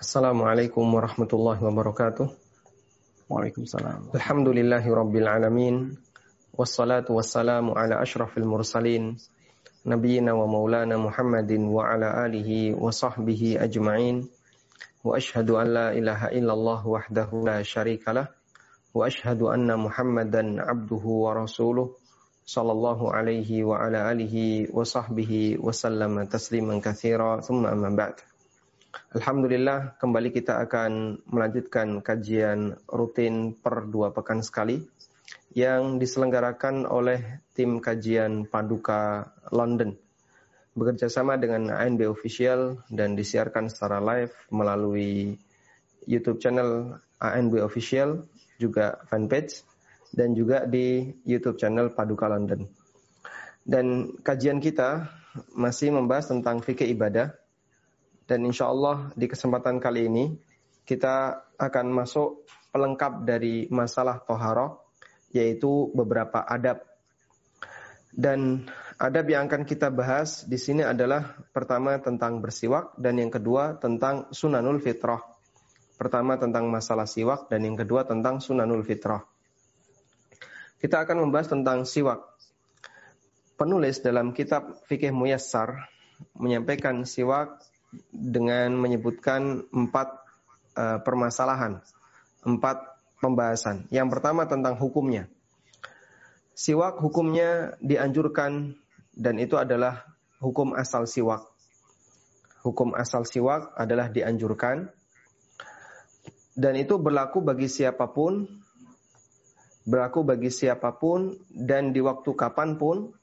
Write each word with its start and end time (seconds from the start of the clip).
Assalamualaikum 0.00 0.96
warahmatullahi 0.96 1.60
wabarakatuh. 1.60 2.32
Waalaikumsalam. 3.28 4.08
Alhamdulillahi 4.16 4.88
rabbil 4.88 5.28
alamin. 5.28 5.92
Wassalatu 6.56 7.20
wassalamu 7.20 7.76
ala 7.76 8.00
ashrafil 8.00 8.48
mursalin. 8.48 9.20
Nabiyyina 9.84 10.32
wa 10.32 10.48
maulana 10.48 10.96
Muhammadin 10.96 11.68
wa 11.68 11.84
ala 11.84 12.16
alihi 12.24 12.72
wa 12.72 12.88
sahbihi 12.88 13.60
ajma'in. 13.60 14.24
Wa 15.04 15.20
ashhadu 15.20 15.60
an 15.60 15.68
la 15.68 15.86
ilaha 15.92 16.32
illallah 16.32 16.80
wahdahu 16.80 17.44
la 17.44 17.60
syarikalah. 17.60 18.32
Wa 18.96 19.04
ashhadu 19.04 19.52
anna 19.52 19.76
Muhammadan 19.76 20.64
abduhu 20.64 21.28
wa 21.28 21.44
rasuluh. 21.44 21.92
Sallallahu 22.48 23.12
alaihi 23.12 23.68
wa 23.68 23.76
ala 23.84 24.08
alihi 24.08 24.72
wa 24.72 24.80
sahbihi 24.80 25.60
wa 25.60 25.76
sallama 25.76 26.24
tasliman 26.24 26.80
kathira. 26.80 27.44
Thumma 27.44 27.76
amma 27.76 27.92
ba'd. 27.92 28.29
Alhamdulillah 28.90 29.98
kembali 30.02 30.34
kita 30.34 30.62
akan 30.66 31.22
melanjutkan 31.30 32.02
kajian 32.02 32.74
rutin 32.90 33.54
per 33.54 33.86
dua 33.86 34.10
pekan 34.10 34.42
sekali 34.42 34.82
yang 35.54 35.98
diselenggarakan 36.02 36.86
oleh 36.86 37.42
tim 37.54 37.78
kajian 37.78 38.50
Paduka 38.50 39.30
London 39.54 39.94
bekerja 40.74 41.10
sama 41.10 41.34
dengan 41.34 41.70
ANB 41.70 42.06
Official 42.06 42.82
dan 42.90 43.18
disiarkan 43.18 43.66
secara 43.66 43.98
live 43.98 44.34
melalui 44.54 45.34
YouTube 46.06 46.38
channel 46.38 46.98
ANB 47.18 47.58
Official 47.62 48.22
juga 48.58 49.02
fanpage 49.10 49.66
dan 50.14 50.34
juga 50.34 50.66
di 50.66 51.10
YouTube 51.26 51.58
channel 51.58 51.90
Paduka 51.94 52.30
London. 52.30 52.66
Dan 53.60 54.16
kajian 54.22 54.58
kita 54.58 55.10
masih 55.54 55.94
membahas 55.94 56.30
tentang 56.30 56.58
fikih 56.62 56.90
ibadah 56.90 57.34
dan 58.30 58.46
insya 58.46 58.70
Allah 58.70 59.10
di 59.18 59.26
kesempatan 59.26 59.82
kali 59.82 60.06
ini 60.06 60.38
kita 60.86 61.34
akan 61.58 61.86
masuk 61.90 62.46
pelengkap 62.70 63.26
dari 63.26 63.66
masalah 63.74 64.22
toharoh 64.22 64.86
yaitu 65.34 65.90
beberapa 65.90 66.38
adab. 66.46 66.86
Dan 68.10 68.70
adab 69.02 69.26
yang 69.26 69.50
akan 69.50 69.66
kita 69.66 69.90
bahas 69.90 70.46
di 70.46 70.62
sini 70.62 70.86
adalah 70.86 71.42
pertama 71.50 71.98
tentang 71.98 72.38
bersiwak 72.38 72.94
dan 73.02 73.18
yang 73.18 73.34
kedua 73.34 73.82
tentang 73.82 74.30
sunanul 74.30 74.78
fitrah. 74.78 75.26
Pertama 75.98 76.38
tentang 76.38 76.70
masalah 76.70 77.10
siwak 77.10 77.50
dan 77.50 77.66
yang 77.66 77.74
kedua 77.74 78.06
tentang 78.06 78.38
sunanul 78.38 78.86
fitrah. 78.86 79.26
Kita 80.78 81.02
akan 81.02 81.26
membahas 81.26 81.50
tentang 81.50 81.82
siwak. 81.82 82.22
Penulis 83.58 84.00
dalam 84.00 84.32
kitab 84.32 84.86
Fikih 84.86 85.12
Muyassar 85.12 85.90
menyampaikan 86.38 87.04
siwak 87.04 87.60
dengan 88.10 88.74
menyebutkan 88.78 89.66
empat 89.70 90.08
uh, 90.78 90.98
permasalahan, 91.02 91.82
empat 92.46 92.82
pembahasan. 93.18 93.86
Yang 93.92 94.08
pertama 94.18 94.46
tentang 94.46 94.78
hukumnya. 94.78 95.26
Siwak 96.54 97.00
hukumnya 97.00 97.78
dianjurkan 97.80 98.76
dan 99.16 99.34
itu 99.40 99.56
adalah 99.56 100.04
hukum 100.44 100.76
asal 100.76 101.08
siwak. 101.08 101.46
Hukum 102.60 102.92
asal 102.92 103.24
siwak 103.24 103.72
adalah 103.76 104.12
dianjurkan 104.12 104.92
dan 106.60 106.76
itu 106.76 107.00
berlaku 107.00 107.40
bagi 107.40 107.72
siapa 107.72 108.10
pun, 108.12 108.44
berlaku 109.88 110.26
bagi 110.26 110.52
siapa 110.52 110.92
pun 110.98 111.32
dan 111.48 111.96
di 111.96 112.04
waktu 112.04 112.36
kapan 112.36 112.76
pun, 112.76 113.16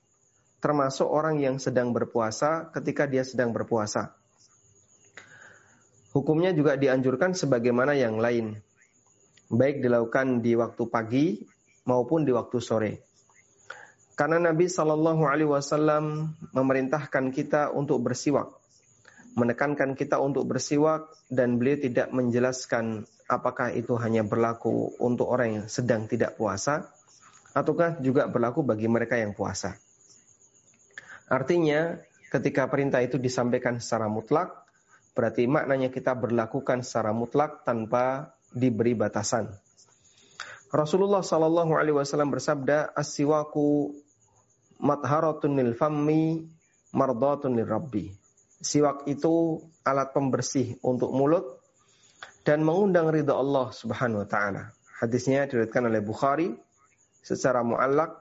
termasuk 0.57 1.05
orang 1.05 1.37
yang 1.37 1.61
sedang 1.61 1.93
berpuasa 1.93 2.73
ketika 2.73 3.05
dia 3.05 3.21
sedang 3.21 3.53
berpuasa. 3.53 4.17
Hukumnya 6.17 6.49
juga 6.49 6.73
dianjurkan 6.73 7.37
sebagaimana 7.37 7.93
yang 7.93 8.17
lain, 8.17 8.57
baik 9.53 9.85
dilakukan 9.85 10.41
di 10.41 10.57
waktu 10.57 10.83
pagi 10.89 11.45
maupun 11.85 12.25
di 12.25 12.33
waktu 12.33 12.57
sore. 12.57 13.05
Karena 14.17 14.49
Nabi 14.49 14.65
Shallallahu 14.65 15.30
Alaihi 15.30 15.45
Wasallam 15.45 16.33
memerintahkan 16.58 17.30
kita 17.30 17.69
untuk 17.69 18.02
bersiwak, 18.02 18.49
menekankan 19.37 19.93
kita 19.93 20.17
untuk 20.17 20.49
bersiwak, 20.49 21.05
dan 21.30 21.61
beliau 21.61 21.77
tidak 21.86 22.09
menjelaskan 22.09 23.05
apakah 23.30 23.69
itu 23.77 23.93
hanya 24.02 24.25
berlaku 24.25 24.97
untuk 24.97 25.30
orang 25.30 25.61
yang 25.61 25.65
sedang 25.69 26.09
tidak 26.09 26.33
puasa, 26.33 26.89
ataukah 27.53 28.02
juga 28.02 28.25
berlaku 28.25 28.65
bagi 28.65 28.89
mereka 28.89 29.21
yang 29.21 29.37
puasa. 29.37 29.77
Artinya, 31.30 31.93
ketika 32.33 32.65
perintah 32.65 33.05
itu 33.05 33.21
disampaikan 33.21 33.77
secara 33.77 34.09
mutlak, 34.09 34.65
Berarti 35.17 35.50
maknanya 35.50 35.89
kita 35.89 36.14
berlakukan 36.14 36.86
secara 36.86 37.10
mutlak 37.10 37.66
tanpa 37.66 38.38
diberi 38.54 38.94
batasan. 38.94 39.50
Rasulullah 40.70 41.26
Shallallahu 41.26 41.73
Alaihi 41.73 41.98
Wasallam 41.98 42.30
bersabda, 42.30 42.94
"Asiwaku 42.94 43.98
matharatun 44.78 45.58
lil 45.58 45.73
fammi 45.73 46.45
mardatun 46.94 47.58
lil 47.58 47.66
rabbi." 47.66 48.14
Siwak 48.61 49.10
itu 49.10 49.58
alat 49.82 50.14
pembersih 50.14 50.78
untuk 50.86 51.10
mulut 51.10 51.66
dan 52.45 52.61
mengundang 52.61 53.10
ridha 53.10 53.34
Allah 53.34 53.73
Subhanahu 53.73 54.22
wa 54.22 54.30
taala. 54.30 54.70
Hadisnya 55.02 55.49
diriwayatkan 55.49 55.84
oleh 55.89 56.02
Bukhari 56.05 56.49
secara 57.26 57.66
muallak 57.66 58.14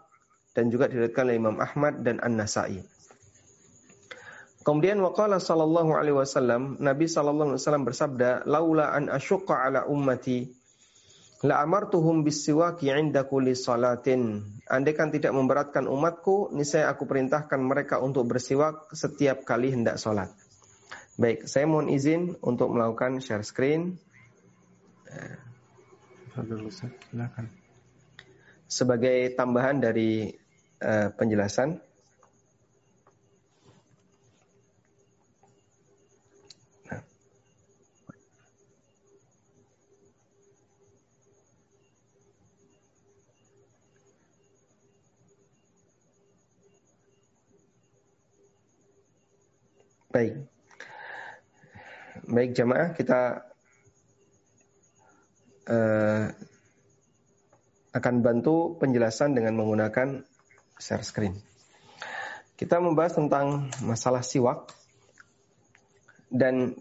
dan 0.56 0.72
juga 0.72 0.88
diriwayatkan 0.88 1.24
oleh 1.28 1.36
Imam 1.36 1.56
Ahmad 1.60 2.00
dan 2.00 2.24
An-Nasa'i. 2.24 2.95
Kemudian 4.66 4.98
waqala 4.98 5.38
sallallahu 5.38 5.94
alaihi 5.94 6.18
wasallam, 6.18 6.74
Nabi 6.82 7.06
sallallahu 7.06 7.54
alaihi 7.54 7.62
wasallam 7.62 7.86
bersabda, 7.86 8.50
"Laula 8.50 8.90
an 8.90 9.06
asyqa 9.06 9.62
ala 9.62 9.86
ummati 9.86 10.50
la 11.46 11.62
amartuhum 11.62 12.26
bisiwaki 12.26 12.90
'inda 12.90 13.30
kulli 13.30 13.54
salatin." 13.54 14.42
Andai 14.66 14.98
kan 14.98 15.14
tidak 15.14 15.30
memberatkan 15.38 15.86
umatku, 15.86 16.50
niscaya 16.50 16.90
aku 16.90 17.06
perintahkan 17.06 17.62
mereka 17.62 18.02
untuk 18.02 18.26
bersiwak 18.26 18.90
setiap 18.90 19.46
kali 19.46 19.70
hendak 19.70 20.02
sholat. 20.02 20.34
Baik, 21.14 21.46
saya 21.46 21.70
mohon 21.70 21.86
izin 21.86 22.34
untuk 22.42 22.74
melakukan 22.74 23.22
share 23.22 23.46
screen. 23.46 24.02
Silakan. 26.34 27.46
Sebagai 28.66 29.30
tambahan 29.38 29.78
dari 29.78 30.34
uh, 30.82 31.08
penjelasan, 31.14 31.85
Baik. 50.16 50.32
Baik 52.24 52.50
jamaah 52.56 52.96
kita 52.96 53.52
uh, 55.68 56.32
akan 57.92 58.14
bantu 58.24 58.80
penjelasan 58.80 59.36
dengan 59.36 59.60
menggunakan 59.60 60.24
share 60.80 61.04
screen. 61.04 61.36
Kita 62.56 62.80
membahas 62.80 63.20
tentang 63.20 63.68
masalah 63.84 64.24
siwak 64.24 64.72
dan 66.32 66.80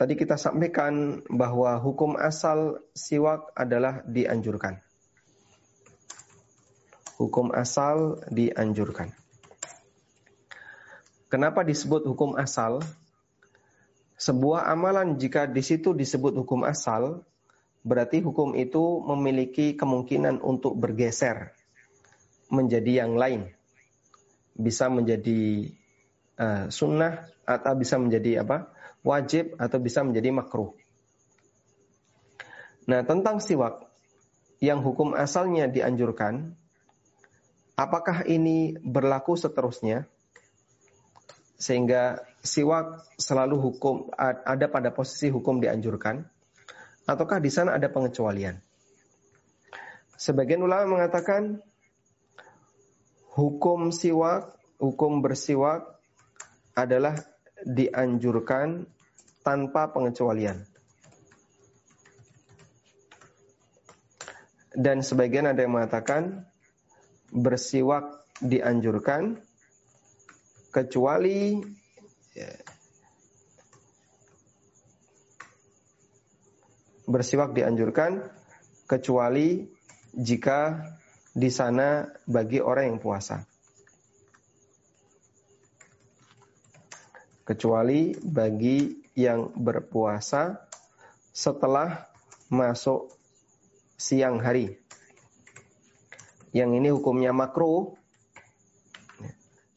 tadi 0.00 0.16
kita 0.16 0.40
sampaikan 0.40 1.20
bahwa 1.28 1.76
hukum 1.76 2.16
asal 2.16 2.80
siwak 2.96 3.52
adalah 3.52 4.00
dianjurkan. 4.08 4.80
Hukum 7.20 7.52
asal 7.52 8.24
dianjurkan. 8.32 9.25
Kenapa 11.36 11.60
disebut 11.60 12.08
hukum 12.08 12.32
asal? 12.40 12.80
Sebuah 14.16 14.72
amalan 14.72 15.20
jika 15.20 15.44
di 15.44 15.60
situ 15.60 15.92
disebut 15.92 16.32
hukum 16.32 16.64
asal, 16.64 17.28
berarti 17.84 18.24
hukum 18.24 18.56
itu 18.56 19.04
memiliki 19.04 19.76
kemungkinan 19.76 20.40
untuk 20.40 20.80
bergeser 20.80 21.52
menjadi 22.48 23.04
yang 23.04 23.20
lain. 23.20 23.52
Bisa 24.56 24.88
menjadi 24.88 25.68
uh, 26.40 26.72
sunnah 26.72 27.28
atau 27.44 27.76
bisa 27.76 28.00
menjadi 28.00 28.40
apa? 28.40 28.72
wajib 29.04 29.60
atau 29.60 29.76
bisa 29.76 30.00
menjadi 30.08 30.32
makruh. 30.32 30.72
Nah, 32.88 33.04
tentang 33.04 33.44
siwak 33.44 33.84
yang 34.64 34.80
hukum 34.80 35.12
asalnya 35.12 35.68
dianjurkan, 35.68 36.56
apakah 37.76 38.24
ini 38.24 38.80
berlaku 38.80 39.36
seterusnya? 39.36 40.08
sehingga 41.56 42.20
siwak 42.44 43.04
selalu 43.16 43.56
hukum 43.58 44.12
ada 44.20 44.66
pada 44.68 44.92
posisi 44.92 45.32
hukum 45.32 45.58
dianjurkan 45.58 46.24
ataukah 47.08 47.40
di 47.40 47.48
sana 47.48 47.72
ada 47.74 47.88
pengecualian? 47.88 48.60
Sebagian 50.16 50.64
ulama 50.64 50.96
mengatakan 50.96 51.60
hukum 53.36 53.92
siwak, 53.92 54.56
hukum 54.80 55.20
bersiwak 55.20 55.96
adalah 56.72 57.16
dianjurkan 57.64 58.88
tanpa 59.44 59.92
pengecualian. 59.92 60.64
Dan 64.76 65.00
sebagian 65.00 65.48
ada 65.48 65.64
yang 65.64 65.72
mengatakan 65.72 66.44
bersiwak 67.32 68.28
dianjurkan 68.44 69.40
kecuali 70.76 71.56
ya, 72.36 72.52
bersiwak 77.08 77.56
dianjurkan 77.56 78.20
kecuali 78.84 79.64
jika 80.12 80.84
di 81.32 81.48
sana 81.48 82.04
bagi 82.28 82.60
orang 82.60 82.92
yang 82.92 83.00
puasa. 83.00 83.40
Kecuali 87.48 88.12
bagi 88.20 89.00
yang 89.16 89.56
berpuasa 89.56 90.60
setelah 91.32 92.04
masuk 92.52 93.16
siang 93.96 94.44
hari. 94.44 94.76
Yang 96.52 96.70
ini 96.84 96.88
hukumnya 96.92 97.32
makruh. 97.32 97.96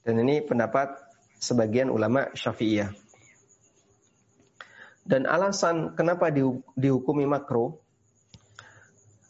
Dan 0.10 0.26
ini 0.26 0.42
pendapat 0.42 0.90
sebagian 1.38 1.94
ulama 1.94 2.34
Syafi'iyah. 2.34 2.90
Dan 5.06 5.30
alasan 5.30 5.94
kenapa 5.94 6.34
dihukumi 6.74 7.30
makruh 7.30 7.78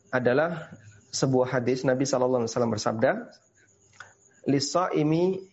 adalah 0.08 0.72
sebuah 1.12 1.60
hadis 1.60 1.84
Nabi 1.84 2.08
Shallallahu 2.08 2.48
Alaihi 2.48 2.52
Wasallam 2.56 2.72
bersabda, 2.72 3.12
"Lisaimi 4.48 5.44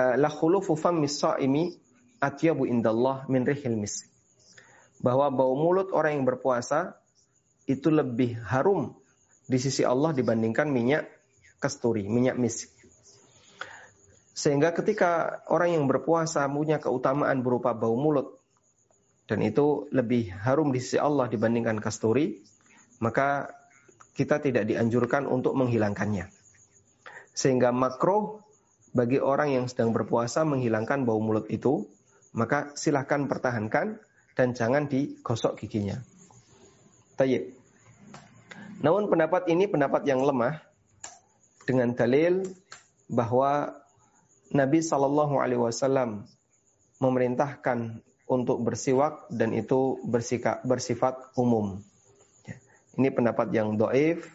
uh, 0.00 0.16
la 0.16 0.32
khulufu 0.32 0.80
fammi 0.80 1.12
saimi 1.12 1.76
atyabu 2.16 2.64
indallah 2.64 3.28
min 3.28 3.44
rihil 3.44 3.76
mis." 3.76 4.08
Bahwa 5.04 5.28
bau 5.28 5.52
mulut 5.60 5.92
orang 5.92 6.16
yang 6.16 6.24
berpuasa 6.24 6.96
itu 7.68 7.92
lebih 7.92 8.40
harum 8.48 8.96
di 9.44 9.60
sisi 9.60 9.84
Allah 9.84 10.16
dibandingkan 10.16 10.72
minyak 10.72 11.04
kasturi, 11.60 12.08
minyak 12.08 12.40
misk. 12.40 12.71
Sehingga 14.32 14.72
ketika 14.72 15.44
orang 15.52 15.76
yang 15.76 15.84
berpuasa 15.84 16.48
punya 16.48 16.80
keutamaan 16.80 17.44
berupa 17.44 17.76
bau 17.76 17.96
mulut 18.00 18.40
dan 19.28 19.44
itu 19.44 19.88
lebih 19.92 20.32
harum 20.32 20.72
di 20.72 20.80
sisi 20.80 20.96
Allah 20.96 21.28
dibandingkan 21.28 21.78
kasturi, 21.78 22.40
maka 23.00 23.52
kita 24.16 24.40
tidak 24.40 24.68
dianjurkan 24.68 25.28
untuk 25.28 25.56
menghilangkannya. 25.56 26.28
Sehingga 27.32 27.72
makro 27.72 28.44
bagi 28.92 29.20
orang 29.20 29.56
yang 29.56 29.64
sedang 29.68 29.96
berpuasa 29.96 30.44
menghilangkan 30.44 31.08
bau 31.08 31.20
mulut 31.20 31.48
itu, 31.48 31.88
maka 32.36 32.72
silahkan 32.76 33.24
pertahankan 33.28 34.00
dan 34.36 34.56
jangan 34.56 34.88
digosok 34.88 35.60
giginya. 35.60 36.00
Tayyib. 37.16 37.52
Namun 38.80 39.08
pendapat 39.08 39.48
ini 39.48 39.68
pendapat 39.68 40.04
yang 40.08 40.24
lemah 40.24 40.60
dengan 41.68 41.92
dalil 41.96 42.42
bahwa 43.08 43.81
Nabi 44.52 44.84
Shallallahu 44.84 45.40
Alaihi 45.40 45.60
Wasallam 45.60 46.28
memerintahkan 47.00 48.04
untuk 48.28 48.60
bersiwak 48.60 49.28
dan 49.32 49.56
itu 49.56 50.00
bersikap, 50.04 50.60
bersifat 50.62 51.18
umum. 51.40 51.80
Ya. 52.44 52.56
Ini 53.00 53.08
pendapat 53.12 53.48
yang 53.56 53.80
doif 53.80 54.28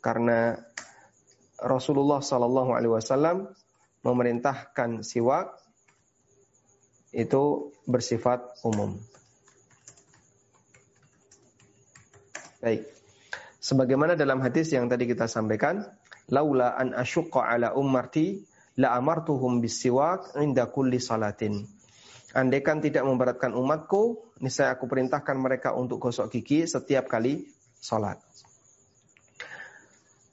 karena 0.00 0.62
Rasulullah 1.58 2.22
Shallallahu 2.22 2.70
Alaihi 2.78 2.94
Wasallam 2.94 3.50
memerintahkan 4.06 5.02
siwak 5.02 5.50
itu 7.10 7.74
bersifat 7.90 8.46
umum. 8.62 9.02
Baik. 12.62 12.86
Sebagaimana 13.58 14.14
dalam 14.14 14.38
hadis 14.38 14.70
yang 14.70 14.86
tadi 14.86 15.10
kita 15.10 15.26
sampaikan, 15.26 15.82
laula 16.30 16.78
an 16.78 16.94
ala 16.94 17.74
ummati 17.74 18.46
la 18.76 18.92
amartuhum 18.96 19.64
bisiwak 19.64 20.36
inda 20.40 20.68
kulli 20.68 21.00
salatin. 21.00 21.64
Andaikan 22.36 22.84
tidak 22.84 23.08
memberatkan 23.08 23.56
umatku, 23.56 24.20
niscaya 24.44 24.76
aku 24.76 24.84
perintahkan 24.84 25.40
mereka 25.40 25.72
untuk 25.72 25.96
gosok 25.96 26.28
gigi 26.28 26.68
setiap 26.68 27.08
kali 27.08 27.48
salat. 27.80 28.20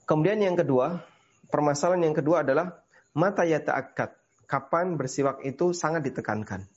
Kemudian 0.04 0.44
yang 0.44 0.60
kedua, 0.60 1.00
permasalahan 1.48 2.12
yang 2.12 2.16
kedua 2.16 2.44
adalah 2.44 2.84
mata 3.16 3.48
yata'akkad. 3.48 4.20
Kapan 4.44 5.00
bersiwak 5.00 5.48
itu 5.48 5.72
sangat 5.72 6.04
ditekankan. 6.04 6.68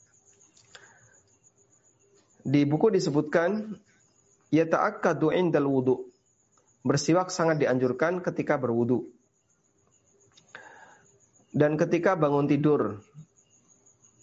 Di 2.47 2.63
buku 2.63 2.95
disebutkan 2.95 3.75
yata'akkadu 4.55 5.35
indal 5.35 5.67
wudu. 5.67 6.07
Bersiwak 6.87 7.27
sangat 7.27 7.59
dianjurkan 7.59 8.23
ketika 8.23 8.55
berwudu. 8.55 9.11
Dan 11.57 11.73
ketika 11.73 12.13
bangun 12.13 12.45
tidur. 12.45 13.01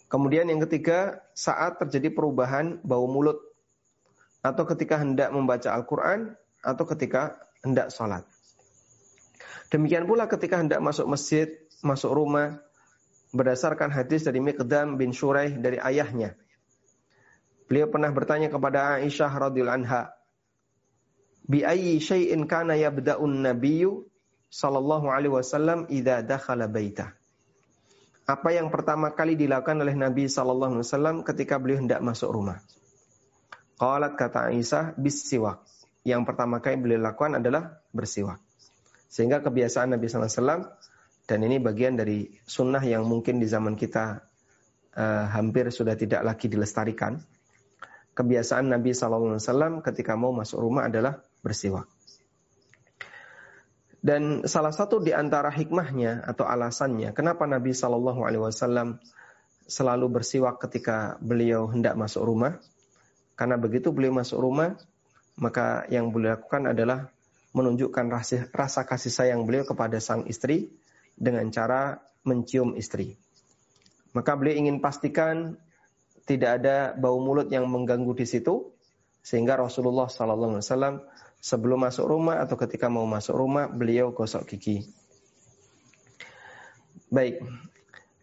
Kemudian 0.07 0.47
yang 0.47 0.63
ketiga, 0.63 1.19
saat 1.35 1.83
terjadi 1.83 2.15
perubahan 2.15 2.79
bau 2.87 3.11
mulut. 3.11 3.43
Atau 4.39 4.63
ketika 4.71 5.03
hendak 5.03 5.35
membaca 5.35 5.75
Al-Quran. 5.75 6.39
Atau 6.63 6.87
ketika 6.87 7.43
hendak 7.67 7.91
sholat. 7.91 8.23
Demikian 9.75 10.07
pula 10.07 10.31
ketika 10.31 10.63
hendak 10.63 10.79
masuk 10.79 11.11
masjid, 11.11 11.51
masuk 11.83 12.15
rumah. 12.15 12.63
Berdasarkan 13.35 13.91
hadis 13.91 14.23
dari 14.23 14.39
Miqdam 14.39 14.95
bin 14.95 15.11
Shuraih 15.11 15.59
dari 15.59 15.83
ayahnya. 15.83 16.39
Beliau 17.67 17.91
pernah 17.91 18.15
bertanya 18.15 18.47
kepada 18.47 19.03
Aisyah 19.03 19.51
radhiyallahu 19.51 19.79
anha, 19.83 20.15
bi 21.49 21.65
ayyi 21.65 21.97
syai'in 21.97 22.45
kana 22.45 22.77
yabda'un 22.77 23.41
nabiyyu 23.41 24.05
sallallahu 24.53 25.09
alaihi 25.11 25.33
wasallam 25.33 25.89
idza 25.89 26.23
dakhala 26.23 26.69
baitah. 26.69 27.17
Apa 28.25 28.57
yang 28.57 28.73
pertama 28.73 29.13
kali 29.13 29.37
dilakukan 29.37 29.77
oleh 29.85 29.93
Nabi 29.93 30.25
sallallahu 30.33 30.81
alaihi 30.81 30.87
wasallam 30.89 31.17
ketika 31.29 31.61
beliau 31.61 31.85
hendak 31.85 32.01
masuk 32.01 32.33
rumah? 32.33 32.65
Qalat 33.77 34.17
kata 34.17 34.49
Aisyah 34.49 34.97
bisiwak. 34.97 35.61
Yang 36.09 36.23
pertama 36.25 36.65
kali 36.65 36.81
beliau 36.81 37.05
lakukan 37.05 37.37
adalah 37.37 37.85
bersiwak. 37.93 38.41
Sehingga 39.13 39.45
kebiasaan 39.45 39.93
Nabi 39.93 40.09
sallallahu 40.09 40.33
alaihi 40.33 40.41
wasallam 40.41 40.63
dan 41.25 41.39
ini 41.45 41.57
bagian 41.61 42.01
dari 42.01 42.33
sunnah 42.49 42.81
yang 42.81 43.05
mungkin 43.05 43.41
di 43.41 43.49
zaman 43.49 43.77
kita 43.77 44.25
uh, 44.97 45.25
hampir 45.29 45.69
sudah 45.69 45.93
tidak 45.93 46.25
lagi 46.25 46.49
dilestarikan. 46.49 47.21
Kebiasaan 48.15 48.71
Nabi 48.71 48.95
SAW 48.95 49.83
ketika 49.83 50.15
mau 50.15 50.31
masuk 50.31 50.63
rumah 50.63 50.87
adalah 50.87 51.19
bersiwak. 51.43 51.91
Dan 54.05 54.45
salah 54.45 54.69
satu 54.69 55.01
di 55.01 55.17
antara 55.17 55.49
hikmahnya 55.49 56.29
atau 56.29 56.45
alasannya 56.45 57.17
kenapa 57.17 57.49
Nabi 57.49 57.73
Shallallahu 57.73 58.21
Alaihi 58.21 58.45
Wasallam 58.45 59.01
selalu 59.65 60.21
bersiwak 60.21 60.61
ketika 60.61 61.17
beliau 61.25 61.73
hendak 61.73 61.97
masuk 61.97 62.21
rumah, 62.29 62.61
karena 63.33 63.57
begitu 63.57 63.97
beliau 63.97 64.13
masuk 64.13 64.45
rumah, 64.45 64.77
maka 65.41 65.89
yang 65.89 66.13
beliau 66.13 66.37
lakukan 66.37 66.77
adalah 66.77 67.09
menunjukkan 67.57 68.07
rasa, 68.13 68.45
rasa 68.53 68.85
kasih 68.85 69.09
sayang 69.09 69.49
beliau 69.49 69.65
kepada 69.65 69.97
sang 70.05 70.29
istri 70.29 70.69
dengan 71.17 71.49
cara 71.49 71.97
mencium 72.29 72.77
istri. 72.77 73.17
Maka 74.13 74.37
beliau 74.37 74.69
ingin 74.69 74.85
pastikan 74.85 75.57
tidak 76.29 76.61
ada 76.61 76.93
bau 76.93 77.17
mulut 77.25 77.49
yang 77.49 77.65
mengganggu 77.73 78.13
di 78.13 78.29
situ, 78.29 78.69
sehingga 79.25 79.57
Rasulullah 79.57 80.13
Sallallahu 80.13 80.61
Alaihi 80.61 80.67
Wasallam 80.69 80.95
sebelum 81.45 81.85
masuk 81.85 82.09
rumah 82.09 82.41
atau 82.41 82.57
ketika 82.57 82.89
mau 82.89 83.05
masuk 83.05 83.37
rumah 83.37 83.69
beliau 83.69 84.17
gosok 84.17 84.57
gigi. 84.57 84.89
Baik, 87.13 87.45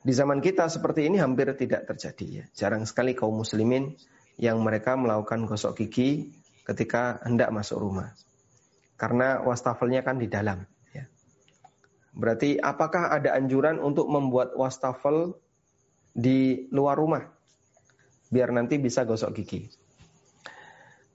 di 0.02 0.14
zaman 0.18 0.42
kita 0.42 0.66
seperti 0.66 1.06
ini 1.06 1.22
hampir 1.22 1.54
tidak 1.54 1.86
terjadi 1.86 2.26
ya. 2.26 2.46
Jarang 2.58 2.90
sekali 2.90 3.14
kaum 3.14 3.38
muslimin 3.38 3.94
yang 4.42 4.58
mereka 4.66 4.98
melakukan 4.98 5.46
gosok 5.46 5.86
gigi 5.86 6.34
ketika 6.66 7.22
hendak 7.22 7.54
masuk 7.54 7.78
rumah. 7.78 8.10
Karena 8.98 9.46
wastafelnya 9.46 10.02
kan 10.02 10.18
di 10.18 10.26
dalam. 10.26 10.66
Ya. 10.90 11.06
Berarti 12.18 12.58
apakah 12.58 13.14
ada 13.14 13.38
anjuran 13.38 13.78
untuk 13.78 14.10
membuat 14.10 14.58
wastafel 14.58 15.38
di 16.10 16.66
luar 16.74 16.98
rumah? 16.98 17.22
Biar 18.34 18.50
nanti 18.50 18.82
bisa 18.82 19.06
gosok 19.06 19.38
gigi. 19.38 19.70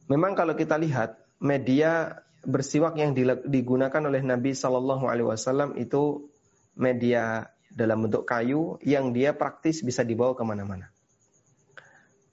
Memang 0.06 0.38
kalau 0.38 0.54
kita 0.54 0.78
lihat 0.78 1.25
media 1.40 2.22
bersiwak 2.46 2.94
yang 2.96 3.12
digunakan 3.44 4.02
oleh 4.06 4.22
Nabi 4.22 4.54
Shallallahu 4.54 5.10
Alaihi 5.10 5.26
Wasallam 5.26 5.74
itu 5.76 6.30
media 6.78 7.50
dalam 7.72 8.06
bentuk 8.06 8.24
kayu 8.24 8.78
yang 8.86 9.10
dia 9.10 9.34
praktis 9.34 9.82
bisa 9.82 10.06
dibawa 10.06 10.32
ke 10.32 10.44
mana-mana. 10.46 10.88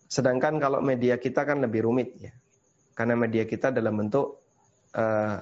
Sedangkan 0.07 0.62
kalau 0.62 0.79
media 0.79 1.17
kita 1.17 1.41
kan 1.43 1.57
lebih 1.60 1.89
rumit 1.89 2.13
ya, 2.22 2.31
karena 2.93 3.17
media 3.17 3.50
kita 3.50 3.74
dalam 3.74 3.98
bentuk 3.98 4.45
uh, 4.93 5.41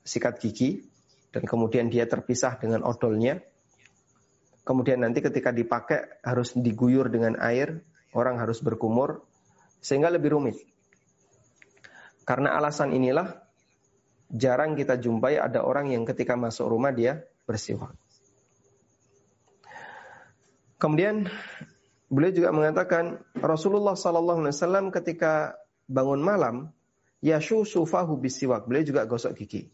sikat 0.00 0.40
gigi 0.40 0.80
dan 1.30 1.44
kemudian 1.44 1.92
dia 1.92 2.08
terpisah 2.08 2.56
dengan 2.56 2.82
odolnya. 2.82 3.38
Kemudian 4.64 5.02
nanti 5.04 5.20
ketika 5.20 5.52
dipakai 5.52 6.24
harus 6.24 6.56
diguyur 6.56 7.12
dengan 7.12 7.36
air, 7.42 7.82
orang 8.16 8.38
harus 8.40 8.64
berkumur 8.64 9.24
sehingga 9.84 10.08
lebih 10.08 10.36
rumit. 10.36 10.56
Karena 12.24 12.56
alasan 12.56 12.92
inilah 12.94 13.40
jarang 14.30 14.78
kita 14.78 14.96
jumpai 14.96 15.36
ada 15.36 15.66
orang 15.66 15.90
yang 15.90 16.06
ketika 16.06 16.38
masuk 16.38 16.70
rumah 16.70 16.94
dia 16.94 17.26
bersiwak. 17.44 17.92
Kemudian 20.80 21.28
beliau 22.08 22.32
juga 22.32 22.50
mengatakan 22.56 23.20
Rasulullah 23.36 23.98
Sallallahu 23.98 24.40
Alaihi 24.46 24.56
Wasallam 24.56 24.86
ketika 24.88 25.60
bangun 25.90 26.24
malam, 26.24 26.72
yashu 27.20 27.68
sufahu 27.68 28.16
bisiwak. 28.16 28.64
Beliau 28.64 28.96
juga 28.96 29.04
gosok 29.04 29.36
gigi. 29.36 29.68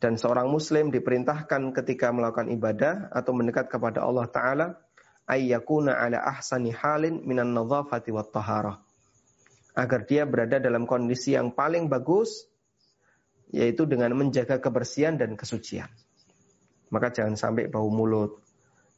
Dan 0.00 0.16
seorang 0.16 0.48
muslim 0.48 0.88
diperintahkan 0.88 1.76
ketika 1.76 2.08
melakukan 2.08 2.48
ibadah 2.48 3.12
atau 3.12 3.36
mendekat 3.36 3.68
kepada 3.68 4.00
Allah 4.00 4.24
Ta'ala, 4.32 4.66
ayyakuna 5.28 5.92
ala 5.92 6.24
ahsani 6.24 6.72
halin 6.72 7.20
minan 7.28 7.52
nadhafati 7.52 8.08
wa 8.08 8.24
taharah. 8.24 8.80
Agar 9.74 10.06
dia 10.06 10.26
berada 10.26 10.58
dalam 10.58 10.84
kondisi 10.84 11.34
yang 11.34 11.54
paling 11.54 11.86
bagus, 11.86 12.46
yaitu 13.50 13.86
dengan 13.86 14.14
menjaga 14.14 14.62
kebersihan 14.62 15.18
dan 15.18 15.34
kesucian. 15.34 15.90
Maka 16.90 17.14
jangan 17.14 17.38
sampai 17.38 17.70
bau 17.70 17.86
mulut, 17.90 18.42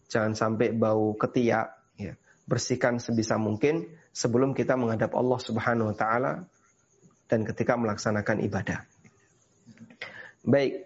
jangan 0.09 0.33
sampai 0.33 0.73
bau 0.73 1.17
ketiak, 1.17 1.97
ya. 2.01 2.17
bersihkan 2.49 3.01
sebisa 3.01 3.37
mungkin 3.37 3.89
sebelum 4.13 4.53
kita 4.53 4.77
menghadap 4.77 5.13
Allah 5.17 5.41
Subhanahu 5.41 5.93
wa 5.93 5.97
taala 5.97 6.33
dan 7.29 7.49
ketika 7.49 7.77
melaksanakan 7.81 8.45
ibadah. 8.45 8.85
Baik, 10.45 10.85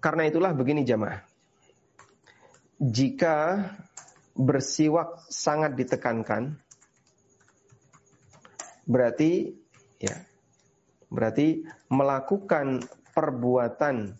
karena 0.00 0.28
itulah 0.28 0.56
begini 0.56 0.84
jamaah. 0.88 1.20
Jika 2.80 3.60
bersiwak 4.36 5.28
sangat 5.28 5.76
ditekankan, 5.76 6.63
berarti 8.84 9.52
ya, 10.00 10.16
berarti 11.10 11.64
melakukan 11.90 12.84
perbuatan 13.12 14.16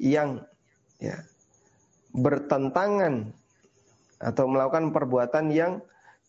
yang 0.00 0.44
ya, 1.02 1.20
bertentangan 2.12 3.32
atau 4.22 4.44
melakukan 4.46 4.94
perbuatan 4.94 5.50
yang 5.50 5.72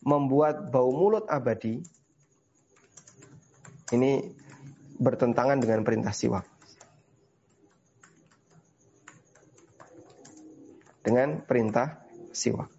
membuat 0.04 0.74
bau 0.74 0.92
mulut 0.92 1.30
abadi 1.30 1.84
ini 3.94 4.34
bertentangan 4.98 5.62
dengan 5.62 5.86
perintah 5.86 6.12
siwak. 6.16 6.54
dengan 11.04 11.44
perintah 11.44 12.02
siwak. 12.32 12.73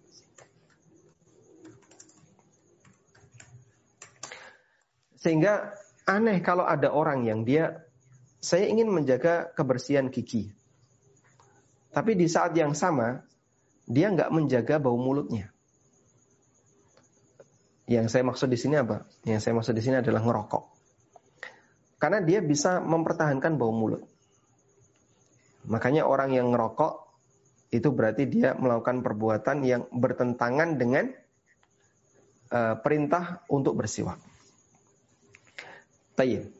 Sehingga 5.25 5.73
aneh 6.05 6.37
kalau 6.45 6.69
ada 6.69 6.93
orang 6.93 7.25
yang 7.25 7.41
dia 7.41 7.81
saya 8.37 8.69
ingin 8.69 8.93
menjaga 8.93 9.49
kebersihan 9.57 10.13
gigi. 10.13 10.53
Tapi 11.89 12.13
di 12.13 12.29
saat 12.29 12.53
yang 12.53 12.77
sama 12.77 13.25
dia 13.89 14.13
nggak 14.13 14.29
menjaga 14.29 14.77
bau 14.77 15.01
mulutnya. 15.01 15.49
Yang 17.89 18.13
saya 18.13 18.21
maksud 18.21 18.53
di 18.53 18.57
sini 18.61 18.77
apa? 18.77 19.01
Yang 19.25 19.49
saya 19.49 19.53
maksud 19.57 19.73
di 19.73 19.81
sini 19.81 19.97
adalah 19.97 20.21
ngerokok. 20.21 20.63
Karena 21.97 22.21
dia 22.21 22.45
bisa 22.45 22.77
mempertahankan 22.85 23.57
bau 23.57 23.73
mulut. 23.73 24.05
Makanya 25.65 26.05
orang 26.05 26.37
yang 26.37 26.53
ngerokok 26.53 27.01
itu 27.73 27.89
berarti 27.89 28.29
dia 28.29 28.53
melakukan 28.53 29.01
perbuatan 29.01 29.65
yang 29.65 29.89
bertentangan 29.89 30.77
dengan 30.77 31.09
uh, 32.53 32.77
perintah 32.77 33.41
untuk 33.49 33.73
bersiwak. 33.73 34.34
Tayyib. 36.15 36.51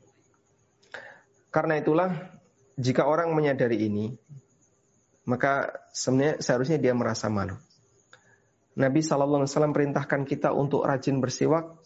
Karena 1.50 1.80
itulah 1.80 2.12
jika 2.76 3.08
orang 3.08 3.32
menyadari 3.32 3.88
ini, 3.88 4.12
maka 5.26 5.72
sebenarnya 5.96 6.44
seharusnya 6.44 6.78
dia 6.78 6.92
merasa 6.92 7.32
malu. 7.32 7.56
Nabi 8.76 9.00
Shallallahu 9.00 9.48
Alaihi 9.48 9.52
Wasallam 9.56 9.72
perintahkan 9.72 10.22
kita 10.28 10.52
untuk 10.52 10.84
rajin 10.84 11.24
bersiwak, 11.24 11.80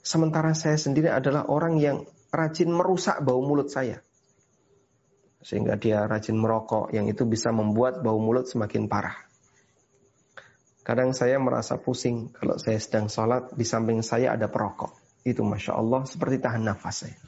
sementara 0.00 0.56
saya 0.56 0.80
sendiri 0.80 1.12
adalah 1.12 1.44
orang 1.52 1.76
yang 1.76 2.08
rajin 2.32 2.72
merusak 2.72 3.20
bau 3.20 3.44
mulut 3.44 3.68
saya 3.68 4.00
sehingga 5.40 5.80
dia 5.80 6.04
rajin 6.04 6.36
merokok 6.36 6.92
yang 6.92 7.08
itu 7.08 7.24
bisa 7.24 7.48
membuat 7.48 8.04
bau 8.04 8.20
mulut 8.20 8.44
semakin 8.44 8.86
parah. 8.86 9.16
Kadang 10.84 11.16
saya 11.16 11.40
merasa 11.40 11.80
pusing 11.80 12.32
kalau 12.32 12.60
saya 12.60 12.76
sedang 12.76 13.08
sholat 13.08 13.52
di 13.56 13.64
samping 13.64 14.04
saya 14.04 14.36
ada 14.36 14.52
perokok. 14.52 14.99
Itu 15.22 15.44
masya 15.44 15.76
Allah 15.76 16.08
seperti 16.08 16.40
tahan 16.40 16.64
nafas 16.64 17.06
saya. 17.06 17.18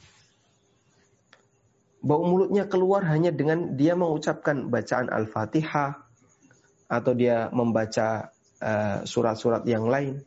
Bau 2.03 2.27
mulutnya 2.27 2.67
keluar 2.67 3.07
hanya 3.07 3.31
dengan 3.31 3.79
dia 3.79 3.95
mengucapkan 3.95 4.67
bacaan 4.67 5.07
Al-Fatihah 5.07 6.03
atau 6.91 7.13
dia 7.15 7.47
membaca 7.55 8.27
eh, 8.59 9.07
surat-surat 9.07 9.63
uh, 9.63 9.69
yang 9.69 9.87
lain. 9.87 10.19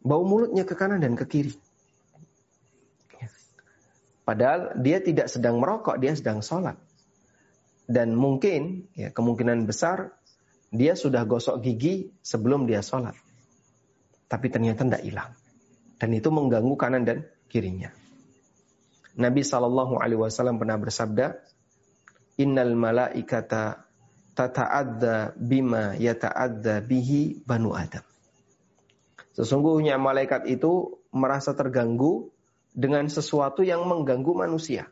Bau 0.00 0.22
mulutnya 0.22 0.62
ke 0.62 0.78
kanan 0.78 1.02
dan 1.02 1.18
ke 1.18 1.26
kiri. 1.26 1.54
Padahal 4.22 4.78
dia 4.78 5.02
tidak 5.02 5.26
sedang 5.26 5.58
merokok, 5.58 5.98
dia 5.98 6.14
sedang 6.14 6.38
sholat. 6.38 6.78
Dan 7.90 8.14
mungkin, 8.14 8.86
ya, 8.94 9.10
kemungkinan 9.10 9.66
besar, 9.66 10.14
dia 10.70 10.94
sudah 10.94 11.26
gosok 11.26 11.58
gigi 11.58 12.14
sebelum 12.22 12.70
dia 12.70 12.78
sholat. 12.78 13.18
Tapi 14.30 14.46
ternyata 14.46 14.86
tidak 14.86 15.02
hilang. 15.02 15.34
Dan 16.00 16.16
itu 16.16 16.32
mengganggu 16.32 16.74
kanan 16.80 17.04
dan 17.04 17.28
kirinya. 17.52 17.92
Nabi 19.20 19.44
Shallallahu 19.44 20.00
Alaihi 20.00 20.16
Wasallam 20.16 20.56
pernah 20.56 20.80
bersabda, 20.80 21.36
Innal 22.40 22.72
malaikata 22.72 23.84
tata'adda 24.32 25.36
bima 25.36 25.92
yata'adda 26.00 26.80
bihi 26.80 27.44
banu 27.44 27.76
Adam. 27.76 28.00
Sesungguhnya 29.36 30.00
malaikat 30.00 30.48
itu 30.48 31.04
merasa 31.12 31.52
terganggu 31.52 32.32
dengan 32.72 33.04
sesuatu 33.12 33.60
yang 33.60 33.84
mengganggu 33.84 34.32
manusia. 34.32 34.88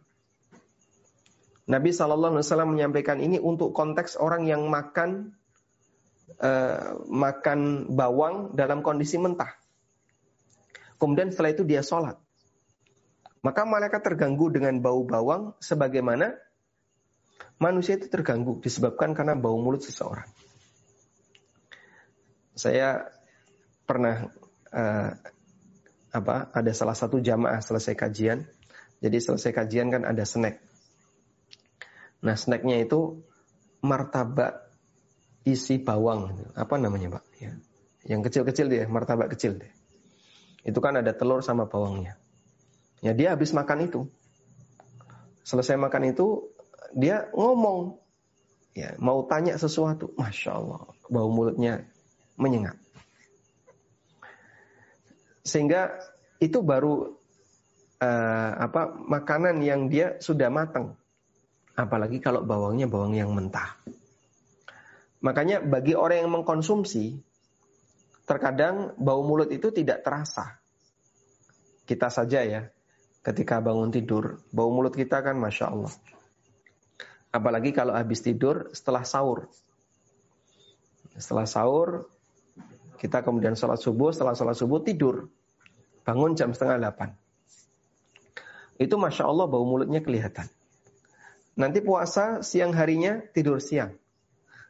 Nabi 1.69 1.93
Shallallahu 1.93 2.37
Alaihi 2.37 2.45
Wasallam 2.49 2.73
menyampaikan 2.77 3.21
ini 3.21 3.41
untuk 3.41 3.73
konteks 3.73 4.21
orang 4.21 4.45
yang 4.45 4.69
makan 4.69 5.37
uh, 6.41 7.01
makan 7.09 7.93
bawang 7.93 8.57
dalam 8.57 8.81
kondisi 8.81 9.21
mentah. 9.21 9.53
Kemudian 10.99 11.31
setelah 11.31 11.55
itu 11.55 11.63
dia 11.63 11.81
sholat. 11.81 12.19
Maka 13.39 13.63
malaikat 13.63 14.03
terganggu 14.03 14.51
dengan 14.51 14.83
bau 14.83 15.07
bawang 15.07 15.55
sebagaimana 15.63 16.35
manusia 17.63 17.95
itu 17.95 18.11
terganggu 18.11 18.59
disebabkan 18.59 19.15
karena 19.15 19.39
bau 19.39 19.55
mulut 19.63 19.83
seseorang. 19.87 20.27
Saya 22.59 23.07
pernah 23.87 24.27
uh, 24.75 25.11
apa 26.11 26.51
ada 26.51 26.73
salah 26.75 26.99
satu 26.99 27.23
jamaah 27.23 27.63
selesai 27.63 27.95
kajian. 27.95 28.43
Jadi 28.99 29.23
selesai 29.23 29.55
kajian 29.55 29.95
kan 29.95 30.03
ada 30.03 30.27
snack. 30.27 30.59
Nah 32.27 32.35
snacknya 32.35 32.83
itu 32.83 33.23
martabak 33.87 34.67
isi 35.47 35.79
bawang. 35.79 36.51
Apa 36.59 36.75
namanya 36.75 37.23
pak? 37.23 37.25
Ya. 37.39 37.55
Yang 38.03 38.21
kecil-kecil 38.31 38.67
deh, 38.67 38.91
martabak 38.91 39.31
kecil 39.39 39.63
deh. 39.63 39.78
Itu 40.69 40.85
kan 40.85 41.01
ada 41.01 41.17
telur 41.17 41.41
sama 41.41 41.65
bawangnya. 41.65 42.21
Ya 43.01 43.17
dia 43.17 43.33
habis 43.33 43.57
makan 43.57 43.89
itu. 43.89 44.05
Selesai 45.41 45.81
makan 45.81 46.13
itu 46.13 46.53
dia 46.93 47.33
ngomong. 47.33 47.97
Ya, 48.77 48.93
mau 49.01 49.25
tanya 49.25 49.57
sesuatu. 49.57 50.13
Masya 50.21 50.61
Allah. 50.61 50.85
Bau 51.09 51.33
mulutnya 51.33 51.89
menyengat. 52.37 52.77
Sehingga 55.41 55.97
itu 56.37 56.61
baru 56.61 57.17
uh, 58.05 58.53
apa 58.61 58.93
makanan 58.93 59.65
yang 59.65 59.89
dia 59.89 60.21
sudah 60.21 60.53
matang. 60.53 61.01
Apalagi 61.73 62.21
kalau 62.21 62.45
bawangnya 62.45 62.85
bawang 62.85 63.17
yang 63.17 63.33
mentah. 63.33 63.81
Makanya 65.25 65.65
bagi 65.65 65.97
orang 65.97 66.29
yang 66.29 66.31
mengkonsumsi, 66.31 67.19
terkadang 68.29 68.93
bau 69.01 69.25
mulut 69.25 69.49
itu 69.49 69.73
tidak 69.73 70.05
terasa. 70.05 70.61
Kita 71.89 72.13
saja 72.13 72.45
ya, 72.45 72.69
ketika 73.25 73.65
bangun 73.65 73.89
tidur, 73.89 74.45
bau 74.53 74.69
mulut 74.69 74.93
kita 74.93 75.25
kan 75.25 75.41
Masya 75.41 75.73
Allah. 75.73 75.93
Apalagi 77.33 77.73
kalau 77.73 77.97
habis 77.97 78.21
tidur 78.21 78.69
setelah 78.77 79.09
sahur. 79.09 79.49
Setelah 81.17 81.49
sahur, 81.49 82.13
kita 83.01 83.25
kemudian 83.25 83.57
sholat 83.57 83.81
subuh, 83.81 84.13
setelah 84.13 84.37
sholat 84.37 84.57
subuh 84.61 84.85
tidur. 84.85 85.33
Bangun 86.05 86.37
jam 86.37 86.53
setengah 86.53 86.77
delapan. 86.77 87.17
Itu 88.77 89.01
Masya 89.01 89.25
Allah 89.25 89.49
bau 89.49 89.65
mulutnya 89.65 90.05
kelihatan. 90.05 90.47
Nanti 91.59 91.83
puasa 91.83 92.45
siang 92.45 92.71
harinya 92.77 93.19
tidur 93.35 93.59
siang. 93.59 93.97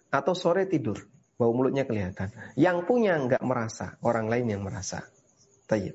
Atau 0.09 0.33
sore 0.33 0.65
tidur. 0.65 1.18
Bau 1.39 1.55
mulutnya 1.55 1.87
kelihatan. 1.87 2.35
Yang 2.59 2.85
punya 2.91 3.15
nggak 3.15 3.43
merasa. 3.47 3.95
Orang 4.03 4.27
lain 4.27 4.51
yang 4.51 4.63
merasa. 4.67 5.07
Tayyip. 5.71 5.95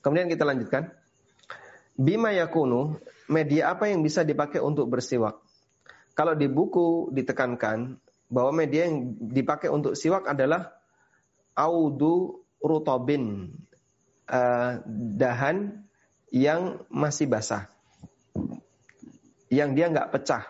Kemudian 0.00 0.32
kita 0.32 0.48
lanjutkan. 0.48 0.88
Bima 1.98 2.32
yakunu, 2.32 2.96
media 3.28 3.74
apa 3.74 3.90
yang 3.92 4.00
bisa 4.00 4.24
dipakai 4.24 4.64
untuk 4.64 4.88
bersiwak? 4.88 5.36
Kalau 6.16 6.32
di 6.34 6.48
buku 6.48 7.12
ditekankan 7.12 8.00
bahwa 8.32 8.52
media 8.64 8.88
yang 8.88 9.18
dipakai 9.18 9.68
untuk 9.68 9.98
siwak 9.98 10.24
adalah 10.30 10.72
audu 11.58 12.44
rutobin, 12.62 13.50
uh, 14.30 14.78
dahan 15.18 15.84
yang 16.30 16.84
masih 16.92 17.26
basah, 17.26 17.66
yang 19.50 19.72
dia 19.74 19.90
nggak 19.90 20.12
pecah 20.14 20.44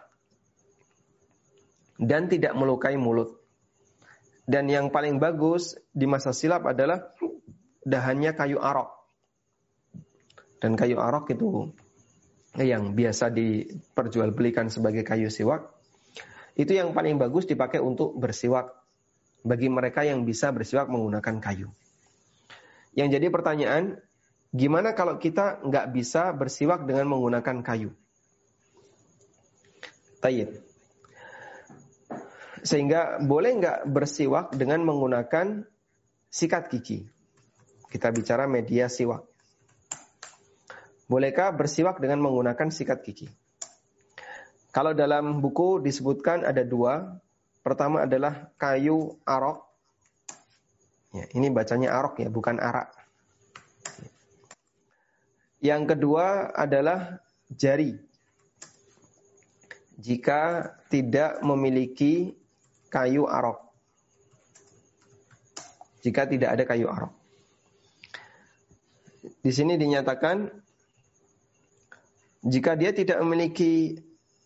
dan 1.96 2.28
tidak 2.28 2.52
melukai 2.54 2.98
mulut. 3.00 3.37
Dan 4.48 4.72
yang 4.72 4.88
paling 4.88 5.20
bagus 5.20 5.76
di 5.92 6.08
masa 6.08 6.32
silap 6.32 6.64
adalah 6.64 7.12
dahannya 7.84 8.32
kayu 8.32 8.56
arok. 8.56 8.88
Dan 10.56 10.72
kayu 10.72 10.96
arok 10.96 11.36
itu 11.36 11.68
yang 12.56 12.96
biasa 12.96 13.28
diperjualbelikan 13.28 14.72
sebagai 14.72 15.04
kayu 15.04 15.28
siwak, 15.28 15.68
itu 16.58 16.74
yang 16.74 16.90
paling 16.90 17.20
bagus 17.20 17.46
dipakai 17.46 17.78
untuk 17.78 18.16
bersiwak 18.18 18.72
bagi 19.46 19.70
mereka 19.70 20.02
yang 20.02 20.26
bisa 20.26 20.50
bersiwak 20.50 20.90
menggunakan 20.90 21.38
kayu. 21.38 21.70
Yang 22.98 23.08
jadi 23.20 23.26
pertanyaan, 23.30 24.02
gimana 24.50 24.96
kalau 24.98 25.22
kita 25.22 25.62
nggak 25.62 25.94
bisa 25.94 26.34
bersiwak 26.34 26.82
dengan 26.82 27.06
menggunakan 27.14 27.62
kayu? 27.62 27.94
Tayyib. 30.18 30.67
Sehingga 32.62 33.22
boleh 33.22 33.58
nggak 33.58 33.78
bersiwak 33.90 34.54
dengan 34.54 34.82
menggunakan 34.86 35.66
sikat 36.28 36.70
gigi? 36.72 37.04
Kita 37.88 38.12
bicara 38.12 38.44
media 38.44 38.86
siwak. 38.86 39.24
Bolehkah 41.08 41.56
bersiwak 41.56 42.04
dengan 42.04 42.20
menggunakan 42.20 42.68
sikat 42.68 43.00
gigi? 43.00 43.28
Kalau 44.68 44.92
dalam 44.92 45.40
buku 45.40 45.80
disebutkan 45.80 46.44
ada 46.44 46.62
dua. 46.62 47.18
Pertama 47.64 48.04
adalah 48.04 48.52
kayu 48.60 49.18
arok. 49.26 49.64
Ya, 51.16 51.24
ini 51.34 51.48
bacanya 51.48 51.96
arok 51.96 52.20
ya, 52.22 52.28
bukan 52.28 52.60
arak. 52.60 52.92
Yang 55.58 55.82
kedua 55.96 56.54
adalah 56.54 57.18
jari. 57.50 57.98
Jika 59.98 60.70
tidak 60.86 61.42
memiliki 61.42 62.37
kayu 62.88 63.28
arok. 63.28 63.60
Jika 66.02 66.28
tidak 66.28 66.50
ada 66.56 66.64
kayu 66.64 66.88
arok. 66.88 67.12
Di 69.44 69.52
sini 69.52 69.76
dinyatakan 69.76 70.50
jika 72.46 72.78
dia 72.78 72.94
tidak 72.94 73.18
memiliki 73.20 73.98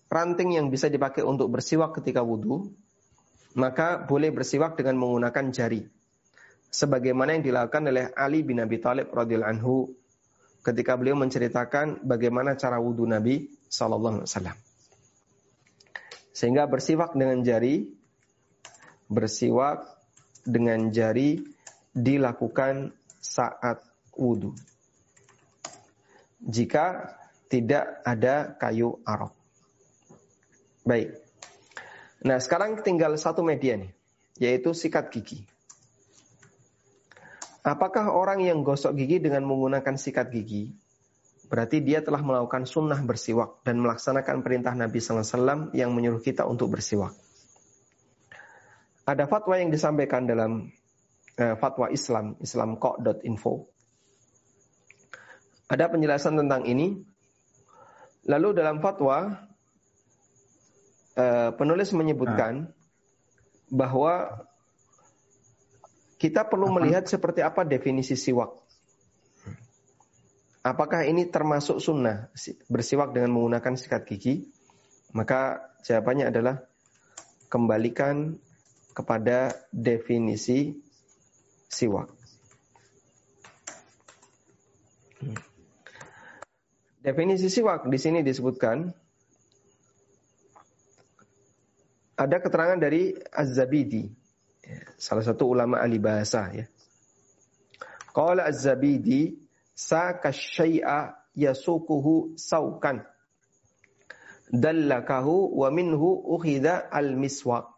ranting 0.09 0.57
yang 0.57 0.69
bisa 0.69 0.89
dipakai 0.93 1.25
untuk 1.25 1.53
bersiwak 1.53 1.97
ketika 1.97 2.21
wudhu, 2.25 2.73
maka 3.57 4.01
boleh 4.05 4.33
bersiwak 4.33 4.77
dengan 4.77 5.01
menggunakan 5.01 5.53
jari. 5.53 5.89
Sebagaimana 6.73 7.37
yang 7.37 7.45
dilakukan 7.45 7.85
oleh 7.85 8.09
Ali 8.17 8.41
bin 8.41 8.61
Abi 8.61 8.81
Thalib 8.81 9.13
radhiyallahu 9.13 9.53
anhu 9.53 9.75
ketika 10.65 10.97
beliau 10.97 11.21
menceritakan 11.21 12.01
bagaimana 12.01 12.57
cara 12.57 12.81
wudhu 12.81 13.05
Nabi 13.05 13.53
Sallallahu 13.69 14.25
Alaihi 14.25 14.29
Wasallam. 14.29 14.57
Sehingga 16.33 16.65
bersiwak 16.65 17.13
dengan 17.13 17.45
jari, 17.45 17.93
bersiwak 19.07 19.87
dengan 20.43 20.91
jari 20.91 21.43
dilakukan 21.95 22.91
saat 23.23 23.83
wudhu. 24.15 24.55
Jika 26.43 27.15
tidak 27.47 28.03
ada 28.03 28.57
kayu 28.59 28.99
arok. 29.07 29.35
Baik. 30.83 31.15
Nah, 32.27 32.43
sekarang 32.43 32.83
tinggal 32.83 33.15
satu 33.15 33.47
media 33.47 33.79
nih, 33.79 33.93
yaitu 34.39 34.75
sikat 34.75 35.15
gigi. 35.15 35.47
Apakah 37.63 38.11
orang 38.11 38.43
yang 38.43 38.67
gosok 38.67 38.99
gigi 38.99 39.23
dengan 39.23 39.47
menggunakan 39.47 39.95
sikat 39.95 40.35
gigi 40.35 40.75
berarti 41.53 41.85
dia 41.85 42.01
telah 42.01 42.25
melakukan 42.25 42.65
sunnah 42.65 42.97
bersiwak 43.05 43.61
dan 43.61 43.77
melaksanakan 43.77 44.41
perintah 44.41 44.73
Nabi 44.73 45.05
SAW 45.05 45.69
yang 45.77 45.93
menyuruh 45.93 46.25
kita 46.25 46.49
untuk 46.49 46.73
bersiwak. 46.73 47.13
Ada 49.03 49.27
fatwa 49.27 49.59
yang 49.59 49.75
disampaikan 49.75 50.27
dalam 50.27 50.71
uh, 51.39 51.55
fatwa 51.59 51.91
Islam, 51.91 52.39
islamko.info. 52.39 53.67
Ada 55.73 55.89
penjelasan 55.89 56.37
tentang 56.37 56.69
ini 56.69 57.01
Lalu 58.23 58.55
dalam 58.55 58.79
fatwa 58.79 59.35
uh, 61.19 61.51
penulis 61.59 61.91
menyebutkan 61.91 62.71
nah. 62.71 62.75
bahwa 63.67 64.47
kita 66.23 66.47
perlu 66.47 66.71
apa? 66.71 66.75
melihat 66.79 67.05
seperti 67.11 67.43
apa 67.43 67.67
definisi 67.67 68.15
siwak. 68.15 68.55
Apakah 70.63 71.03
ini 71.03 71.27
termasuk 71.27 71.83
sunnah 71.83 72.31
bersiwak 72.71 73.11
dengan 73.11 73.35
menggunakan 73.35 73.75
sikat 73.75 74.07
gigi? 74.07 74.47
Maka 75.11 75.59
jawabannya 75.83 76.31
adalah 76.31 76.63
kembalikan 77.51 78.39
kepada 78.93 79.57
definisi 79.73 80.77
siwak. 81.69 82.13
Definisi 87.03 87.51
siwak 87.51 87.91
di 87.91 87.99
sini 87.99 88.23
disebutkan 88.23 88.95
ada 92.15 92.37
keterangan 92.39 92.79
dari 92.79 93.11
Az-Zabidi, 93.35 94.07
salah 94.95 95.27
satu 95.27 95.51
ulama 95.51 95.83
ahli 95.83 95.99
bahasa 95.99 96.47
ya. 96.55 96.71
Qala 98.15 98.47
Az-Zabidi 98.47 99.35
saka 99.75 100.31
syai'a 100.31 101.19
yasukuhu 101.35 102.39
saukan 102.39 103.03
dallakahu 104.53 105.59
wa 105.59 105.73
minhu 105.73 106.23
ukhida 106.29 106.87
al-miswak. 106.93 107.72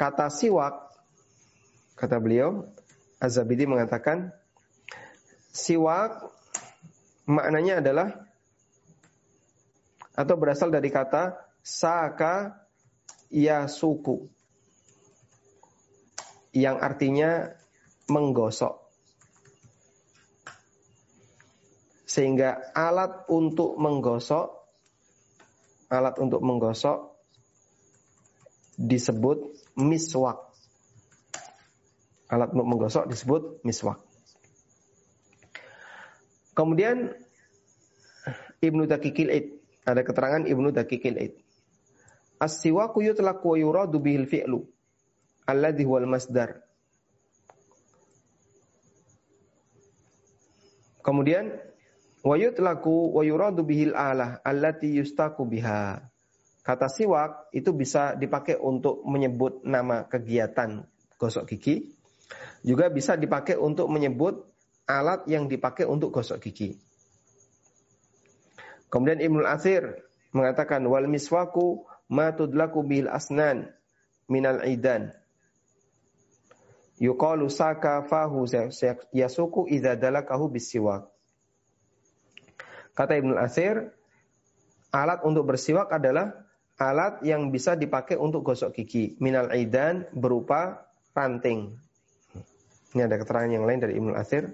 Kata 0.00 0.32
siwak 0.32 0.96
kata 1.92 2.16
beliau 2.16 2.64
Az-Zabidi 3.20 3.68
mengatakan 3.68 4.32
siwak 5.52 6.24
maknanya 7.28 7.84
adalah 7.84 8.08
atau 10.16 10.34
berasal 10.40 10.72
dari 10.72 10.88
kata 10.88 11.36
saka 11.60 12.64
yasuku 13.28 14.24
yang 16.56 16.80
artinya 16.80 17.52
menggosok. 18.08 18.80
Sehingga 22.08 22.72
alat 22.72 23.28
untuk 23.28 23.76
menggosok 23.76 24.48
alat 25.92 26.16
untuk 26.16 26.40
menggosok 26.40 27.09
disebut 28.80 29.52
miswak. 29.76 30.40
Alat 32.32 32.56
untuk 32.56 32.64
menggosok 32.64 33.04
disebut 33.10 33.60
miswak. 33.66 34.00
Kemudian 36.56 37.12
Ibnu 38.64 38.88
Daqiqil 38.88 39.28
Id. 39.28 39.46
Ada 39.84 40.00
keterangan 40.00 40.44
Ibnu 40.48 40.72
Daqiqil 40.72 41.16
Id. 41.20 41.34
As-siwaku 42.40 43.04
yutlaqu 43.04 43.52
wa 43.52 43.56
yuradu 43.60 44.00
bihil 44.00 44.24
fi'lu. 44.24 44.64
Alladhi 45.44 45.84
huwal 45.84 46.08
masdar. 46.08 46.64
Kemudian 51.00 51.52
wa 52.20 52.36
yutlaqu 52.36 53.16
wa 53.16 53.22
yuradu 53.24 53.64
bihil 53.64 53.96
alah 53.96 54.40
allati 54.44 55.00
yustaku 55.00 55.48
biha. 55.48 56.09
Kata 56.70 56.86
siwak 56.86 57.50
itu 57.50 57.74
bisa 57.74 58.14
dipakai 58.14 58.54
untuk 58.54 59.02
menyebut 59.02 59.66
nama 59.66 60.06
kegiatan 60.06 60.86
gosok 61.18 61.50
gigi. 61.50 61.90
Juga 62.62 62.86
bisa 62.86 63.18
dipakai 63.18 63.58
untuk 63.58 63.90
menyebut 63.90 64.46
alat 64.86 65.26
yang 65.26 65.50
dipakai 65.50 65.82
untuk 65.82 66.14
gosok 66.14 66.38
gigi. 66.38 66.78
Kemudian 68.86 69.18
Ibnu 69.18 69.42
Athir 69.42 69.98
mengatakan 70.30 70.86
wal 70.86 71.10
miswaku 71.10 71.90
ma 72.06 72.30
tudlaku 72.30 72.86
bil 72.86 73.10
asnan 73.10 73.66
minal 74.30 74.62
idan. 74.62 75.10
Yuqalu 77.02 77.50
saka 77.50 78.06
fahu 78.06 78.46
yasuku 79.10 79.66
idza 79.74 79.98
dalakahu 79.98 80.46
bisiwak. 80.46 81.10
Kata 82.94 83.18
Ibnu 83.18 83.34
Athir, 83.34 83.90
alat 84.94 85.26
untuk 85.26 85.50
bersiwak 85.50 85.90
adalah 85.90 86.46
alat 86.80 87.20
yang 87.20 87.52
bisa 87.52 87.76
dipakai 87.76 88.16
untuk 88.16 88.40
gosok 88.40 88.72
gigi 88.72 89.20
minal 89.20 89.52
idan 89.52 90.08
berupa 90.16 90.88
ranting. 91.12 91.76
Ini 92.96 93.04
ada 93.04 93.20
keterangan 93.20 93.52
yang 93.52 93.68
lain 93.68 93.80
dari 93.84 93.94
Ibnu 94.00 94.16
Athir. 94.16 94.48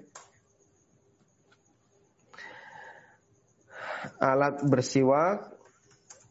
Alat 4.19 4.61
bersiwak 4.67 5.55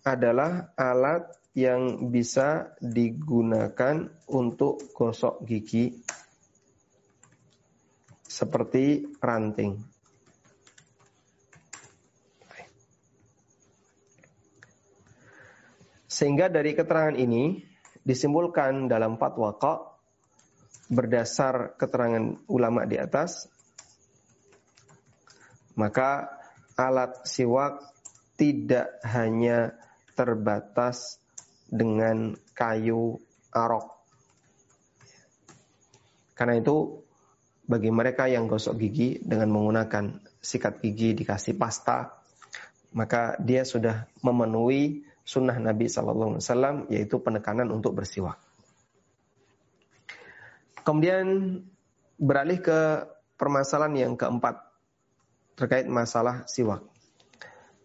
adalah 0.04 0.70
alat 0.76 1.32
yang 1.56 2.12
bisa 2.12 2.76
digunakan 2.78 4.12
untuk 4.28 4.92
gosok 4.92 5.42
gigi 5.48 5.96
seperti 8.28 9.16
ranting. 9.16 9.95
Sehingga 16.16 16.48
dari 16.48 16.72
keterangan 16.72 17.12
ini 17.12 17.60
disimpulkan 18.00 18.88
dalam 18.88 19.20
fatwa 19.20 19.52
kok 19.60 20.00
berdasar 20.88 21.76
keterangan 21.76 22.40
ulama 22.48 22.88
di 22.88 22.96
atas 22.96 23.52
maka 25.76 26.40
alat 26.72 27.20
siwak 27.28 27.84
tidak 28.40 28.96
hanya 29.04 29.76
terbatas 30.16 31.20
dengan 31.68 32.32
kayu 32.56 33.20
arok. 33.52 33.92
Karena 36.32 36.56
itu 36.56 37.04
bagi 37.68 37.92
mereka 37.92 38.24
yang 38.24 38.48
gosok 38.48 38.80
gigi 38.80 39.20
dengan 39.20 39.52
menggunakan 39.52 40.24
sikat 40.40 40.80
gigi 40.80 41.12
dikasih 41.12 41.60
pasta, 41.60 42.16
maka 42.96 43.36
dia 43.40 43.68
sudah 43.68 44.08
memenuhi 44.24 45.04
sunnah 45.26 45.58
Nabi 45.58 45.90
Sallallahu 45.90 46.38
Alaihi 46.38 46.44
Wasallam 46.46 46.76
yaitu 46.86 47.18
penekanan 47.18 47.74
untuk 47.74 47.98
bersiwak. 47.98 48.38
Kemudian 50.86 51.26
beralih 52.14 52.62
ke 52.62 53.10
permasalahan 53.34 54.06
yang 54.06 54.12
keempat 54.14 54.62
terkait 55.58 55.90
masalah 55.90 56.46
siwak. 56.46 56.86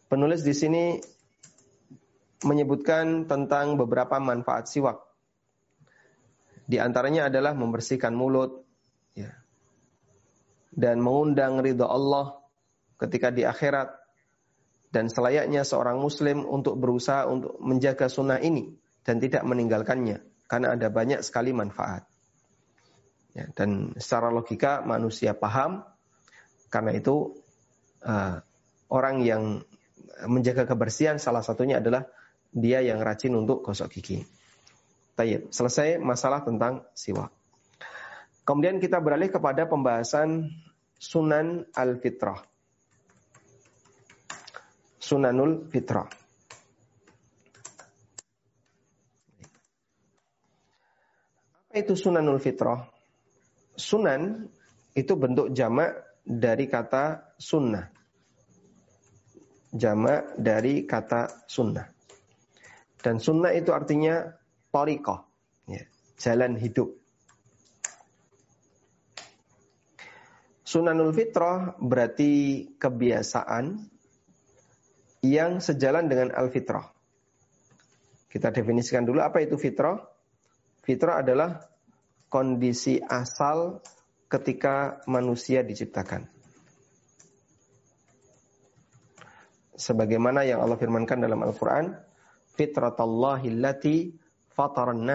Penulis 0.05 0.45
di 0.45 0.53
sini 0.53 1.01
menyebutkan 2.45 3.25
tentang 3.25 3.73
beberapa 3.73 4.21
manfaat 4.21 4.69
siwak. 4.69 5.01
Di 6.69 6.77
antaranya 6.77 7.27
adalah 7.27 7.57
membersihkan 7.57 8.13
mulut, 8.13 8.63
ya, 9.17 9.33
dan 10.71 11.01
mengundang 11.01 11.59
ridho 11.59 11.89
Allah 11.89 12.37
ketika 13.01 13.33
di 13.33 13.43
akhirat 13.43 14.00
dan 14.91 15.07
selayaknya 15.07 15.63
seorang 15.63 15.97
muslim 15.97 16.43
untuk 16.43 16.75
berusaha 16.75 17.23
untuk 17.25 17.55
menjaga 17.63 18.11
sunnah 18.11 18.43
ini 18.43 18.75
dan 19.07 19.23
tidak 19.23 19.41
meninggalkannya 19.47 20.19
karena 20.51 20.75
ada 20.75 20.91
banyak 20.91 21.23
sekali 21.23 21.55
manfaat. 21.55 22.03
Ya, 23.31 23.47
dan 23.55 23.95
secara 23.95 24.27
logika 24.27 24.83
manusia 24.83 25.31
paham 25.31 25.87
karena 26.67 26.91
itu 26.91 27.39
uh, 28.03 28.43
orang 28.91 29.23
yang 29.23 29.63
menjaga 30.27 30.67
kebersihan 30.67 31.15
salah 31.15 31.39
satunya 31.39 31.79
adalah 31.79 32.03
dia 32.51 32.83
yang 32.83 32.99
rajin 32.99 33.31
untuk 33.39 33.63
gosok 33.63 33.87
gigi. 33.95 34.27
Tayyip. 35.15 35.55
Selesai 35.55 36.03
masalah 36.03 36.43
tentang 36.43 36.83
siwak. 36.91 37.31
Kemudian 38.43 38.83
kita 38.83 38.99
beralih 38.99 39.31
kepada 39.31 39.63
pembahasan 39.71 40.51
sunan 40.99 41.63
al-fitrah 41.71 42.50
sunanul 45.11 45.67
fitrah. 45.67 46.07
Apa 51.67 51.75
itu 51.75 51.99
sunanul 51.99 52.39
fitrah? 52.39 52.87
Sunan 53.75 54.47
itu 54.95 55.11
bentuk 55.19 55.51
jamak 55.51 55.99
dari 56.23 56.71
kata 56.71 57.35
sunnah. 57.35 57.91
Jamak 59.75 60.39
dari 60.39 60.87
kata 60.87 61.43
sunnah. 61.43 61.91
Dan 63.03 63.19
sunnah 63.19 63.51
itu 63.51 63.75
artinya 63.75 64.31
torikoh, 64.71 65.27
ya, 65.67 65.83
jalan 66.19 66.55
hidup. 66.55 66.91
Sunanul 70.63 71.11
fitrah 71.11 71.75
berarti 71.83 72.63
kebiasaan 72.79 73.90
yang 75.21 75.61
sejalan 75.61 76.09
dengan 76.09 76.33
al-fitrah. 76.33 76.89
Kita 78.25 78.49
definisikan 78.49 79.05
dulu 79.05 79.21
apa 79.21 79.41
itu 79.45 79.55
fitrah. 79.55 80.01
Fitrah 80.81 81.21
adalah 81.21 81.61
kondisi 82.31 82.97
asal 82.97 83.85
ketika 84.31 85.03
manusia 85.05 85.61
diciptakan. 85.61 86.25
Sebagaimana 89.77 90.45
yang 90.45 90.61
Allah 90.61 90.77
firmankan 90.77 91.21
dalam 91.21 91.41
Al-Quran, 91.41 91.91
fitratallahi 92.55 93.49
allati 93.51 94.13
fataran. 94.53 95.05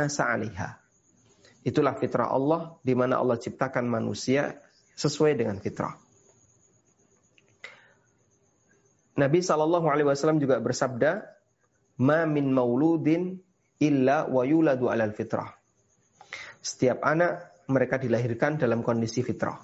Itulah 1.67 1.95
fitrah 1.99 2.31
Allah 2.31 2.79
di 2.85 2.95
mana 2.95 3.19
Allah 3.19 3.39
ciptakan 3.43 3.91
manusia 3.91 4.55
sesuai 4.95 5.35
dengan 5.35 5.59
fitrah. 5.59 6.06
Nabi 9.17 9.41
Shallallahu 9.41 9.89
Alaihi 9.89 10.09
Wasallam 10.13 10.39
juga 10.39 10.61
bersabda, 10.61 11.25
"Ma 12.05 12.29
min 12.29 12.53
mauludin 12.53 13.41
illa 13.81 14.29
wa 14.29 14.45
yuladu 14.45 14.93
alal 14.93 15.17
fitrah." 15.17 15.57
Setiap 16.61 17.01
anak 17.01 17.65
mereka 17.73 17.97
dilahirkan 17.97 18.61
dalam 18.61 18.85
kondisi 18.85 19.25
fitrah. 19.25 19.57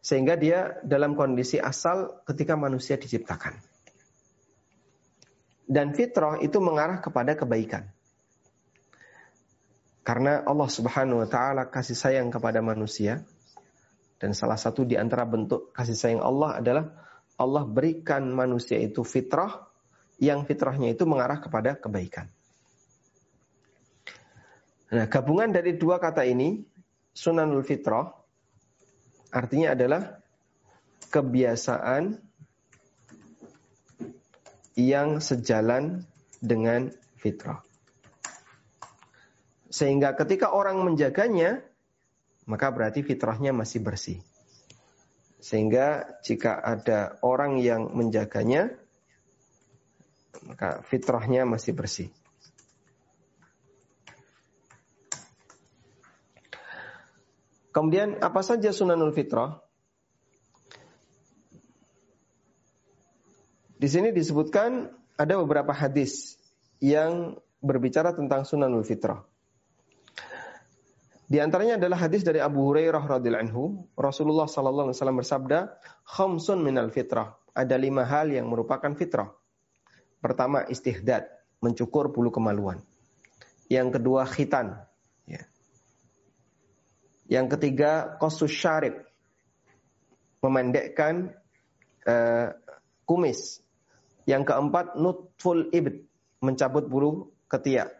Sehingga 0.00 0.38
dia 0.38 0.80
dalam 0.86 1.18
kondisi 1.18 1.58
asal 1.60 2.22
ketika 2.24 2.54
manusia 2.54 2.96
diciptakan. 2.96 3.58
Dan 5.66 5.92
fitrah 5.92 6.38
itu 6.38 6.62
mengarah 6.62 7.02
kepada 7.02 7.34
kebaikan. 7.34 7.90
Karena 10.06 10.46
Allah 10.46 10.70
Subhanahu 10.70 11.26
wa 11.26 11.28
taala 11.28 11.66
kasih 11.66 11.98
sayang 11.98 12.30
kepada 12.30 12.62
manusia 12.62 13.26
dan 14.22 14.30
salah 14.30 14.54
satu 14.54 14.86
di 14.86 14.94
antara 14.94 15.26
bentuk 15.26 15.74
kasih 15.74 15.98
sayang 15.98 16.22
Allah 16.22 16.62
adalah 16.62 16.84
Allah 17.36 17.64
berikan 17.68 18.32
manusia 18.32 18.80
itu 18.80 19.04
fitrah 19.04 19.68
yang 20.16 20.48
fitrahnya 20.48 20.96
itu 20.96 21.04
mengarah 21.04 21.36
kepada 21.40 21.76
kebaikan. 21.76 22.32
Nah, 24.86 25.04
gabungan 25.10 25.52
dari 25.52 25.76
dua 25.76 26.00
kata 26.00 26.24
ini, 26.24 26.64
sunanul 27.12 27.66
fitrah, 27.66 28.08
artinya 29.34 29.76
adalah 29.76 30.22
kebiasaan 31.12 32.16
yang 34.76 35.20
sejalan 35.20 36.06
dengan 36.40 36.92
fitrah. 37.18 37.60
Sehingga 39.68 40.16
ketika 40.16 40.54
orang 40.56 40.80
menjaganya, 40.80 41.60
maka 42.48 42.70
berarti 42.70 43.02
fitrahnya 43.04 43.52
masih 43.52 43.82
bersih. 43.82 44.18
Sehingga 45.36 46.18
jika 46.24 46.56
ada 46.58 47.20
orang 47.20 47.60
yang 47.60 47.92
menjaganya, 47.92 48.72
maka 50.44 50.80
fitrahnya 50.86 51.44
masih 51.44 51.76
bersih. 51.76 52.08
Kemudian 57.76 58.16
apa 58.24 58.40
saja 58.40 58.72
sunanul 58.72 59.12
fitrah? 59.12 59.60
Di 63.76 63.84
sini 63.92 64.08
disebutkan 64.16 64.88
ada 65.20 65.36
beberapa 65.36 65.76
hadis 65.76 66.40
yang 66.80 67.36
berbicara 67.60 68.16
tentang 68.16 68.48
sunanul 68.48 68.80
fitrah. 68.80 69.20
Di 71.26 71.42
antaranya 71.42 71.74
adalah 71.74 72.06
hadis 72.06 72.22
dari 72.22 72.38
Abu 72.38 72.70
Hurairah 72.70 73.02
radhiyallahu 73.02 73.44
anhu, 73.50 73.62
Rasulullah 73.98 74.46
sallallahu 74.46 74.94
alaihi 74.94 74.98
wasallam 75.02 75.18
bersabda, 75.18 75.58
"Khamsun 76.06 76.62
minal 76.62 76.94
fitrah." 76.94 77.34
Ada 77.50 77.74
lima 77.74 78.06
hal 78.06 78.30
yang 78.30 78.46
merupakan 78.46 78.94
fitrah. 78.94 79.34
Pertama, 80.22 80.62
istihdad, 80.70 81.26
mencukur 81.58 82.14
bulu 82.14 82.30
kemaluan. 82.30 82.78
Yang 83.66 83.98
kedua, 83.98 84.22
khitan. 84.28 84.86
Ya. 85.26 85.42
Yang 87.26 87.58
ketiga, 87.58 88.20
kosus 88.22 88.52
syarib, 88.54 89.02
memendekkan 90.44 91.34
uh, 92.06 92.54
kumis. 93.02 93.64
Yang 94.30 94.52
keempat, 94.52 94.94
nutful 94.94 95.70
ibd, 95.74 96.06
mencabut 96.38 96.86
bulu 96.86 97.34
ketiak. 97.50 97.90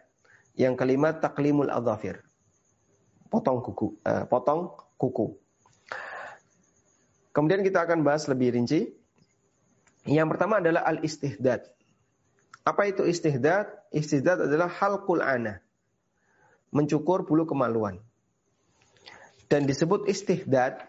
Yang 0.55 0.79
kelima, 0.79 1.15
taklimul 1.17 1.71
adhafir, 1.71 2.26
potong 3.27 3.63
kuku, 3.63 3.99
uh, 4.03 4.25
potong 4.27 4.73
kuku. 4.97 5.37
Kemudian 7.31 7.61
kita 7.61 7.85
akan 7.85 8.01
bahas 8.01 8.25
lebih 8.25 8.57
rinci. 8.57 8.89
Yang 10.09 10.27
pertama 10.33 10.57
adalah 10.57 10.87
al-istihdad. 10.89 11.61
Apa 12.65 12.89
itu 12.89 13.05
istihdad? 13.05 13.69
Istihdad 13.93 14.49
adalah 14.49 14.71
halqul 14.71 15.21
ana. 15.21 15.61
Mencukur 16.73 17.29
bulu 17.29 17.45
kemaluan. 17.45 18.01
Dan 19.47 19.69
disebut 19.69 20.09
istihdad 20.09 20.81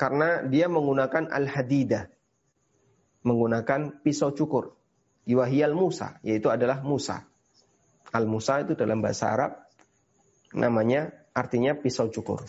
karena 0.00 0.42
dia 0.48 0.66
menggunakan 0.72 1.28
al-hadidah. 1.30 2.08
menggunakan 3.22 4.02
pisau 4.02 4.34
cukur. 4.34 4.74
Iwahiyal 5.30 5.78
Musa, 5.78 6.18
yaitu 6.26 6.50
adalah 6.50 6.82
Musa. 6.82 7.22
Al-Musa 8.10 8.66
itu 8.66 8.74
dalam 8.74 8.98
bahasa 8.98 9.30
Arab 9.30 9.52
namanya 10.50 11.21
artinya 11.32 11.76
pisau 11.76 12.08
cukur. 12.12 12.44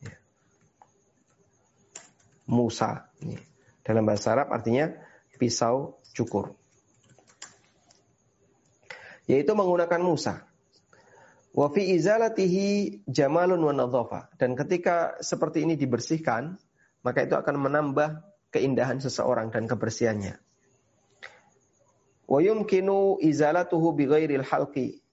Ya. 0.00 0.14
Musa. 2.48 3.08
Dalam 3.84 4.04
bahasa 4.08 4.32
Arab 4.32 4.52
artinya 4.52 4.92
pisau 5.36 6.00
cukur. 6.16 6.56
Yaitu 9.24 9.52
menggunakan 9.56 10.00
Musa. 10.00 10.44
Wa 11.54 11.70
fi 11.72 11.96
izalatihi 11.96 13.00
jamalun 13.08 13.60
wa. 13.62 14.28
Dan 14.36 14.56
ketika 14.56 15.16
seperti 15.20 15.64
ini 15.64 15.76
dibersihkan, 15.78 16.56
maka 17.04 17.24
itu 17.24 17.36
akan 17.36 17.56
menambah 17.60 18.24
keindahan 18.50 18.98
seseorang 18.98 19.52
dan 19.52 19.68
kebersihannya. 19.68 20.40
Wa 22.24 22.40
yumkinu 22.40 23.20
izalatuhu 23.20 23.92
bi 23.92 24.04
halqi 24.40 25.03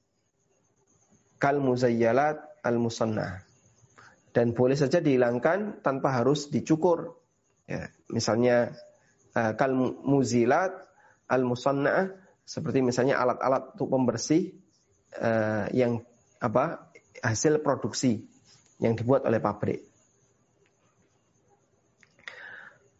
kal 1.41 1.57
muzayyalat 1.57 2.37
al 2.61 2.77
musannah. 2.77 3.41
Dan 4.31 4.53
boleh 4.53 4.77
saja 4.77 5.01
dihilangkan 5.01 5.81
tanpa 5.81 6.21
harus 6.21 6.47
dicukur. 6.53 7.17
Ya, 7.65 7.89
misalnya 8.13 8.77
uh, 9.33 9.57
kal 9.57 9.73
muzilat 10.05 10.71
al 11.25 11.43
musannah 11.43 12.13
seperti 12.45 12.85
misalnya 12.85 13.17
alat-alat 13.19 13.73
untuk 13.75 13.89
pembersih 13.89 14.53
uh, 15.17 15.65
yang 15.73 16.05
apa 16.37 16.93
hasil 17.19 17.59
produksi 17.59 18.23
yang 18.81 18.97
dibuat 18.97 19.25
oleh 19.25 19.41
pabrik. 19.41 19.81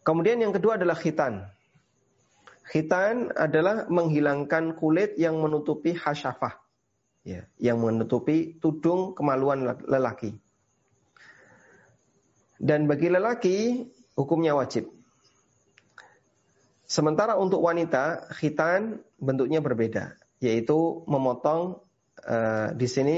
Kemudian 0.02 0.42
yang 0.42 0.50
kedua 0.50 0.78
adalah 0.78 0.98
khitan. 0.98 1.46
Khitan 2.66 3.30
adalah 3.34 3.86
menghilangkan 3.86 4.78
kulit 4.78 5.14
yang 5.18 5.38
menutupi 5.38 5.94
hasyafah. 5.94 6.61
Ya, 7.22 7.46
yang 7.62 7.78
menutupi 7.78 8.58
tudung 8.58 9.14
kemaluan 9.14 9.62
lelaki. 9.86 10.34
Dan 12.58 12.90
bagi 12.90 13.10
lelaki 13.10 13.86
hukumnya 14.18 14.58
wajib. 14.58 14.90
Sementara 16.86 17.38
untuk 17.38 17.62
wanita 17.62 18.28
khitan 18.36 19.00
bentuknya 19.22 19.64
berbeda, 19.64 20.18
yaitu 20.44 21.06
memotong 21.08 21.80
uh, 22.26 22.74
di 22.74 22.84
sini 22.90 23.16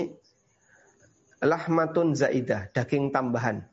lahmatun 1.43 2.15
zaidah, 2.15 2.71
daging 2.71 3.11
tambahan. 3.11 3.67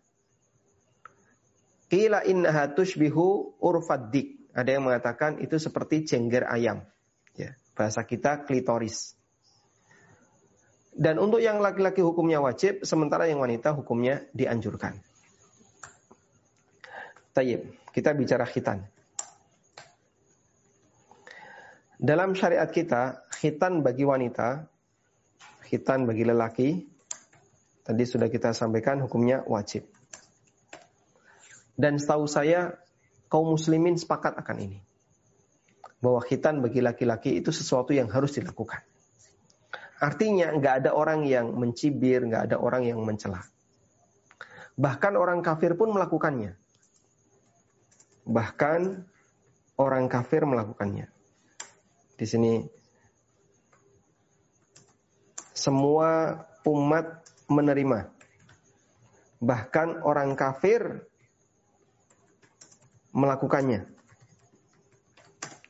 Kila 1.91 2.23
innaha 2.23 2.71
tushbihu 2.71 3.59
urfaddik. 3.59 4.41
Ada 4.51 4.79
yang 4.79 4.87
mengatakan 4.87 5.39
itu 5.39 5.59
seperti 5.59 6.07
jengger 6.07 6.47
ayam. 6.47 6.83
Ya, 7.35 7.55
bahasa 7.75 8.03
kita 8.03 8.43
klitoris. 8.43 9.15
Dan 10.91 11.17
untuk 11.23 11.39
yang 11.39 11.63
laki-laki 11.63 12.03
hukumnya 12.03 12.43
wajib, 12.43 12.83
sementara 12.83 13.25
yang 13.31 13.39
wanita 13.39 13.71
hukumnya 13.71 14.27
dianjurkan. 14.35 14.99
Tayyib, 17.31 17.71
kita 17.95 18.11
bicara 18.11 18.43
khitan. 18.43 18.83
Dalam 21.95 22.35
syariat 22.35 22.67
kita, 22.67 23.23
khitan 23.39 23.79
bagi 23.79 24.03
wanita 24.03 24.67
khitan 25.71 26.03
bagi 26.03 26.27
lelaki 26.27 26.83
tadi 27.87 28.03
sudah 28.03 28.27
kita 28.27 28.51
sampaikan 28.51 28.99
hukumnya 28.99 29.47
wajib. 29.47 29.87
Dan 31.79 31.95
setahu 31.95 32.27
saya 32.27 32.75
kaum 33.31 33.55
muslimin 33.55 33.95
sepakat 33.95 34.35
akan 34.35 34.57
ini. 34.59 34.79
Bahwa 36.03 36.19
khitan 36.19 36.59
bagi 36.59 36.83
laki-laki 36.83 37.39
itu 37.39 37.55
sesuatu 37.55 37.95
yang 37.95 38.11
harus 38.11 38.35
dilakukan. 38.35 38.83
Artinya 40.01 40.49
nggak 40.57 40.75
ada 40.81 40.91
orang 40.97 41.29
yang 41.29 41.53
mencibir, 41.53 42.25
nggak 42.25 42.49
ada 42.49 42.57
orang 42.57 42.89
yang 42.89 42.97
mencela. 43.05 43.45
Bahkan 44.73 45.13
orang 45.13 45.45
kafir 45.45 45.77
pun 45.77 45.93
melakukannya. 45.93 46.57
Bahkan 48.25 48.81
orang 49.77 50.09
kafir 50.09 50.41
melakukannya. 50.41 51.05
Di 52.17 52.25
sini 52.25 52.65
semua 55.53 56.41
umat 56.65 57.21
menerima. 57.45 58.09
Bahkan 59.37 60.01
orang 60.01 60.33
kafir 60.33 61.05
melakukannya. 63.13 63.85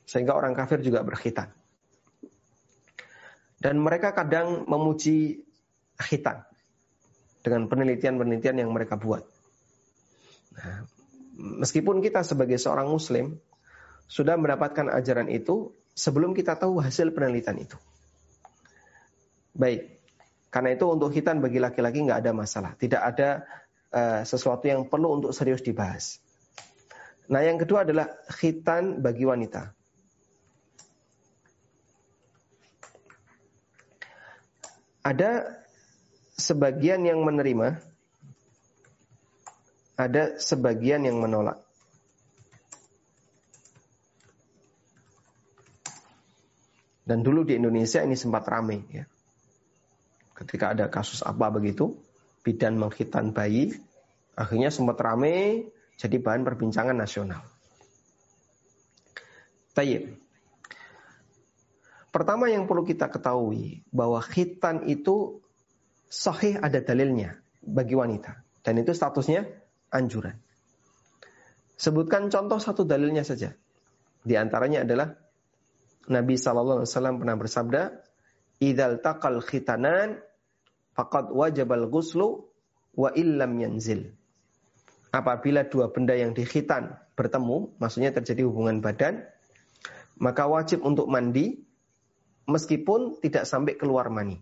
Sehingga 0.07 0.39
orang 0.39 0.55
kafir 0.55 0.79
juga 0.79 1.03
berkhitan. 1.03 1.60
Dan 3.61 3.77
mereka 3.77 4.17
kadang 4.17 4.65
memuji 4.65 5.45
khitan 6.01 6.41
dengan 7.45 7.69
penelitian-penelitian 7.69 8.65
yang 8.65 8.73
mereka 8.73 8.97
buat. 8.97 9.21
Nah, 10.57 10.89
meskipun 11.61 12.01
kita 12.01 12.25
sebagai 12.25 12.57
seorang 12.57 12.89
muslim 12.89 13.37
sudah 14.09 14.33
mendapatkan 14.33 14.89
ajaran 14.89 15.29
itu 15.29 15.77
sebelum 15.93 16.33
kita 16.33 16.57
tahu 16.57 16.81
hasil 16.81 17.13
penelitian 17.13 17.61
itu. 17.61 17.77
Baik. 19.53 20.01
Karena 20.51 20.75
itu 20.75 20.83
untuk 20.89 21.15
khitan 21.15 21.39
bagi 21.39 21.63
laki-laki 21.63 22.03
nggak 22.03 22.27
ada 22.27 22.31
masalah. 22.35 22.75
Tidak 22.75 22.99
ada 22.99 23.45
uh, 23.93 24.21
sesuatu 24.27 24.67
yang 24.67 24.89
perlu 24.89 25.21
untuk 25.21 25.31
serius 25.31 25.63
dibahas. 25.63 26.19
Nah 27.31 27.39
yang 27.39 27.55
kedua 27.55 27.87
adalah 27.87 28.11
khitan 28.27 28.99
bagi 28.99 29.23
wanita. 29.23 29.71
Ada 35.01 35.61
sebagian 36.37 37.01
yang 37.05 37.25
menerima, 37.25 37.81
ada 39.97 40.37
sebagian 40.37 41.05
yang 41.05 41.17
menolak. 41.17 41.57
Dan 47.01 47.25
dulu 47.25 47.43
di 47.43 47.57
Indonesia 47.57 47.99
ini 48.05 48.13
sempat 48.13 48.45
ramai 48.45 48.79
ya 48.93 49.03
ketika 50.41 50.73
ada 50.73 50.89
kasus 50.89 51.21
apa 51.21 51.53
begitu, 51.53 51.93
bidan 52.41 52.81
menghitan 52.81 53.29
bayi, 53.29 53.77
akhirnya 54.33 54.73
sempat 54.73 54.97
rame 54.97 55.69
jadi 56.01 56.17
bahan 56.17 56.41
perbincangan 56.41 56.97
nasional. 56.97 57.45
Tayyib. 59.77 60.17
Pertama 62.11 62.51
yang 62.51 62.67
perlu 62.67 62.83
kita 62.83 63.07
ketahui 63.07 63.87
bahwa 63.87 64.19
khitan 64.19 64.83
itu 64.91 65.39
sahih 66.11 66.59
ada 66.59 66.83
dalilnya 66.83 67.39
bagi 67.63 67.95
wanita 67.95 68.43
dan 68.67 68.83
itu 68.83 68.91
statusnya 68.91 69.47
anjuran. 69.95 70.35
Sebutkan 71.79 72.27
contoh 72.27 72.59
satu 72.59 72.83
dalilnya 72.83 73.23
saja. 73.23 73.55
Di 74.21 74.35
antaranya 74.37 74.85
adalah 74.85 75.17
Nabi 76.11 76.35
Wasallam 76.37 77.23
pernah 77.23 77.39
bersabda, 77.39 77.81
"Idal 78.59 78.99
takal 79.01 79.39
khitanan 79.41 80.19
faqad 80.93 81.31
wajabal 81.31 81.87
ghuslu 81.87 82.43
wa 82.95 83.09
illam 83.15 83.55
yanzil. 83.57 84.11
Apabila 85.11 85.67
dua 85.67 85.91
benda 85.91 86.15
yang 86.15 86.31
dikhitan 86.31 86.95
bertemu, 87.19 87.75
maksudnya 87.79 88.15
terjadi 88.15 88.47
hubungan 88.47 88.79
badan, 88.79 89.27
maka 90.15 90.47
wajib 90.47 90.83
untuk 90.87 91.11
mandi 91.11 91.59
meskipun 92.45 93.21
tidak 93.21 93.45
sampai 93.45 93.77
keluar 93.77 94.09
mani. 94.09 94.39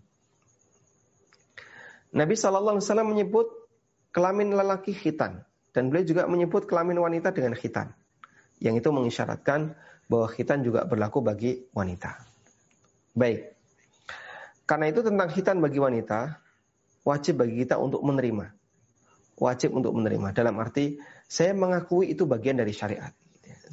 Nabi 2.10 2.34
Shallallahu 2.34 2.80
Alaihi 2.80 2.86
Wasallam 2.90 3.10
menyebut 3.14 3.48
kelamin 4.10 4.56
lelaki 4.56 4.98
khitan 4.98 5.46
dan 5.72 5.94
beliau 5.94 6.06
juga 6.06 6.26
menyebut 6.26 6.66
kelamin 6.66 6.98
wanita 6.98 7.30
dengan 7.30 7.54
khitan, 7.54 7.94
yang 8.58 8.74
itu 8.74 8.90
mengisyaratkan 8.90 9.78
bahwa 10.10 10.28
khitan 10.34 10.66
juga 10.66 10.90
berlaku 10.90 11.22
bagi 11.22 11.70
wanita. 11.70 12.18
Baik, 13.14 13.60
karena 14.70 14.86
itu 14.94 15.02
tentang 15.02 15.34
khitan 15.34 15.58
bagi 15.58 15.82
wanita, 15.82 16.46
wajib 17.02 17.42
bagi 17.42 17.66
kita 17.66 17.82
untuk 17.82 18.06
menerima. 18.06 18.54
Wajib 19.42 19.74
untuk 19.74 19.98
menerima. 19.98 20.30
Dalam 20.30 20.62
arti, 20.62 21.02
saya 21.26 21.58
mengakui 21.58 22.14
itu 22.14 22.30
bagian 22.30 22.62
dari 22.62 22.70
syariat. 22.70 23.10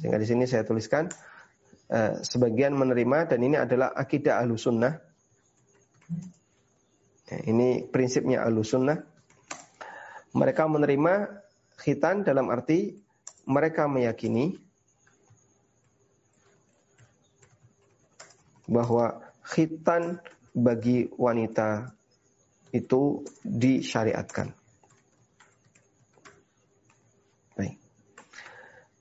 Sehingga 0.01 0.17
di 0.17 0.25
sini 0.25 0.49
saya 0.49 0.65
tuliskan, 0.65 1.05
uh, 1.91 2.21
sebagian 2.23 2.75
menerima, 2.75 3.31
dan 3.31 3.39
ini 3.43 3.57
adalah 3.59 3.91
akidah 3.91 4.39
ahlu 4.39 4.55
sunnah. 4.55 4.99
Ya, 7.27 7.37
ini 7.47 7.83
prinsipnya 7.83 8.43
ahlu 8.47 8.63
sunnah. 8.63 9.03
Mereka 10.31 10.63
menerima 10.69 11.43
khitan 11.79 12.23
dalam 12.23 12.47
arti 12.47 12.95
mereka 13.47 13.87
meyakini 13.87 14.59
bahwa 18.67 19.23
khitan 19.47 20.19
bagi 20.51 21.07
wanita 21.15 21.95
itu 22.75 23.23
disyariatkan. 23.43 24.51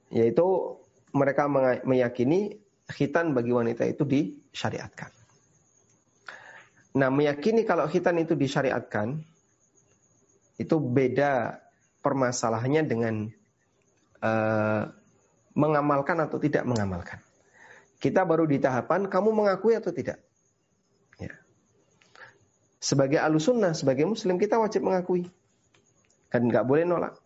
Yaitu 0.07 0.79
mereka 1.11 1.51
meyakini 1.83 2.57
khitan 2.87 3.35
bagi 3.35 3.51
wanita 3.51 3.83
itu 3.87 4.07
disyariatkan. 4.07 5.11
Nah, 6.97 7.13
meyakini 7.13 7.67
kalau 7.69 7.85
khitan 7.91 8.17
itu 8.17 8.33
disyariatkan 8.33 9.21
itu 10.57 10.77
beda 10.81 11.61
permasalahannya 12.01 12.83
dengan 12.89 13.15
uh, 14.25 14.89
mengamalkan 15.53 16.17
atau 16.25 16.41
tidak 16.41 16.65
mengamalkan. 16.65 17.21
Kita 18.01 18.25
baru 18.25 18.49
di 18.49 18.57
tahapan 18.61 19.09
kamu 19.09 19.33
mengakui 19.33 19.77
atau 19.77 19.93
tidak. 19.93 20.21
Ya. 21.21 21.37
Sebagai 22.81 23.21
alusunnah, 23.21 23.77
sebagai 23.77 24.09
muslim 24.09 24.41
kita 24.41 24.57
wajib 24.57 24.85
mengakui. 24.89 25.29
Dan 26.33 26.49
nggak 26.49 26.65
boleh 26.65 26.85
nolak. 26.89 27.17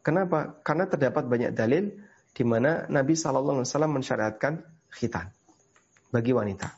Kenapa? 0.00 0.60
Karena 0.64 0.88
terdapat 0.88 1.24
banyak 1.28 1.52
dalil 1.52 1.92
di 2.38 2.46
mana 2.46 2.86
Nabi 2.86 3.18
Shallallahu 3.18 3.58
Alaihi 3.58 3.66
Wasallam 3.66 3.92
mensyariatkan 3.98 4.62
khitan 4.94 5.26
bagi 6.14 6.30
wanita. 6.30 6.70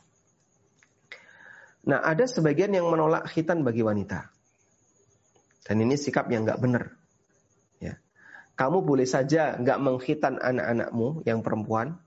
Nah, 1.85 2.01
ada 2.01 2.25
sebagian 2.25 2.73
yang 2.73 2.89
menolak 2.89 3.29
khitan 3.29 3.61
bagi 3.61 3.85
wanita. 3.85 4.25
Dan 5.61 5.85
ini 5.85 5.93
sikap 5.93 6.25
yang 6.33 6.49
nggak 6.49 6.57
benar. 6.57 6.97
Ya. 7.77 8.01
Kamu 8.57 8.81
boleh 8.81 9.05
saja 9.05 9.53
nggak 9.61 9.77
mengkhitan 9.77 10.41
anak-anakmu 10.41 11.21
yang 11.29 11.45
perempuan, 11.45 12.01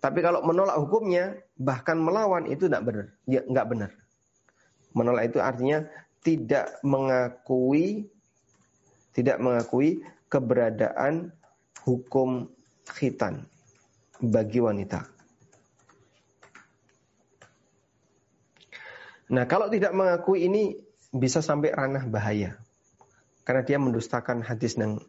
tapi 0.00 0.24
kalau 0.24 0.40
menolak 0.40 0.80
hukumnya, 0.80 1.36
bahkan 1.60 2.00
melawan 2.00 2.48
itu 2.48 2.72
tidak 2.72 2.88
benar. 2.88 3.06
Ya, 3.28 3.44
nggak 3.44 3.68
benar. 3.68 3.90
Menolak 4.96 5.28
itu 5.28 5.44
artinya 5.44 5.84
tidak 6.24 6.80
mengakui 6.80 8.08
tidak 9.14 9.38
mengakui 9.38 10.02
keberadaan 10.26 11.30
hukum 11.86 12.50
khitan 12.88 13.48
bagi 14.20 14.60
wanita. 14.60 15.14
Nah, 19.32 19.44
kalau 19.48 19.72
tidak 19.72 19.96
mengakui 19.96 20.44
ini 20.44 20.76
bisa 21.08 21.40
sampai 21.40 21.72
ranah 21.72 22.04
bahaya. 22.04 22.60
Karena 23.44 23.62
dia 23.64 23.76
mendustakan 23.80 24.40
hadis 24.44 24.76
yang 24.76 25.00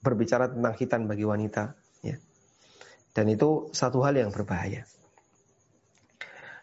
berbicara 0.00 0.48
tentang 0.48 0.74
khitan 0.76 1.02
bagi 1.08 1.24
wanita, 1.24 1.76
ya. 2.04 2.16
Dan 3.12 3.28
itu 3.28 3.68
satu 3.72 4.00
hal 4.00 4.16
yang 4.16 4.32
berbahaya. 4.32 4.88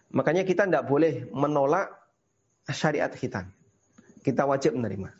Makanya 0.10 0.42
kita 0.42 0.66
tidak 0.66 0.90
boleh 0.90 1.30
menolak 1.30 1.94
syariat 2.70 3.14
khitan. 3.14 3.54
Kita 4.26 4.50
wajib 4.50 4.74
menerima. 4.74 5.14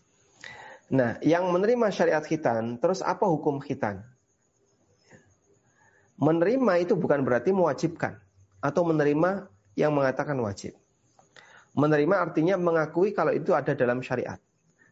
Nah, 0.90 1.22
yang 1.22 1.46
menerima 1.54 1.94
syariat 1.94 2.26
khitan, 2.26 2.82
terus 2.82 3.06
apa 3.06 3.30
hukum 3.30 3.62
khitan? 3.62 4.02
Menerima 6.20 6.84
itu 6.84 7.00
bukan 7.00 7.24
berarti 7.24 7.56
mewajibkan 7.56 8.20
atau 8.60 8.84
menerima 8.84 9.48
yang 9.80 9.96
mengatakan 9.96 10.36
wajib. 10.44 10.76
Menerima 11.80 12.16
artinya 12.20 12.60
mengakui 12.60 13.16
kalau 13.16 13.32
itu 13.32 13.56
ada 13.56 13.72
dalam 13.72 14.04
syariat. 14.04 14.36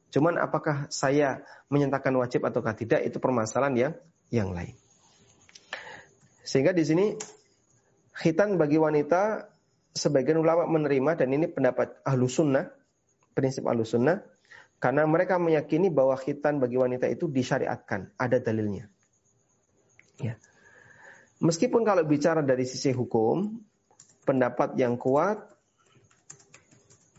Cuman 0.08 0.40
apakah 0.40 0.88
saya 0.88 1.44
menyatakan 1.68 2.16
wajib 2.16 2.48
ataukah 2.48 2.72
tidak 2.80 3.04
itu 3.04 3.20
permasalahan 3.20 3.76
yang 3.76 3.94
yang 4.32 4.50
lain. 4.56 4.72
Sehingga 6.48 6.72
di 6.72 6.88
sini 6.88 7.06
khitan 8.16 8.56
bagi 8.56 8.80
wanita 8.80 9.52
sebagian 9.92 10.40
ulama 10.40 10.64
menerima 10.64 11.20
dan 11.20 11.28
ini 11.36 11.52
pendapat 11.52 12.00
ahlu 12.08 12.32
sunnah, 12.32 12.72
prinsip 13.36 13.68
ahlu 13.68 13.84
sunnah, 13.84 14.24
karena 14.80 15.04
mereka 15.04 15.36
meyakini 15.36 15.92
bahwa 15.92 16.16
khitan 16.16 16.64
bagi 16.64 16.80
wanita 16.80 17.10
itu 17.12 17.28
disyariatkan, 17.28 18.16
ada 18.16 18.38
dalilnya. 18.40 18.88
Ya. 20.24 20.40
Meskipun 21.38 21.86
kalau 21.86 22.02
bicara 22.02 22.42
dari 22.42 22.66
sisi 22.66 22.90
hukum, 22.90 23.62
pendapat 24.26 24.74
yang 24.78 24.98
kuat, 24.98 25.38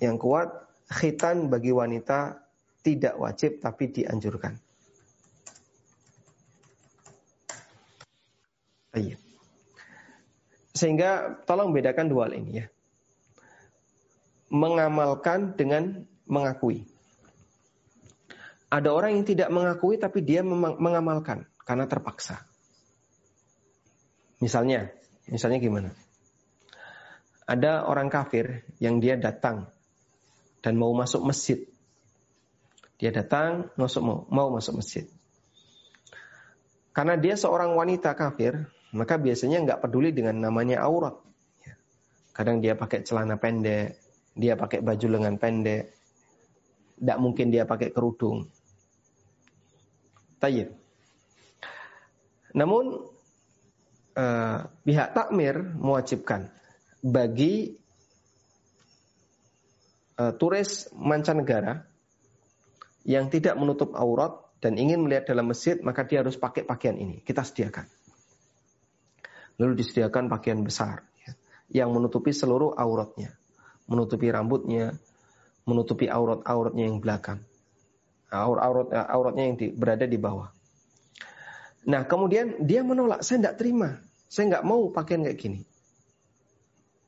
yang 0.02 0.18
kuat, 0.18 0.50
khitan 0.90 1.46
bagi 1.46 1.70
wanita 1.70 2.42
tidak 2.82 3.14
wajib 3.14 3.62
tapi 3.62 3.90
dianjurkan. 3.94 4.58
Sehingga 10.78 11.42
tolong 11.42 11.74
bedakan 11.74 12.06
dua 12.06 12.30
hal 12.30 12.38
ini 12.38 12.62
ya. 12.62 12.66
Mengamalkan 14.54 15.58
dengan 15.58 16.06
mengakui. 16.30 16.86
Ada 18.70 18.94
orang 18.94 19.18
yang 19.18 19.26
tidak 19.26 19.50
mengakui 19.50 19.98
tapi 19.98 20.22
dia 20.22 20.46
mengamalkan 20.46 21.50
karena 21.66 21.90
terpaksa. 21.90 22.47
Misalnya, 24.38 24.94
misalnya 25.26 25.58
gimana? 25.58 25.90
Ada 27.48 27.88
orang 27.88 28.12
kafir 28.12 28.62
yang 28.78 29.02
dia 29.02 29.16
datang 29.18 29.66
dan 30.62 30.74
mau 30.76 30.92
masuk 30.94 31.24
masjid. 31.24 31.64
Dia 32.98 33.14
datang 33.14 33.70
masuk 33.78 34.02
mau, 34.02 34.18
mau 34.28 34.48
masuk 34.52 34.78
masjid. 34.78 35.06
Karena 36.92 37.14
dia 37.14 37.38
seorang 37.38 37.78
wanita 37.78 38.12
kafir, 38.18 38.68
maka 38.90 39.16
biasanya 39.16 39.62
nggak 39.62 39.80
peduli 39.86 40.10
dengan 40.10 40.38
namanya 40.42 40.82
aurat. 40.82 41.14
Ya. 41.62 41.78
Kadang 42.34 42.58
dia 42.58 42.74
pakai 42.74 43.06
celana 43.06 43.38
pendek, 43.38 44.02
dia 44.34 44.58
pakai 44.58 44.82
baju 44.82 45.06
lengan 45.06 45.38
pendek, 45.38 45.94
tidak 46.98 47.18
mungkin 47.22 47.54
dia 47.54 47.62
pakai 47.66 47.94
kerudung. 47.94 48.50
Tayyib. 50.42 50.74
Namun 52.54 53.17
eh, 54.18 54.58
pihak 54.82 55.14
takmir 55.14 55.62
mewajibkan 55.78 56.50
bagi 56.98 57.78
eh, 60.18 60.32
turis 60.34 60.90
mancanegara 60.98 61.86
yang 63.06 63.30
tidak 63.30 63.54
menutup 63.56 63.94
aurat 63.94 64.36
dan 64.58 64.74
ingin 64.74 65.06
melihat 65.06 65.30
dalam 65.30 65.48
masjid, 65.48 65.78
maka 65.80 66.02
dia 66.02 66.20
harus 66.20 66.34
pakai 66.34 66.66
pakaian 66.66 66.98
ini. 66.98 67.22
Kita 67.22 67.46
sediakan. 67.46 67.86
Lalu 69.58 69.80
disediakan 69.82 70.30
pakaian 70.30 70.60
besar 70.62 71.06
ya, 71.22 71.32
yang 71.82 71.90
menutupi 71.94 72.30
seluruh 72.30 72.74
auratnya, 72.78 73.34
menutupi 73.90 74.30
rambutnya, 74.30 74.94
menutupi 75.66 76.06
aurat-auratnya 76.06 76.84
yang 76.86 76.98
belakang, 77.02 77.42
aurat 78.30 78.88
auratnya 78.92 79.44
yang 79.50 79.56
di, 79.58 79.66
berada 79.74 80.06
di 80.06 80.18
bawah. 80.18 80.50
Nah 81.90 82.06
kemudian 82.06 82.62
dia 82.62 82.86
menolak, 82.86 83.26
saya 83.26 83.42
tidak 83.42 83.56
terima, 83.58 83.98
saya 84.28 84.44
nggak 84.56 84.64
mau 84.68 84.92
pakaian 84.92 85.24
kayak 85.24 85.38
gini. 85.40 85.60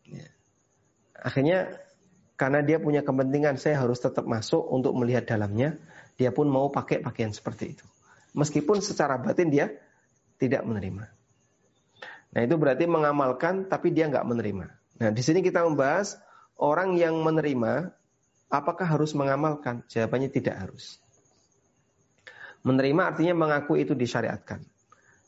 Ya. 0.08 0.28
Akhirnya 1.20 1.78
karena 2.40 2.64
dia 2.64 2.80
punya 2.80 3.04
kepentingan, 3.04 3.60
saya 3.60 3.76
harus 3.76 4.00
tetap 4.00 4.24
masuk 4.24 4.64
untuk 4.72 4.96
melihat 4.96 5.28
dalamnya. 5.28 5.76
Dia 6.16 6.32
pun 6.32 6.48
mau 6.48 6.72
pakai 6.72 7.04
pakaian 7.04 7.32
seperti 7.32 7.76
itu. 7.76 7.86
Meskipun 8.32 8.80
secara 8.80 9.20
batin 9.20 9.52
dia 9.52 9.68
tidak 10.40 10.64
menerima. 10.64 11.04
Nah 12.30 12.40
itu 12.40 12.54
berarti 12.56 12.88
mengamalkan 12.88 13.68
tapi 13.68 13.92
dia 13.92 14.08
nggak 14.08 14.24
menerima. 14.24 14.66
Nah 15.04 15.10
di 15.12 15.22
sini 15.24 15.44
kita 15.44 15.66
membahas 15.68 16.16
orang 16.56 16.96
yang 16.96 17.20
menerima 17.20 17.92
apakah 18.48 18.86
harus 18.86 19.12
mengamalkan? 19.12 19.84
Jawabannya 19.92 20.32
tidak 20.32 20.56
harus. 20.56 20.96
Menerima 22.64 23.12
artinya 23.12 23.34
mengaku 23.36 23.80
itu 23.80 23.96
disyariatkan. 23.96 24.60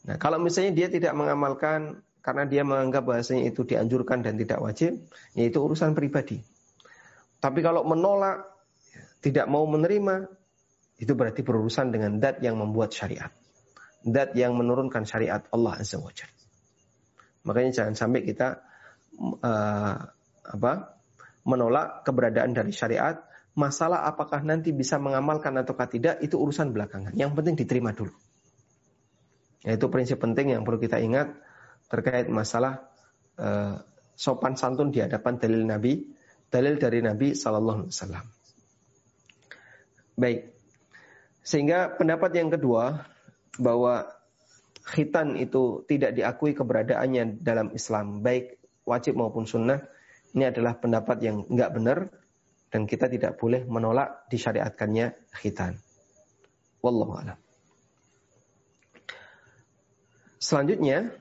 Nah 0.08 0.16
kalau 0.18 0.42
misalnya 0.42 0.74
dia 0.74 0.88
tidak 0.90 1.14
mengamalkan 1.14 2.02
karena 2.22 2.46
dia 2.46 2.62
menganggap 2.62 3.02
bahasanya 3.02 3.50
itu 3.50 3.66
dianjurkan 3.66 4.22
dan 4.22 4.38
tidak 4.38 4.62
wajib, 4.62 4.98
ya 5.34 5.44
itu 5.46 5.58
urusan 5.58 5.92
pribadi. 5.92 6.38
Tapi 7.42 7.58
kalau 7.58 7.82
menolak, 7.82 8.46
tidak 9.18 9.50
mau 9.50 9.66
menerima, 9.66 10.31
itu 11.02 11.12
berarti 11.18 11.42
berurusan 11.42 11.90
dengan 11.90 12.22
dat 12.22 12.38
yang 12.38 12.54
membuat 12.62 12.94
syariat. 12.94 13.35
Dat 14.06 14.38
yang 14.38 14.54
menurunkan 14.54 15.02
syariat 15.02 15.42
Allah 15.50 15.83
Azza 15.83 15.98
wa. 15.98 16.14
Makanya 17.42 17.70
jangan 17.74 17.94
sampai 17.98 18.22
kita 18.22 18.62
uh, 19.42 19.94
apa 20.42 20.72
menolak 21.42 22.06
keberadaan 22.06 22.54
dari 22.54 22.70
syariat. 22.70 23.18
Masalah 23.52 24.06
apakah 24.08 24.40
nanti 24.46 24.70
bisa 24.72 24.96
mengamalkan 24.96 25.52
ataukah 25.58 25.90
tidak 25.90 26.22
itu 26.22 26.38
urusan 26.38 26.70
belakangan. 26.70 27.12
Yang 27.18 27.35
penting 27.35 27.54
diterima 27.58 27.90
dulu. 27.92 28.14
Yaitu 29.63 29.87
prinsip 29.90 30.19
penting 30.19 30.54
yang 30.54 30.67
perlu 30.67 30.83
kita 30.83 30.98
ingat 30.98 31.35
terkait 31.87 32.27
masalah 32.27 32.88
uh, 33.38 33.79
sopan 34.19 34.58
santun 34.58 34.90
di 34.90 35.02
hadapan 35.02 35.38
dalil 35.38 35.63
Nabi, 35.67 36.02
dalil 36.50 36.79
dari 36.79 37.00
Nabi 37.02 37.35
Sallallahu 37.35 37.87
Alaihi 37.87 37.94
Wasallam. 37.94 38.25
Baik, 40.13 40.40
sehingga 41.42 41.90
pendapat 41.98 42.31
yang 42.38 42.50
kedua 42.54 43.02
bahwa 43.58 44.06
khitan 44.87 45.35
itu 45.38 45.83
tidak 45.90 46.15
diakui 46.15 46.54
keberadaannya 46.54 47.42
dalam 47.42 47.75
Islam, 47.75 48.23
baik 48.23 48.63
wajib 48.87 49.19
maupun 49.19 49.46
sunnah, 49.46 49.83
ini 50.33 50.48
adalah 50.48 50.79
pendapat 50.79 51.19
yang 51.23 51.44
enggak 51.50 51.71
benar 51.75 51.98
dan 52.73 52.88
kita 52.88 53.10
tidak 53.10 53.37
boleh 53.37 53.67
menolak 53.67 54.25
disyariatkannya 54.33 55.35
khitan. 55.35 55.77
Wallahu 56.81 57.21
a'lam. 57.21 57.41
Selanjutnya, 60.42 61.14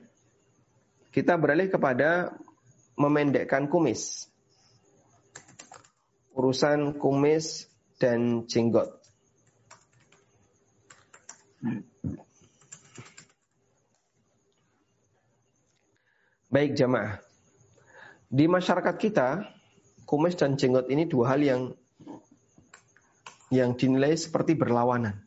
kita 1.14 1.38
beralih 1.38 1.70
kepada 1.70 2.34
memendekkan 2.98 3.70
kumis. 3.70 4.26
Urusan 6.34 6.98
kumis 6.98 7.70
dan 8.02 8.50
jenggot. 8.50 8.98
Baik 16.50 16.74
jamaah. 16.74 17.22
Di 18.26 18.50
masyarakat 18.50 18.96
kita, 18.98 19.46
kumis 20.02 20.34
dan 20.34 20.58
jenggot 20.58 20.90
ini 20.90 21.06
dua 21.06 21.38
hal 21.38 21.40
yang 21.46 21.62
yang 23.54 23.78
dinilai 23.78 24.18
seperti 24.18 24.58
berlawanan. 24.58 25.22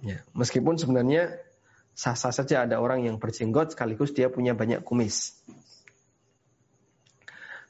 Ya, 0.00 0.24
meskipun 0.32 0.80
sebenarnya 0.80 1.45
sah-sah 1.96 2.30
saja 2.30 2.68
ada 2.68 2.76
orang 2.76 3.08
yang 3.08 3.16
berjenggot 3.16 3.72
sekaligus 3.72 4.12
dia 4.12 4.28
punya 4.28 4.52
banyak 4.52 4.84
kumis. 4.84 5.32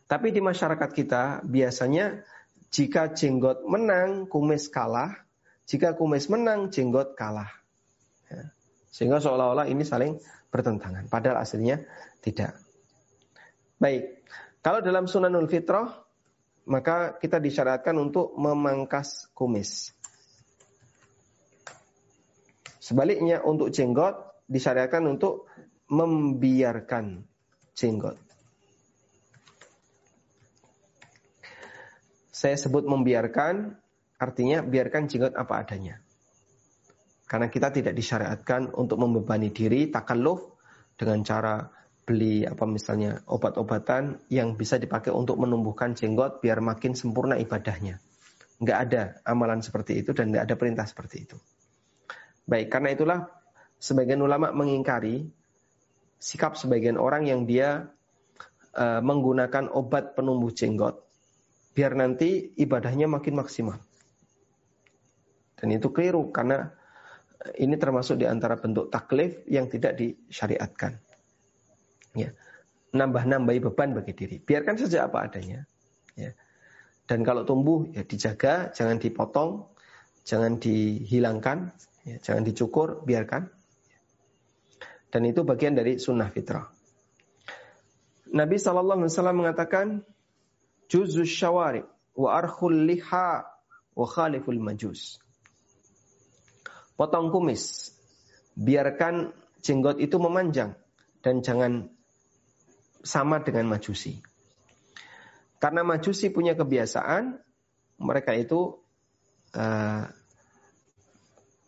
Tapi 0.07 0.35
di 0.35 0.43
masyarakat 0.43 0.91
kita 0.91 1.47
biasanya 1.47 2.27
jika 2.71 3.15
jenggot 3.15 3.65
menang, 3.65 4.27
kumis 4.27 4.69
kalah. 4.71 5.25
Jika 5.67 5.99
kumis 5.99 6.31
menang, 6.31 6.71
jenggot 6.71 7.19
kalah. 7.19 7.51
Ya. 8.31 8.55
Sehingga 8.93 9.19
seolah-olah 9.19 9.67
ini 9.67 9.83
saling 9.83 10.19
bertentangan. 10.51 11.11
Padahal 11.11 11.43
aslinya 11.43 11.83
tidak. 12.23 12.55
Baik, 13.83 14.23
kalau 14.63 14.79
dalam 14.79 15.11
sunanul 15.11 15.51
fitrah, 15.51 16.07
maka 16.71 17.19
kita 17.19 17.43
disyaratkan 17.43 17.95
untuk 17.99 18.35
memangkas 18.39 19.31
kumis. 19.35 19.96
Sebaliknya 22.87 23.43
untuk 23.43 23.75
jenggot 23.75 24.47
disyariatkan 24.47 25.03
untuk 25.11 25.51
membiarkan 25.91 27.27
jenggot. 27.75 28.15
Saya 32.31 32.55
sebut 32.55 32.87
membiarkan 32.87 33.75
artinya 34.23 34.63
biarkan 34.63 35.11
jenggot 35.11 35.35
apa 35.35 35.67
adanya. 35.67 35.99
Karena 37.27 37.51
kita 37.51 37.75
tidak 37.75 37.99
disyariatkan 37.99 38.71
untuk 38.79 39.03
membebani 39.03 39.51
diri 39.51 39.91
takalluf 39.91 40.47
dengan 40.95 41.27
cara 41.27 41.67
beli 42.07 42.47
apa 42.47 42.71
misalnya 42.71 43.19
obat-obatan 43.27 44.31
yang 44.31 44.55
bisa 44.55 44.79
dipakai 44.79 45.11
untuk 45.11 45.43
menumbuhkan 45.43 45.99
jenggot 45.99 46.39
biar 46.39 46.63
makin 46.63 46.95
sempurna 46.95 47.35
ibadahnya. 47.35 47.99
Nggak 48.63 48.79
ada 48.79 49.03
amalan 49.27 49.59
seperti 49.59 50.07
itu 50.07 50.15
dan 50.15 50.31
nggak 50.31 50.47
ada 50.47 50.55
perintah 50.55 50.87
seperti 50.87 51.27
itu. 51.27 51.35
Baik, 52.47 52.71
karena 52.71 52.95
itulah 52.95 53.19
sebagian 53.83 54.23
ulama 54.23 54.55
mengingkari 54.55 55.27
sikap 56.17 56.57
sebagian 56.57 56.97
orang 56.97 57.27
yang 57.27 57.45
dia 57.45 57.91
uh, 58.73 59.03
menggunakan 59.03 59.69
obat 59.75 60.17
penumbuh 60.17 60.55
jenggot 60.55 61.05
biar 61.77 61.93
nanti 61.93 62.57
ibadahnya 62.57 63.05
makin 63.05 63.37
maksimal. 63.37 63.77
Dan 65.61 65.77
itu 65.77 65.93
keliru 65.93 66.33
karena 66.33 66.73
ini 67.61 67.77
termasuk 67.77 68.17
di 68.17 68.25
antara 68.25 68.57
bentuk 68.57 68.89
taklif 68.89 69.45
yang 69.45 69.69
tidak 69.69 70.01
disyariatkan. 70.01 70.97
Ya. 72.17 72.33
Nambah-nambahi 72.97 73.61
beban 73.61 73.93
bagi 73.93 74.17
diri. 74.17 74.37
Biarkan 74.41 74.81
saja 74.81 75.05
apa 75.05 75.29
adanya. 75.29 75.69
Ya. 76.17 76.33
Dan 77.05 77.23
kalau 77.23 77.45
tumbuh 77.45 77.85
ya 77.93 78.03
dijaga, 78.09 78.73
jangan 78.73 78.97
dipotong, 78.97 79.69
jangan 80.27 80.59
dihilangkan 80.59 81.71
Ya, 82.07 82.23
jangan 82.23 82.47
dicukur, 82.47 83.03
biarkan. 83.03 83.51
Dan 85.11 85.27
itu 85.27 85.43
bagian 85.43 85.75
dari 85.75 85.99
sunnah 85.99 86.31
fitrah. 86.31 86.71
Nabi 88.31 88.63
saw 88.63 88.79
mengatakan, 89.35 90.07
juzus 90.87 91.27
syawari 91.27 91.83
wa 92.15 92.31
arkhul 92.31 92.87
liha 92.87 93.43
wa 93.99 94.07
khaliful 94.07 94.59
majus. 94.63 95.19
Potong 96.95 97.35
kumis, 97.35 97.91
biarkan 98.55 99.35
jenggot 99.67 99.99
itu 99.99 100.15
memanjang 100.23 100.79
dan 101.27 101.43
jangan 101.43 101.91
sama 103.03 103.43
dengan 103.43 103.67
majusi. 103.67 104.23
Karena 105.59 105.83
majusi 105.83 106.31
punya 106.31 106.55
kebiasaan, 106.55 107.35
mereka 107.99 108.31
itu 108.39 108.79
uh, 109.57 110.05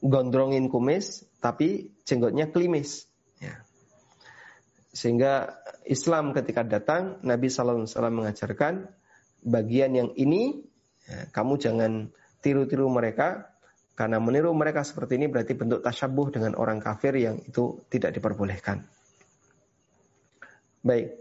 gondrongin 0.04 0.70
kumis 0.70 1.26
tapi 1.42 1.90
jenggotnya 2.06 2.50
klimis. 2.52 3.08
Ya. 3.42 3.62
Sehingga 4.94 5.58
Islam 5.86 6.34
ketika 6.34 6.62
datang 6.62 7.18
Nabi 7.24 7.48
Sallallahu 7.50 7.86
Alaihi 7.86 7.94
Wasallam 7.94 8.16
mengajarkan 8.22 8.74
bagian 9.42 9.92
yang 9.94 10.10
ini 10.18 10.62
ya, 11.06 11.30
kamu 11.30 11.58
jangan 11.58 11.92
tiru-tiru 12.42 12.86
mereka 12.90 13.54
karena 13.98 14.22
meniru 14.22 14.54
mereka 14.54 14.86
seperti 14.86 15.18
ini 15.18 15.26
berarti 15.26 15.58
bentuk 15.58 15.82
tasyabuh 15.82 16.30
dengan 16.30 16.54
orang 16.54 16.78
kafir 16.78 17.18
yang 17.18 17.42
itu 17.42 17.82
tidak 17.90 18.14
diperbolehkan. 18.14 18.86
Baik. 20.86 21.18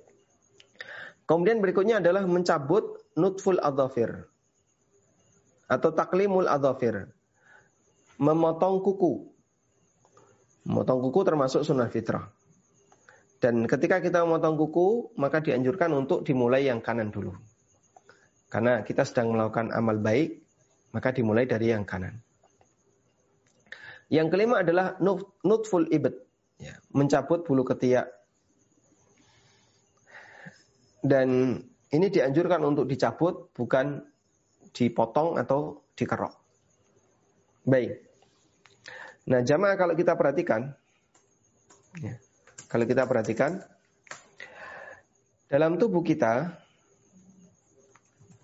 Kemudian 1.25 1.59
berikutnya 1.59 1.99
adalah 1.99 2.23
mencabut 2.29 3.01
nutful 3.17 3.57
adhafir 3.57 4.29
atau 5.67 5.91
taklimul 5.91 6.47
adhafir 6.47 7.11
memotong 8.17 8.81
kuku. 8.81 9.29
Memotong 10.67 10.99
kuku 10.99 11.19
termasuk 11.23 11.61
sunnah 11.63 11.87
fitrah. 11.87 12.27
Dan 13.37 13.69
ketika 13.69 14.01
kita 14.01 14.25
memotong 14.25 14.57
kuku, 14.57 15.13
maka 15.15 15.39
dianjurkan 15.39 15.93
untuk 15.93 16.25
dimulai 16.25 16.65
yang 16.65 16.81
kanan 16.81 17.13
dulu. 17.13 17.37
Karena 18.49 18.81
kita 18.81 19.05
sedang 19.05 19.35
melakukan 19.35 19.69
amal 19.69 20.01
baik, 20.01 20.41
maka 20.91 21.13
dimulai 21.13 21.45
dari 21.45 21.69
yang 21.69 21.85
kanan. 21.85 22.17
Yang 24.07 24.27
kelima 24.33 24.63
adalah 24.63 24.95
nutful 25.43 25.85
ibad, 25.91 26.15
ya, 26.57 26.73
mencabut 26.95 27.43
bulu 27.43 27.67
ketiak. 27.67 28.07
Dan 31.03 31.59
ini 31.93 32.07
dianjurkan 32.09 32.63
untuk 32.65 32.87
dicabut, 32.89 33.51
bukan 33.53 34.01
dipotong 34.77 35.41
atau 35.41 35.81
dikerok. 35.97 36.33
Baik. 37.65 37.97
Nah, 39.27 39.41
jamaah 39.41 39.75
kalau 39.75 39.97
kita 39.97 40.13
perhatikan, 40.13 40.71
ya, 41.99 42.15
kalau 42.69 42.85
kita 42.85 43.09
perhatikan, 43.09 43.59
dalam 45.49 45.81
tubuh 45.81 46.05
kita, 46.05 46.61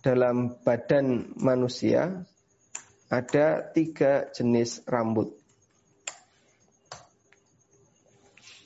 dalam 0.04 0.60
badan 0.66 1.32
manusia, 1.40 2.26
ada 3.08 3.62
tiga 3.72 4.28
jenis 4.34 4.84
rambut. 4.90 5.32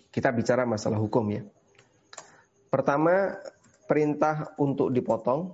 Kita 0.09 0.33
bicara 0.33 0.65
masalah 0.65 0.97
hukum 0.97 1.29
ya. 1.29 1.45
Pertama, 2.73 3.37
perintah 3.85 4.57
untuk 4.57 4.89
dipotong. 4.89 5.53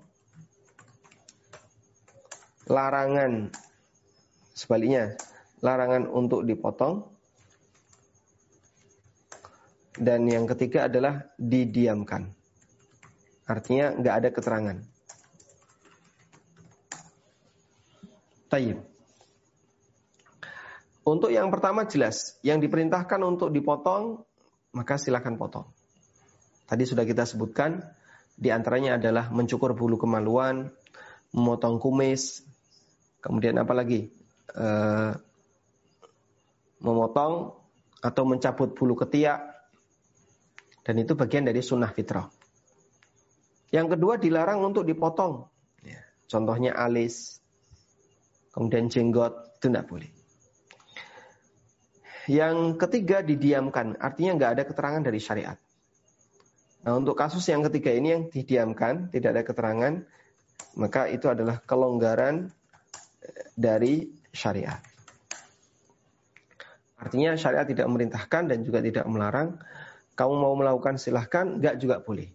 Larangan 2.68 3.52
sebaliknya 4.54 5.18
larangan 5.64 6.12
untuk 6.12 6.44
dipotong. 6.44 7.08
Dan 9.94 10.26
yang 10.26 10.50
ketiga 10.50 10.90
adalah 10.90 11.32
didiamkan. 11.38 12.34
Artinya 13.46 13.94
nggak 13.94 14.16
ada 14.20 14.30
keterangan. 14.34 14.78
Tayyib. 18.50 18.80
Untuk 21.04 21.30
yang 21.30 21.52
pertama 21.52 21.84
jelas, 21.86 22.40
yang 22.42 22.64
diperintahkan 22.64 23.20
untuk 23.22 23.52
dipotong, 23.52 24.24
maka 24.72 24.96
silakan 24.96 25.36
potong. 25.36 25.68
Tadi 26.66 26.84
sudah 26.88 27.04
kita 27.04 27.28
sebutkan, 27.28 27.84
di 28.34 28.50
antaranya 28.50 28.98
adalah 28.98 29.30
mencukur 29.30 29.76
bulu 29.76 30.00
kemaluan, 30.00 30.72
memotong 31.36 31.78
kumis, 31.78 32.42
kemudian 33.24 33.56
apa 33.56 33.72
lagi? 33.72 34.12
Eh, 34.54 35.12
memotong 36.84 37.56
atau 38.04 38.24
mencabut 38.28 38.76
bulu 38.76 39.00
ketiak 39.00 39.40
dan 40.84 40.96
itu 41.00 41.16
bagian 41.16 41.48
dari 41.48 41.64
sunnah 41.64 41.90
fitrah. 41.96 42.28
Yang 43.72 43.98
kedua 43.98 44.20
dilarang 44.20 44.62
untuk 44.62 44.84
dipotong. 44.84 45.48
Ya, 45.82 46.04
contohnya 46.28 46.76
alis, 46.76 47.40
kemudian 48.52 48.92
jenggot, 48.92 49.34
itu 49.58 49.72
tidak 49.72 49.88
boleh. 49.88 50.12
Yang 52.28 52.78
ketiga 52.80 53.24
didiamkan, 53.24 53.96
artinya 53.98 54.38
nggak 54.38 54.52
ada 54.60 54.64
keterangan 54.68 55.02
dari 55.04 55.20
syariat. 55.24 55.58
Nah 56.84 57.00
untuk 57.00 57.16
kasus 57.16 57.48
yang 57.48 57.64
ketiga 57.64 57.96
ini 57.96 58.08
yang 58.12 58.24
didiamkan, 58.28 59.08
tidak 59.10 59.40
ada 59.40 59.44
keterangan, 59.48 59.94
maka 60.76 61.08
itu 61.08 61.32
adalah 61.32 61.64
kelonggaran 61.64 62.52
dari 63.54 64.10
syariat. 64.34 64.82
Artinya 66.98 67.36
syariat 67.36 67.68
tidak 67.68 67.86
memerintahkan 67.92 68.44
dan 68.48 68.64
juga 68.64 68.80
tidak 68.80 69.04
melarang 69.12 69.60
Kamu 70.14 70.34
mau 70.38 70.54
melakukan 70.54 71.02
silahkan, 71.02 71.58
enggak 71.58 71.82
juga 71.82 71.98
boleh. 71.98 72.30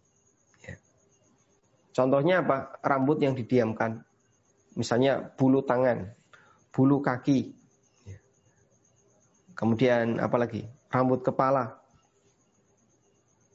Ya. 0.67 0.75
Contohnya 1.95 2.43
apa? 2.43 2.75
Rambut 2.83 3.23
yang 3.23 3.39
didiamkan. 3.39 4.03
Misalnya 4.75 5.31
bulu 5.39 5.63
tangan, 5.63 6.11
bulu 6.75 6.99
kaki. 6.99 7.55
Ya. 8.03 8.19
Kemudian 9.55 10.19
apa 10.19 10.43
lagi? 10.43 10.67
Rambut 10.91 11.23
kepala. 11.23 11.79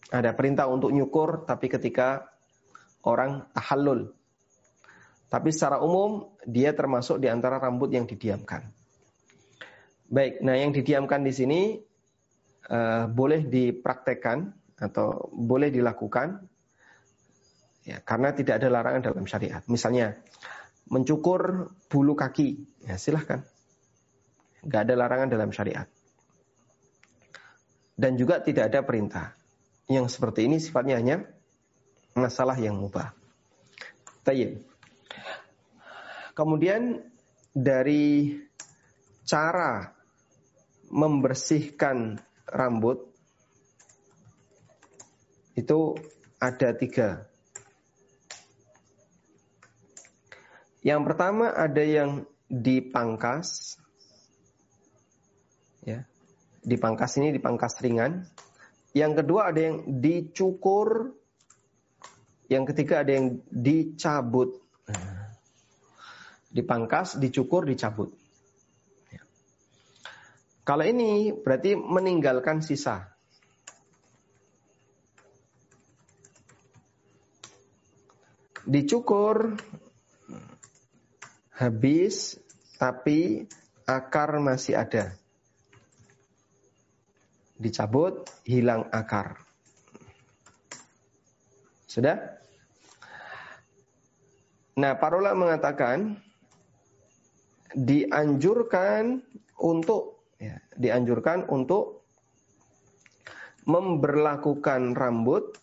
Ada 0.07 0.31
perintah 0.31 0.71
untuk 0.71 0.95
nyukur, 0.95 1.43
tapi 1.43 1.67
ketika 1.67 2.31
orang 3.03 3.43
tahallul. 3.51 4.15
Tapi 5.33 5.49
secara 5.49 5.81
umum 5.81 6.29
dia 6.45 6.77
termasuk 6.77 7.17
di 7.17 7.25
antara 7.25 7.57
rambut 7.57 7.89
yang 7.89 8.05
didiamkan. 8.05 8.69
Baik, 10.05 10.45
nah 10.45 10.53
yang 10.53 10.69
didiamkan 10.69 11.25
di 11.25 11.33
sini 11.33 11.61
uh, 12.69 13.09
boleh 13.09 13.49
dipraktekkan 13.49 14.53
atau 14.77 15.33
boleh 15.33 15.73
dilakukan 15.73 16.45
ya 17.81 17.97
karena 18.05 18.29
tidak 18.37 18.61
ada 18.61 18.69
larangan 18.69 19.09
dalam 19.09 19.25
syariat. 19.25 19.65
Misalnya 19.65 20.13
mencukur 20.93 21.73
bulu 21.89 22.13
kaki, 22.13 22.61
ya 22.85 23.01
silahkan. 23.01 23.41
Gak 24.63 24.85
ada 24.85 24.93
larangan 24.95 25.33
dalam 25.33 25.49
syariat. 25.49 25.89
Dan 27.97 28.21
juga 28.21 28.37
tidak 28.37 28.69
ada 28.69 28.85
perintah. 28.85 29.33
Yang 29.89 30.13
seperti 30.13 30.45
ini 30.45 30.61
sifatnya 30.61 31.01
hanya 31.01 31.25
masalah 32.13 32.55
yang 32.61 32.77
mubah. 32.77 33.17
Tayyib. 34.23 34.72
Kemudian 36.33 36.97
dari 37.53 38.33
cara 39.23 39.93
membersihkan 40.89 42.17
rambut 42.49 43.13
itu 45.53 45.93
ada 46.41 46.69
tiga. 46.73 47.29
Yang 50.83 51.01
pertama 51.07 51.53
ada 51.53 51.79
yang 51.79 52.27
dipangkas, 52.51 53.79
ya, 55.87 56.03
dipangkas 56.65 57.15
ini 57.21 57.31
dipangkas 57.31 57.79
ringan. 57.79 58.27
Yang 58.91 59.23
kedua 59.23 59.55
ada 59.55 59.61
yang 59.63 59.77
dicukur, 60.03 61.15
yang 62.51 62.67
ketiga 62.67 63.01
ada 63.01 63.15
yang 63.15 63.39
dicabut. 63.47 64.59
Dipangkas, 66.53 67.17
dicukur, 67.17 67.65
dicabut. 67.65 68.13
Kalau 70.63 70.87
ini 70.87 71.35
berarti 71.35 71.75
meninggalkan 71.75 72.63
sisa. 72.63 73.11
Dicukur 78.63 79.59
habis 81.51 82.39
tapi 82.79 83.43
akar 83.83 84.39
masih 84.39 84.79
ada. 84.79 85.11
Dicabut 87.59 88.23
hilang 88.47 88.87
akar. 88.87 89.43
Sudah? 91.91 92.39
Nah, 94.79 94.95
parola 94.95 95.35
mengatakan 95.35 96.22
dianjurkan 97.73 99.21
untuk 99.61 100.29
ya, 100.37 100.57
dianjurkan 100.77 101.49
untuk 101.49 102.05
memberlakukan 103.63 104.93
rambut 104.93 105.55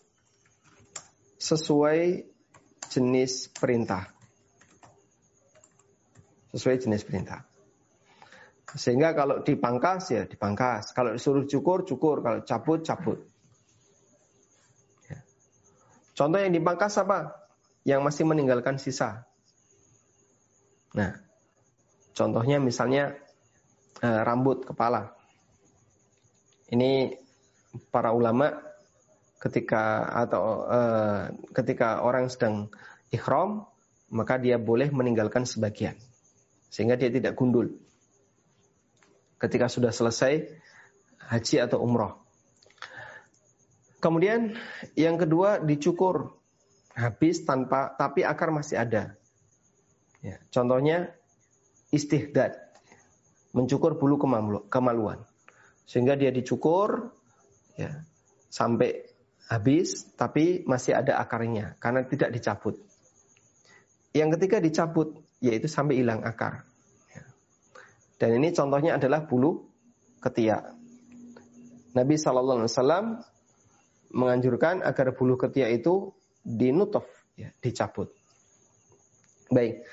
sesuai 1.37 2.25
jenis 2.91 3.49
perintah. 3.53 4.09
Sesuai 6.51 6.75
jenis 6.83 7.07
perintah. 7.07 7.47
Sehingga 8.71 9.11
kalau 9.11 9.43
dipangkas 9.43 10.15
ya 10.15 10.23
dipangkas, 10.23 10.95
kalau 10.95 11.11
disuruh 11.15 11.43
cukur 11.43 11.83
cukur, 11.83 12.23
kalau 12.23 12.39
cabut 12.43 12.79
cabut. 12.83 13.19
Ya. 15.11 15.19
Contoh 16.15 16.39
yang 16.39 16.55
dipangkas 16.55 16.95
apa? 16.99 17.35
Yang 17.83 18.01
masih 18.03 18.23
meninggalkan 18.27 18.79
sisa. 18.79 19.27
Nah, 20.95 21.15
contohnya 22.15 22.57
misalnya 22.61 23.17
uh, 24.01 24.21
rambut 24.25 24.65
kepala. 24.67 25.13
Ini 26.71 27.19
para 27.91 28.15
ulama 28.15 28.51
ketika 29.41 30.05
atau 30.11 30.69
uh, 30.69 31.33
ketika 31.55 32.05
orang 32.05 32.29
sedang 32.29 32.69
ikhram 33.09 33.65
maka 34.11 34.37
dia 34.37 34.61
boleh 34.61 34.91
meninggalkan 34.93 35.47
sebagian 35.49 35.97
sehingga 36.69 36.95
dia 36.95 37.09
tidak 37.09 37.33
gundul 37.33 37.73
ketika 39.41 39.65
sudah 39.65 39.89
selesai 39.89 40.61
haji 41.17 41.57
atau 41.63 41.81
umroh. 41.81 42.21
Kemudian 43.97 44.57
yang 44.93 45.17
kedua 45.17 45.61
dicukur 45.61 46.37
habis 46.93 47.41
tanpa 47.41 47.93
tapi 47.97 48.21
akar 48.21 48.53
masih 48.53 48.77
ada. 48.77 49.17
Ya, 50.21 50.37
contohnya 50.53 51.17
istihdad 51.91 52.55
mencukur 53.51 53.99
bulu 53.99 54.15
kemaluan. 54.71 55.21
Sehingga 55.83 56.15
dia 56.15 56.31
dicukur 56.31 57.11
ya, 57.75 58.07
sampai 58.47 59.11
habis 59.51 60.07
tapi 60.15 60.63
masih 60.63 60.95
ada 60.95 61.19
akarnya 61.19 61.75
karena 61.83 62.07
tidak 62.07 62.31
dicabut. 62.31 62.79
Yang 64.15 64.39
ketiga 64.39 64.57
dicabut 64.63 65.19
yaitu 65.43 65.67
sampai 65.67 65.99
hilang 65.99 66.23
akar. 66.23 66.63
Ya. 67.11 67.23
Dan 68.19 68.39
ini 68.39 68.55
contohnya 68.55 68.95
adalah 68.95 69.27
bulu 69.27 69.67
ketiak. 70.23 70.71
Nabi 71.91 72.15
Shallallahu 72.15 72.63
Alaihi 72.63 72.71
Wasallam 72.71 73.05
menganjurkan 74.15 74.79
agar 74.83 75.11
bulu 75.15 75.35
ketiak 75.35 75.71
itu 75.75 76.15
dinutof, 76.43 77.03
ya, 77.35 77.51
dicabut. 77.59 78.15
Baik. 79.51 79.83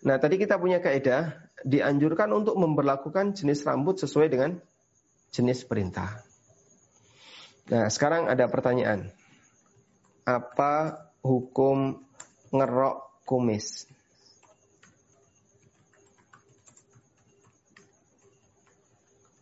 Nah 0.00 0.16
tadi 0.16 0.40
kita 0.40 0.56
punya 0.56 0.80
kaidah 0.80 1.36
dianjurkan 1.60 2.32
untuk 2.32 2.56
memperlakukan 2.56 3.36
jenis 3.36 3.68
rambut 3.68 4.00
sesuai 4.00 4.32
dengan 4.32 4.56
jenis 5.28 5.68
perintah. 5.68 6.24
Nah, 7.70 7.86
sekarang 7.86 8.26
ada 8.26 8.50
pertanyaan. 8.50 9.12
Apa 10.26 11.06
hukum 11.22 12.02
ngerok 12.50 13.22
kumis? 13.28 13.86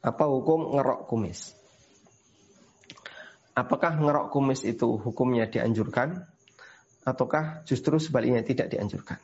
Apa 0.05 0.25
hukum 0.29 0.77
ngerok 0.77 1.09
kumis? 1.09 1.57
Apakah 3.57 3.99
ngerok 3.99 4.31
kumis 4.31 4.63
itu 4.63 5.01
hukumnya 5.01 5.51
dianjurkan 5.51 6.23
ataukah 7.03 7.67
justru 7.67 7.99
sebaliknya 7.99 8.45
tidak 8.45 8.71
dianjurkan? 8.71 9.19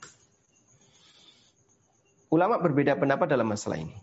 Ulama 2.32 2.60
berbeda 2.60 2.96
pendapat 2.96 3.26
dalam 3.28 3.48
masalah 3.48 3.80
ini. 3.80 3.96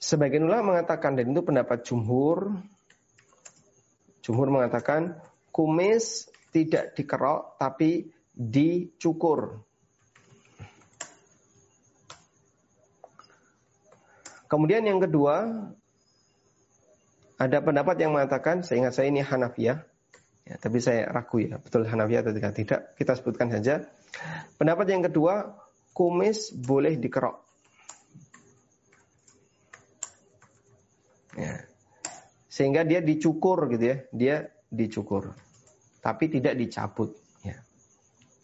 Sebagian 0.00 0.48
ulama 0.48 0.74
mengatakan 0.74 1.14
dan 1.14 1.30
itu 1.30 1.42
pendapat 1.44 1.86
jumhur. 1.86 2.58
Jumhur 4.24 4.48
mengatakan 4.50 5.20
kumis 5.54 6.26
tidak 6.50 6.98
dikerok 6.98 7.60
tapi 7.60 8.10
dicukur. 8.34 9.62
Kemudian 14.50 14.82
yang 14.82 14.98
kedua, 14.98 15.46
ada 17.38 17.58
pendapat 17.62 17.96
yang 18.02 18.18
mengatakan, 18.18 18.66
saya 18.66 18.82
ingat 18.82 18.94
saya 18.98 19.06
ini 19.06 19.22
Hanafiyah, 19.22 19.78
ya, 20.42 20.54
tapi 20.58 20.82
saya 20.82 21.06
ragu 21.06 21.38
ya, 21.38 21.62
betul 21.62 21.86
Hanafiyah 21.86 22.26
atau 22.26 22.34
tidak, 22.34 22.98
kita 22.98 23.12
sebutkan 23.14 23.54
saja. 23.54 23.86
Pendapat 24.60 24.86
yang 24.92 25.02
kedua, 25.06 25.56
kumis 25.94 26.52
boleh 26.52 26.96
dikerok. 27.00 27.36
Ya. 31.38 31.64
Sehingga 32.50 32.84
dia 32.84 33.00
dicukur 33.00 33.70
gitu 33.72 33.84
ya, 33.84 33.96
dia 34.12 34.36
dicukur. 34.68 35.32
Tapi 36.02 36.28
tidak 36.28 36.58
dicabut. 36.58 37.16
Ya. 37.40 37.62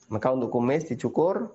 Maka 0.09 0.33
untuk 0.33 0.49
kumis 0.55 0.89
dicukur, 0.89 1.53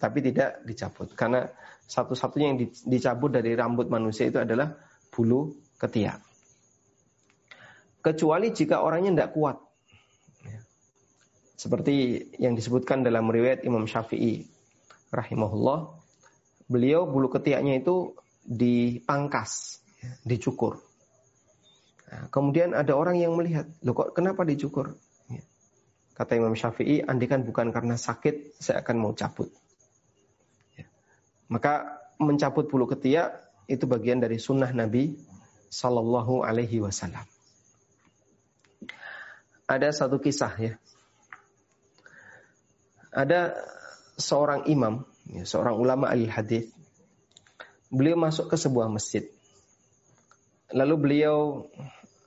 tapi 0.00 0.24
tidak 0.24 0.64
dicabut. 0.64 1.12
Karena 1.12 1.46
satu-satunya 1.84 2.46
yang 2.54 2.58
dicabut 2.88 3.30
dari 3.30 3.52
rambut 3.54 3.86
manusia 3.92 4.26
itu 4.26 4.40
adalah 4.40 4.74
bulu 5.12 5.54
ketiak. 5.76 6.22
Kecuali 8.00 8.48
jika 8.56 8.80
orangnya 8.80 9.12
tidak 9.12 9.30
kuat. 9.36 9.56
Seperti 11.60 12.24
yang 12.40 12.56
disebutkan 12.56 13.04
dalam 13.04 13.28
riwayat 13.28 13.68
Imam 13.68 13.84
Syafi'i 13.84 14.48
rahimahullah, 15.12 15.92
beliau 16.72 17.04
bulu 17.04 17.28
ketiaknya 17.28 17.84
itu 17.84 18.16
dipangkas, 18.48 19.84
ya, 20.00 20.16
dicukur. 20.24 20.80
Nah, 22.08 22.32
kemudian 22.32 22.72
ada 22.72 22.96
orang 22.96 23.20
yang 23.20 23.36
melihat, 23.36 23.68
loh 23.84 23.92
kok 23.92 24.16
kenapa 24.16 24.48
dicukur? 24.48 24.96
Ya. 25.28 25.44
Kata 26.16 26.40
Imam 26.40 26.56
Syafi'i, 26.56 27.04
andikan 27.04 27.44
bukan 27.44 27.76
karena 27.76 28.00
sakit, 28.00 28.56
saya 28.56 28.80
akan 28.80 28.96
mau 28.96 29.12
cabut. 29.12 29.52
Ya. 30.80 30.88
Maka 31.52 32.00
mencabut 32.16 32.72
bulu 32.72 32.88
ketiak 32.88 33.36
itu 33.68 33.84
bagian 33.84 34.16
dari 34.16 34.40
sunnah 34.40 34.72
Nabi 34.72 35.12
Sallallahu 35.68 36.40
Alaihi 36.40 36.80
Wasallam. 36.80 37.28
Ada 39.68 39.92
satu 39.92 40.16
kisah 40.16 40.56
ya. 40.56 40.80
Ada 43.10 43.58
seorang 44.14 44.70
imam, 44.70 45.02
ya, 45.26 45.42
seorang 45.42 45.74
ulama 45.78 46.10
al 46.10 46.22
hadis. 46.30 46.70
Beliau 47.90 48.14
masuk 48.14 48.46
ke 48.46 48.56
sebuah 48.56 48.86
masjid. 48.86 49.26
Lalu 50.70 50.94
beliau 50.94 51.66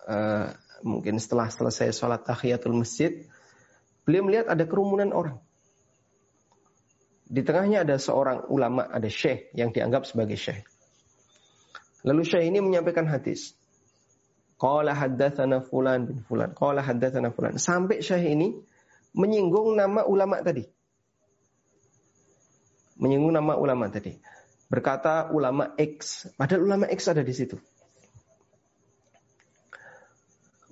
uh, 0.03 0.51
mungkin 0.83 1.15
setelah 1.15 1.47
selesai 1.47 1.95
sholat 1.95 2.27
tahiyatul 2.27 2.75
masjid, 2.75 3.23
beliau 4.03 4.27
melihat 4.27 4.51
ada 4.51 4.67
kerumunan 4.67 5.15
orang. 5.15 5.39
Di 7.23 7.39
tengahnya 7.41 7.87
ada 7.87 7.95
seorang 7.95 8.51
ulama, 8.51 8.83
ada 8.91 9.07
syekh 9.07 9.49
yang 9.55 9.71
dianggap 9.71 10.03
sebagai 10.03 10.35
syekh. 10.35 10.67
Lalu 12.03 12.27
syekh 12.27 12.43
ini 12.51 12.59
menyampaikan 12.59 13.07
hadis. 13.07 13.55
Qala 14.59 14.91
haddatsana 14.91 15.63
fulan 15.63 16.03
bin 16.03 16.19
fulan. 16.27 16.51
Qala 16.51 16.83
haddatsana 16.83 17.31
fulan. 17.31 17.55
Sampai 17.55 18.03
syekh 18.03 18.27
ini 18.27 18.59
menyinggung 19.13 19.77
nama 19.77 20.05
ulama 20.05 20.41
tadi. 20.41 20.65
Menyinggung 22.97 23.33
nama 23.33 23.53
ulama 23.57 23.89
tadi. 23.89 24.17
Berkata 24.69 25.29
ulama 25.29 25.77
X, 25.77 26.25
padahal 26.33 26.65
ulama 26.65 26.85
X 26.89 27.05
ada 27.05 27.21
di 27.21 27.33
situ. 27.33 27.61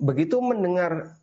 Begitu 0.02 0.42
mendengar 0.42 1.14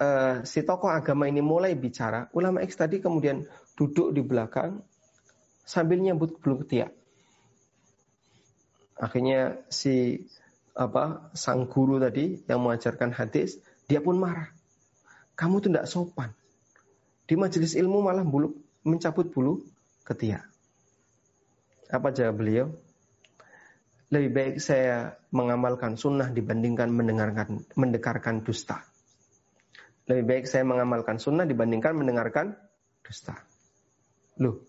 uh, 0.00 0.40
si 0.48 0.64
tokoh 0.64 0.88
agama 0.88 1.28
ini 1.28 1.44
mulai 1.44 1.76
bicara, 1.76 2.32
ulama 2.32 2.64
X 2.64 2.80
tadi 2.80 3.04
kemudian 3.04 3.44
duduk 3.76 4.16
di 4.16 4.24
belakang 4.24 4.80
sambil 5.68 6.00
nyambut 6.00 6.40
belum 6.40 6.64
ketiak. 6.64 6.96
Akhirnya 8.96 9.60
si 9.68 10.24
apa 10.72 11.28
sang 11.36 11.68
guru 11.68 12.00
tadi 12.00 12.40
yang 12.48 12.64
mengajarkan 12.64 13.12
hadis, 13.12 13.60
dia 13.84 14.00
pun 14.00 14.16
marah. 14.16 14.48
Kamu 15.36 15.60
tuh 15.60 15.68
tidak 15.68 15.90
sopan. 15.90 16.30
Di 17.24 17.34
majelis 17.36 17.72
ilmu 17.76 18.04
malah 18.04 18.24
bulu 18.24 18.52
mencabut 18.84 19.32
bulu 19.32 19.64
ketiak. 20.04 20.44
Apa 21.88 22.12
jawab 22.12 22.44
beliau? 22.44 22.68
lebih 24.14 24.30
baik 24.30 24.54
saya 24.62 25.18
mengamalkan 25.34 25.98
sunnah 25.98 26.30
dibandingkan 26.30 26.86
mendengarkan 26.86 27.66
mendekarkan 27.74 28.46
dusta. 28.46 28.86
Lebih 30.06 30.24
baik 30.28 30.44
saya 30.46 30.62
mengamalkan 30.62 31.18
sunnah 31.18 31.42
dibandingkan 31.42 31.98
mendengarkan 31.98 32.54
dusta. 33.02 33.34
Loh, 34.38 34.62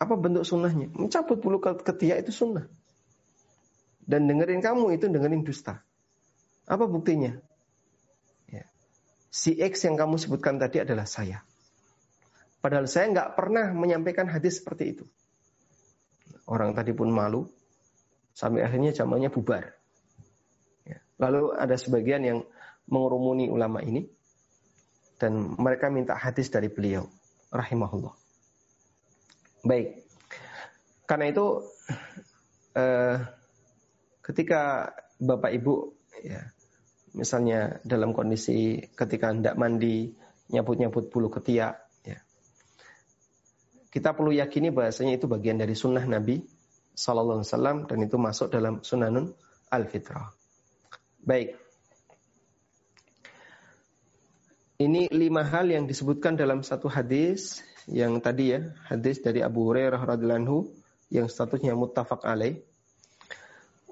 apa 0.00 0.18
bentuk 0.18 0.42
sunnahnya? 0.42 0.90
Mencabut 0.90 1.38
bulu 1.38 1.62
ketiak 1.62 2.26
itu 2.26 2.34
sunnah. 2.34 2.66
Dan 4.02 4.26
dengerin 4.26 4.58
kamu 4.58 4.98
itu 4.98 5.06
dengerin 5.06 5.46
dusta. 5.46 5.78
Apa 6.66 6.90
buktinya? 6.90 7.38
Si 9.32 9.56
X 9.56 9.88
yang 9.88 9.96
kamu 9.96 10.20
sebutkan 10.20 10.60
tadi 10.60 10.84
adalah 10.84 11.08
saya. 11.08 11.40
Padahal 12.60 12.84
saya 12.84 13.08
nggak 13.08 13.32
pernah 13.32 13.72
menyampaikan 13.72 14.28
hadis 14.28 14.60
seperti 14.60 14.92
itu. 14.92 15.04
Orang 16.44 16.76
tadi 16.76 16.92
pun 16.92 17.08
malu, 17.08 17.48
Sampai 18.32 18.64
akhirnya 18.64 18.96
jamannya 18.96 19.28
bubar. 19.28 19.76
Ya. 20.88 20.98
Lalu 21.20 21.52
ada 21.52 21.76
sebagian 21.76 22.24
yang 22.24 22.38
mengurumuni 22.88 23.52
ulama 23.52 23.84
ini 23.84 24.08
dan 25.20 25.54
mereka 25.60 25.92
minta 25.92 26.16
hadis 26.16 26.48
dari 26.48 26.72
beliau 26.72 27.06
rahimahullah. 27.52 28.16
Baik. 29.62 30.02
Karena 31.04 31.28
itu 31.28 31.46
eh, 32.74 33.16
ketika 34.24 34.90
Bapak 35.20 35.52
Ibu 35.52 35.74
ya 36.24 36.42
misalnya 37.12 37.80
dalam 37.84 38.16
kondisi 38.16 38.80
ketika 38.96 39.32
hendak 39.32 39.56
mandi 39.56 40.12
nyabut-nyabut 40.52 41.08
bulu 41.12 41.28
ketiak 41.32 41.76
ya. 42.04 42.18
Kita 43.92 44.16
perlu 44.16 44.32
yakini 44.32 44.72
bahasanya 44.72 45.16
itu 45.16 45.28
bagian 45.28 45.60
dari 45.60 45.76
sunnah 45.76 46.04
Nabi 46.04 46.40
Sallallahu 46.92 47.40
Alaihi 47.40 47.50
Wasallam 47.52 47.78
dan 47.88 47.98
itu 48.04 48.16
masuk 48.20 48.48
dalam 48.52 48.84
Sunanun 48.84 49.32
Al-Fitrah. 49.72 50.28
Baik. 51.24 51.56
Ini 54.82 55.06
lima 55.14 55.46
hal 55.46 55.70
yang 55.70 55.86
disebutkan 55.86 56.34
dalam 56.34 56.66
satu 56.66 56.90
hadis 56.90 57.62
yang 57.86 58.18
tadi 58.18 58.50
ya, 58.50 58.74
hadis 58.90 59.22
dari 59.22 59.38
Abu 59.38 59.70
Hurairah 59.70 60.02
radhiyallahu 60.02 60.74
yang 61.14 61.30
statusnya 61.30 61.78
muttafaq 61.78 62.26
alaih. 62.26 62.58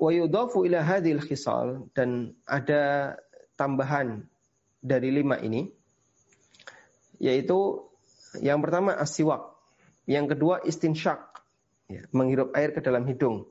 Wa 0.00 0.10
yudafu 0.16 0.64
ila 0.64 0.80
dan 1.92 2.32
ada 2.48 2.82
tambahan 3.60 4.24
dari 4.80 5.12
lima 5.12 5.36
ini 5.36 5.68
yaitu 7.20 7.84
yang 8.40 8.64
pertama 8.64 8.96
asiwak, 8.96 9.52
yang 10.08 10.24
kedua 10.24 10.64
istinsyak, 10.64 11.20
ya, 11.92 12.08
menghirup 12.16 12.56
air 12.56 12.72
ke 12.72 12.80
dalam 12.80 13.04
hidung. 13.04 13.44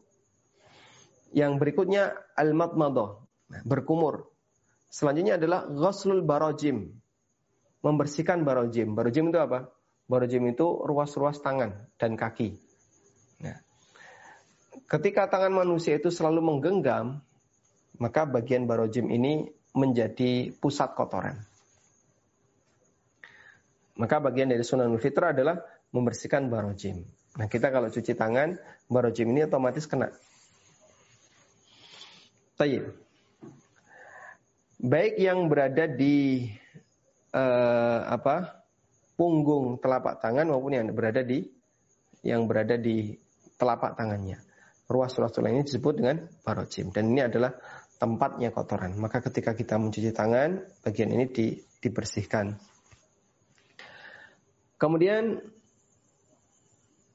Yang 1.30 1.62
berikutnya 1.62 2.18
al-madmadah, 2.34 3.22
nah, 3.54 3.62
berkumur. 3.62 4.34
Selanjutnya 4.90 5.38
adalah 5.38 5.70
ghuslul 5.70 6.26
barojim, 6.26 6.90
membersihkan 7.86 8.42
barojim. 8.42 8.98
Barojim 8.98 9.30
itu 9.30 9.38
apa? 9.38 9.70
Barojim 10.10 10.50
itu 10.50 10.66
ruas-ruas 10.82 11.38
tangan 11.46 11.86
dan 12.02 12.18
kaki. 12.18 12.58
Ketika 14.90 15.30
tangan 15.30 15.54
manusia 15.54 15.98
itu 15.98 16.10
selalu 16.10 16.42
menggenggam, 16.42 17.22
maka 17.98 18.26
bagian 18.26 18.66
barojim 18.66 19.10
ini 19.10 19.50
menjadi 19.74 20.54
pusat 20.58 20.98
kotoran. 20.98 21.38
Maka 24.00 24.24
bagian 24.24 24.48
dari 24.48 24.64
sunan 24.64 24.96
fitrah 24.98 25.36
adalah 25.36 25.60
membersihkan 25.92 26.48
barojim. 26.48 27.04
Nah 27.36 27.46
kita 27.52 27.70
kalau 27.70 27.92
cuci 27.92 28.16
tangan, 28.16 28.56
barojim 28.88 29.30
ini 29.30 29.46
otomatis 29.46 29.86
kena. 29.86 30.10
Tayyib. 32.56 32.96
Baik 34.80 35.20
yang 35.20 35.52
berada 35.52 35.86
di 35.92 36.48
uh, 37.36 38.08
apa 38.08 38.64
punggung 39.20 39.76
telapak 39.84 40.24
tangan 40.24 40.48
maupun 40.48 40.72
yang 40.80 40.88
berada 40.96 41.20
di 41.20 41.44
yang 42.24 42.48
berada 42.48 42.80
di 42.80 43.20
telapak 43.60 44.00
tangannya. 44.00 44.49
Ruas-ruas 44.90 45.30
tulang 45.30 45.54
ini 45.54 45.64
disebut 45.64 46.02
dengan 46.02 46.26
barojim 46.42 46.90
dan 46.90 47.14
ini 47.14 47.22
adalah 47.22 47.54
tempatnya 48.02 48.50
kotoran. 48.50 48.98
Maka 48.98 49.22
ketika 49.22 49.54
kita 49.54 49.78
mencuci 49.78 50.10
tangan, 50.10 50.66
bagian 50.82 51.14
ini 51.14 51.30
di, 51.30 51.62
dibersihkan. 51.78 52.58
Kemudian 54.82 55.38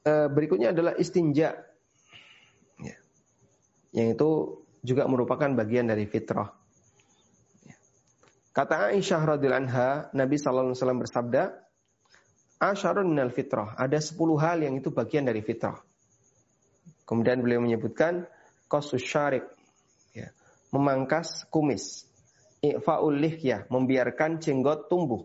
Eh, 0.05 0.27
berikutnya 0.29 0.69
adalah 0.69 0.93
istinja. 1.01 1.57
Ya. 2.77 2.97
Yang 3.89 4.07
itu 4.13 4.29
juga 4.85 5.09
merupakan 5.09 5.49
bagian 5.57 5.89
dari 5.89 6.05
fitrah. 6.05 6.53
Ya. 7.65 7.73
Kata 8.53 8.93
Aisyah 8.93 9.21
radhiyallahu 9.33 9.65
anha, 9.65 10.13
Nabi 10.13 10.37
sallallahu 10.37 10.69
alaihi 10.69 10.77
wasallam 10.77 11.01
bersabda, 11.01 11.43
"Asyarun 12.61 13.17
minal 13.17 13.33
fitrah." 13.33 13.73
Ada 13.81 13.97
10 13.97 14.37
hal 14.37 14.61
yang 14.61 14.77
itu 14.77 14.93
bagian 14.93 15.25
dari 15.25 15.41
fitrah. 15.41 15.81
Kemudian 17.05 17.45
beliau 17.45 17.61
menyebutkan 17.61 18.25
qasus 18.65 19.01
syarik, 19.01 19.45
ya. 20.11 20.33
memangkas 20.73 21.45
kumis. 21.53 22.09
I'faul 22.65 23.21
lihyah, 23.21 23.69
membiarkan 23.69 24.41
jenggot 24.41 24.89
tumbuh. 24.89 25.21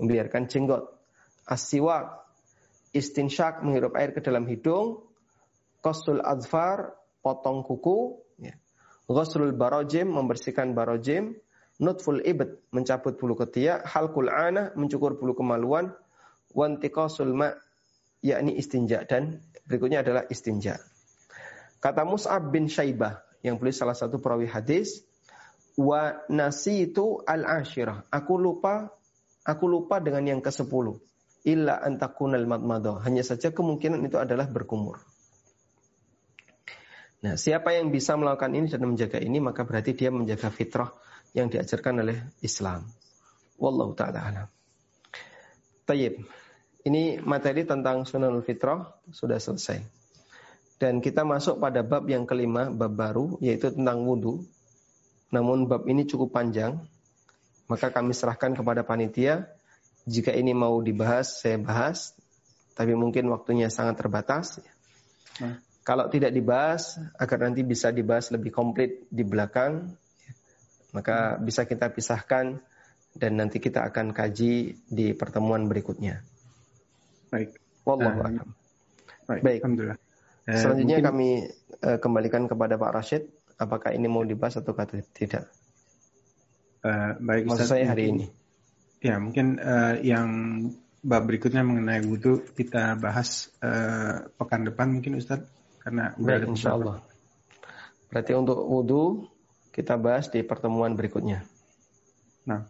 Membiarkan 0.00 0.48
jenggot. 0.48 0.88
Asiwak, 1.44 2.24
istinsyak 2.96 3.60
menghirup 3.60 3.92
air 4.00 4.16
ke 4.16 4.24
dalam 4.24 4.48
hidung, 4.48 5.04
kosul 5.84 6.24
adfar 6.24 6.96
potong 7.20 7.60
kuku, 7.60 8.16
ya. 8.40 8.56
Ghuslul 9.04 9.52
barojim 9.52 10.08
membersihkan 10.08 10.72
barojim, 10.72 11.36
nutful 11.76 12.24
ibad 12.24 12.56
mencabut 12.72 13.20
bulu 13.20 13.36
ketiak, 13.36 13.84
halkul 13.84 14.32
ana 14.32 14.72
mencukur 14.72 15.20
bulu 15.20 15.36
kemaluan, 15.36 15.92
wantiqasul 16.56 17.36
ma 17.36 17.52
yakni 18.24 18.56
istinja 18.56 19.04
dan 19.04 19.44
berikutnya 19.68 20.00
adalah 20.00 20.24
istinja. 20.32 20.80
Kata 21.84 22.08
Mus'ab 22.08 22.48
bin 22.48 22.64
Syaibah 22.64 23.20
yang 23.44 23.60
beli 23.60 23.76
salah 23.76 23.92
satu 23.92 24.16
perawi 24.16 24.48
hadis, 24.48 25.04
wa 25.76 26.16
nasi 26.32 26.88
itu 26.88 27.20
al 27.28 27.44
ashirah. 27.44 28.08
Aku 28.08 28.40
lupa, 28.40 28.88
aku 29.44 29.68
lupa 29.68 30.00
dengan 30.00 30.24
yang 30.24 30.40
ke 30.40 30.48
sepuluh 30.48 30.96
illa 31.44 31.76
antakunal 31.76 32.48
madmado. 32.48 32.96
Hanya 33.04 33.20
saja 33.20 33.52
kemungkinan 33.52 34.00
itu 34.00 34.16
adalah 34.16 34.48
berkumur. 34.48 34.96
Nah, 37.20 37.36
siapa 37.36 37.76
yang 37.76 37.92
bisa 37.92 38.16
melakukan 38.16 38.56
ini 38.56 38.72
dan 38.72 38.80
menjaga 38.84 39.20
ini, 39.20 39.36
maka 39.44 39.68
berarti 39.68 39.92
dia 39.92 40.08
menjaga 40.08 40.48
fitrah 40.48 40.88
yang 41.36 41.52
diajarkan 41.52 42.00
oleh 42.00 42.16
Islam. 42.40 42.88
Wallahu 43.60 43.92
ta'ala 43.92 44.20
alam. 44.24 44.48
Tayyib. 45.84 46.16
Ini 46.84 47.20
materi 47.24 47.64
tentang 47.64 48.08
sunanul 48.08 48.44
fitrah 48.44 48.92
sudah 49.12 49.36
selesai. 49.36 50.03
Dan 50.84 51.00
kita 51.00 51.24
masuk 51.24 51.64
pada 51.64 51.80
bab 51.80 52.04
yang 52.12 52.28
kelima, 52.28 52.68
bab 52.68 52.92
baru, 52.92 53.40
yaitu 53.40 53.72
tentang 53.72 54.04
wudhu. 54.04 54.44
Namun 55.32 55.64
bab 55.64 55.88
ini 55.88 56.04
cukup 56.04 56.36
panjang, 56.36 56.76
maka 57.72 57.88
kami 57.88 58.12
serahkan 58.12 58.52
kepada 58.52 58.84
panitia. 58.84 59.48
Jika 60.04 60.36
ini 60.36 60.52
mau 60.52 60.84
dibahas, 60.84 61.40
saya 61.40 61.56
bahas. 61.56 62.12
Tapi 62.76 62.92
mungkin 62.92 63.32
waktunya 63.32 63.72
sangat 63.72 64.04
terbatas. 64.04 64.60
Nah. 65.40 65.56
Kalau 65.88 66.12
tidak 66.12 66.36
dibahas, 66.36 67.00
agar 67.16 67.48
nanti 67.48 67.64
bisa 67.64 67.88
dibahas 67.88 68.28
lebih 68.28 68.52
komplit 68.52 69.08
di 69.08 69.24
belakang, 69.24 69.88
maka 70.92 71.40
bisa 71.40 71.64
kita 71.64 71.96
pisahkan 71.96 72.60
dan 73.16 73.32
nanti 73.40 73.56
kita 73.56 73.88
akan 73.88 74.12
kaji 74.12 74.84
di 74.84 75.16
pertemuan 75.16 75.64
berikutnya. 75.64 76.20
Baik. 77.32 77.56
Wallahu 77.88 78.52
Baik. 79.24 79.40
Baik. 79.40 79.60
Alhamdulillah. 79.64 80.03
Uh, 80.44 80.60
Selanjutnya 80.60 81.00
mungkin... 81.00 81.10
kami 81.10 81.28
uh, 81.84 81.98
kembalikan 82.00 82.44
kepada 82.44 82.76
Pak 82.76 82.92
Rashid. 82.92 83.22
Apakah 83.56 83.94
ini 83.94 84.10
mau 84.10 84.26
dibahas 84.26 84.58
atau 84.60 84.74
tidak? 85.14 85.48
Uh, 86.84 87.16
baik. 87.22 87.48
Maksud 87.48 87.70
saya 87.70 87.88
hari 87.88 88.12
ini. 88.12 88.26
Ya, 89.04 89.20
mungkin 89.20 89.60
uh, 89.60 90.00
yang 90.00 90.28
bab 91.04 91.28
berikutnya 91.28 91.60
mengenai 91.60 92.00
wudhu 92.00 92.40
kita 92.56 92.96
bahas 92.96 93.52
uh, 93.60 94.24
pekan 94.40 94.64
depan 94.64 94.88
mungkin 94.88 95.20
Ustadz 95.20 95.44
karena 95.84 96.16
udah 96.16 96.40
Baik, 96.40 96.48
insya 96.56 96.72
Allah. 96.72 97.04
Berarti 98.08 98.32
untuk 98.32 98.56
wudhu 98.64 99.28
kita 99.68 100.00
bahas 100.00 100.32
di 100.32 100.40
pertemuan 100.40 100.96
berikutnya. 100.96 101.44
Nah, 102.48 102.64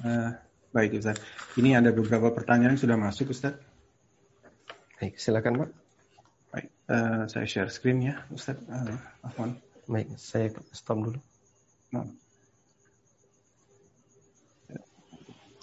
uh, 0.00 0.30
baik 0.72 0.96
Ustaz. 0.96 1.20
Ini 1.60 1.76
ada 1.76 1.92
beberapa 1.92 2.32
pertanyaan 2.32 2.76
yang 2.76 2.80
sudah 2.80 2.96
masuk 2.96 3.36
Ustaz. 3.36 3.60
Baik, 4.98 5.14
silakan 5.14 5.62
Pak. 5.62 5.70
Baik, 6.50 6.68
uh, 6.90 7.22
saya 7.30 7.46
share 7.46 7.70
screen 7.70 8.02
ya 8.02 8.18
Ustaz. 8.34 8.58
Uh, 8.66 8.98
Afwan. 9.22 9.54
Baik, 9.86 10.10
saya 10.18 10.50
stop 10.74 10.98
dulu. 10.98 11.22
Nah. 11.94 12.10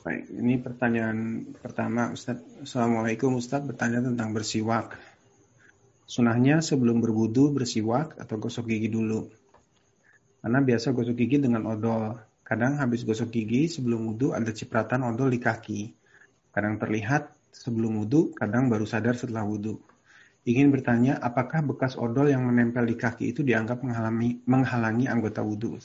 Baik, 0.07 0.31
ini 0.39 0.55
pertanyaan 0.55 1.51
pertama 1.59 2.15
Ustaz. 2.15 2.39
Assalamualaikum 2.63 3.35
Ustaz, 3.35 3.59
bertanya 3.59 3.99
tentang 3.99 4.31
bersiwak. 4.31 4.95
Sunahnya 6.07 6.63
sebelum 6.63 7.03
berwudu 7.03 7.51
bersiwak 7.51 8.15
atau 8.15 8.39
gosok 8.39 8.71
gigi 8.71 8.87
dulu. 8.87 9.27
Karena 10.39 10.63
biasa 10.63 10.95
gosok 10.95 11.19
gigi 11.19 11.43
dengan 11.43 11.67
odol. 11.67 12.15
Kadang 12.47 12.79
habis 12.79 13.03
gosok 13.03 13.35
gigi 13.35 13.67
sebelum 13.67 14.15
wudhu 14.15 14.31
ada 14.31 14.47
cipratan 14.55 15.03
odol 15.03 15.27
di 15.27 15.43
kaki. 15.43 15.91
Kadang 16.55 16.79
terlihat 16.79 17.34
sebelum 17.55 18.03
wudhu, 18.03 18.35
kadang 18.35 18.67
baru 18.67 18.83
sadar 18.83 19.15
setelah 19.15 19.47
wudhu. 19.47 19.79
Ingin 20.45 20.69
bertanya, 20.69 21.17
apakah 21.23 21.65
bekas 21.65 21.97
odol 21.97 22.29
yang 22.29 22.45
menempel 22.45 22.85
di 22.85 22.93
kaki 22.93 23.33
itu 23.33 23.41
dianggap 23.41 23.81
menghalangi, 23.81 24.43
menghalangi 24.45 25.05
anggota 25.09 25.41
wudhu? 25.41 25.79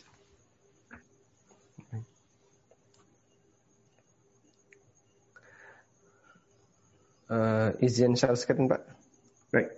Uh, 7.31 7.71
izin 7.79 8.19
share 8.19 8.35
screen, 8.35 8.67
Pak. 8.67 8.83
Baik. 9.55 9.71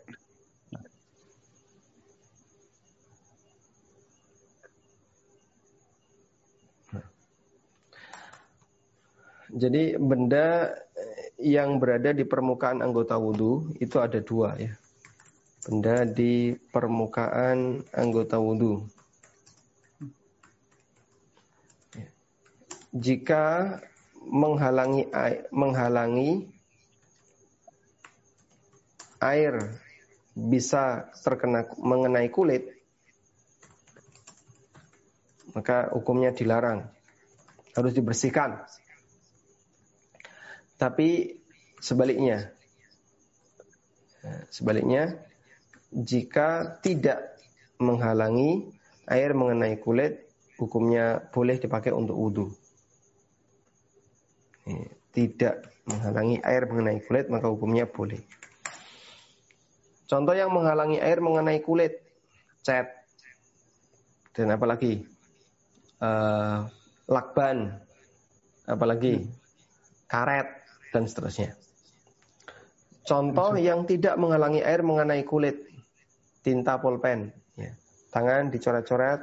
Jadi 9.52 10.00
benda 10.00 10.72
yang 11.40 11.80
berada 11.80 12.12
di 12.12 12.24
permukaan 12.26 12.84
anggota 12.84 13.16
wudhu 13.16 13.72
itu 13.80 13.96
ada 14.00 14.20
dua 14.20 14.56
ya. 14.58 14.72
Benda 15.62 16.02
di 16.02 16.58
permukaan 16.74 17.86
anggota 17.94 18.42
wudhu. 18.42 18.82
Jika 22.92 23.78
menghalangi 24.26 25.08
air, 25.14 25.48
menghalangi 25.48 26.50
air 29.22 29.54
bisa 30.34 31.08
terkena 31.22 31.68
mengenai 31.78 32.28
kulit, 32.28 32.68
maka 35.54 35.88
hukumnya 35.94 36.34
dilarang, 36.34 36.90
harus 37.76 37.92
dibersihkan. 37.94 38.64
Tapi 40.82 41.38
sebaliknya, 41.78 42.50
sebaliknya, 44.50 45.14
jika 45.94 46.82
tidak 46.82 47.38
menghalangi 47.78 48.74
air 49.06 49.30
mengenai 49.30 49.78
kulit, 49.78 50.26
hukumnya 50.58 51.22
boleh 51.30 51.62
dipakai 51.62 51.94
untuk 51.94 52.18
wudhu. 52.18 52.50
Tidak 55.14 55.86
menghalangi 55.86 56.42
air 56.42 56.66
mengenai 56.66 56.98
kulit, 57.06 57.30
maka 57.30 57.46
hukumnya 57.46 57.86
boleh. 57.86 58.18
Contoh 60.10 60.34
yang 60.34 60.50
menghalangi 60.50 60.98
air 60.98 61.22
mengenai 61.22 61.62
kulit, 61.62 62.02
cat, 62.66 62.90
dan 64.34 64.50
apalagi? 64.50 65.06
Uh, 66.02 66.66
lakban, 67.06 67.78
apalagi? 68.66 69.30
Karet, 70.10 70.61
dan 70.92 71.08
seterusnya. 71.08 71.56
Contoh 73.02 73.58
yang 73.58 73.82
tidak 73.88 74.14
menghalangi 74.14 74.62
air 74.62 74.86
mengenai 74.86 75.26
kulit, 75.26 75.66
tinta 76.46 76.78
pulpen. 76.78 77.34
Ya. 77.58 77.74
Tangan 78.14 78.54
dicoret-coret, 78.54 79.20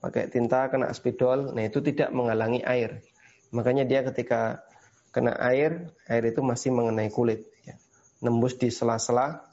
pakai 0.00 0.32
tinta 0.32 0.72
kena 0.72 0.88
spidol, 0.96 1.52
nah 1.52 1.66
itu 1.66 1.84
tidak 1.84 2.08
menghalangi 2.16 2.64
air. 2.64 3.04
Makanya 3.52 3.84
dia 3.84 4.00
ketika 4.00 4.64
kena 5.12 5.36
air, 5.36 5.92
air 6.08 6.24
itu 6.24 6.40
masih 6.40 6.72
mengenai 6.72 7.12
kulit. 7.12 7.44
Ya. 7.68 7.76
Nembus 8.24 8.56
di 8.56 8.72
sela-sela 8.72 9.44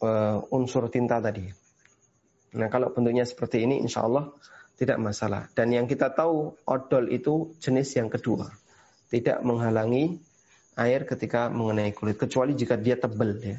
uh, 0.00 0.40
unsur 0.48 0.88
tinta 0.88 1.20
tadi. 1.20 1.44
Nah 2.56 2.72
kalau 2.72 2.88
bentuknya 2.96 3.28
seperti 3.28 3.68
ini, 3.68 3.84
insya 3.84 4.08
Allah 4.08 4.32
tidak 4.80 4.96
masalah. 4.96 5.52
Dan 5.52 5.76
yang 5.76 5.84
kita 5.84 6.14
tahu 6.16 6.56
odol 6.64 7.12
itu 7.12 7.52
jenis 7.60 7.92
yang 8.00 8.08
kedua, 8.08 8.48
tidak 9.12 9.44
menghalangi 9.44 10.24
air 10.78 11.02
ketika 11.04 11.50
mengenai 11.50 11.90
kulit 11.90 12.14
kecuali 12.14 12.54
jika 12.54 12.78
dia 12.78 12.94
tebal 12.94 13.34
ya. 13.42 13.58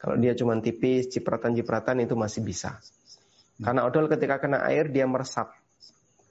Kalau 0.00 0.16
dia 0.20 0.36
cuma 0.36 0.56
tipis, 0.60 1.08
cipratan-cipratan 1.12 2.04
itu 2.04 2.12
masih 2.16 2.44
bisa. 2.44 2.80
Karena 3.60 3.88
odol 3.88 4.08
ketika 4.10 4.40
kena 4.40 4.64
air 4.68 4.92
dia 4.92 5.08
meresap. 5.08 5.52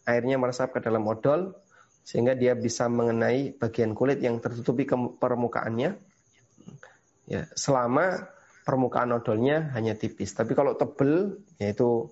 Airnya 0.04 0.38
meresap 0.38 0.76
ke 0.76 0.84
dalam 0.84 1.08
odol 1.10 1.58
sehingga 2.04 2.36
dia 2.36 2.54
bisa 2.54 2.92
mengenai 2.92 3.56
bagian 3.56 3.96
kulit 3.96 4.20
yang 4.20 4.38
tertutupi 4.44 4.84
ke 4.84 4.94
permukaannya. 5.18 5.96
Ya, 7.24 7.48
selama 7.56 8.28
permukaan 8.68 9.16
odolnya 9.16 9.72
hanya 9.74 9.96
tipis. 9.96 10.36
Tapi 10.36 10.54
kalau 10.54 10.76
tebal, 10.76 11.40
yaitu 11.58 12.12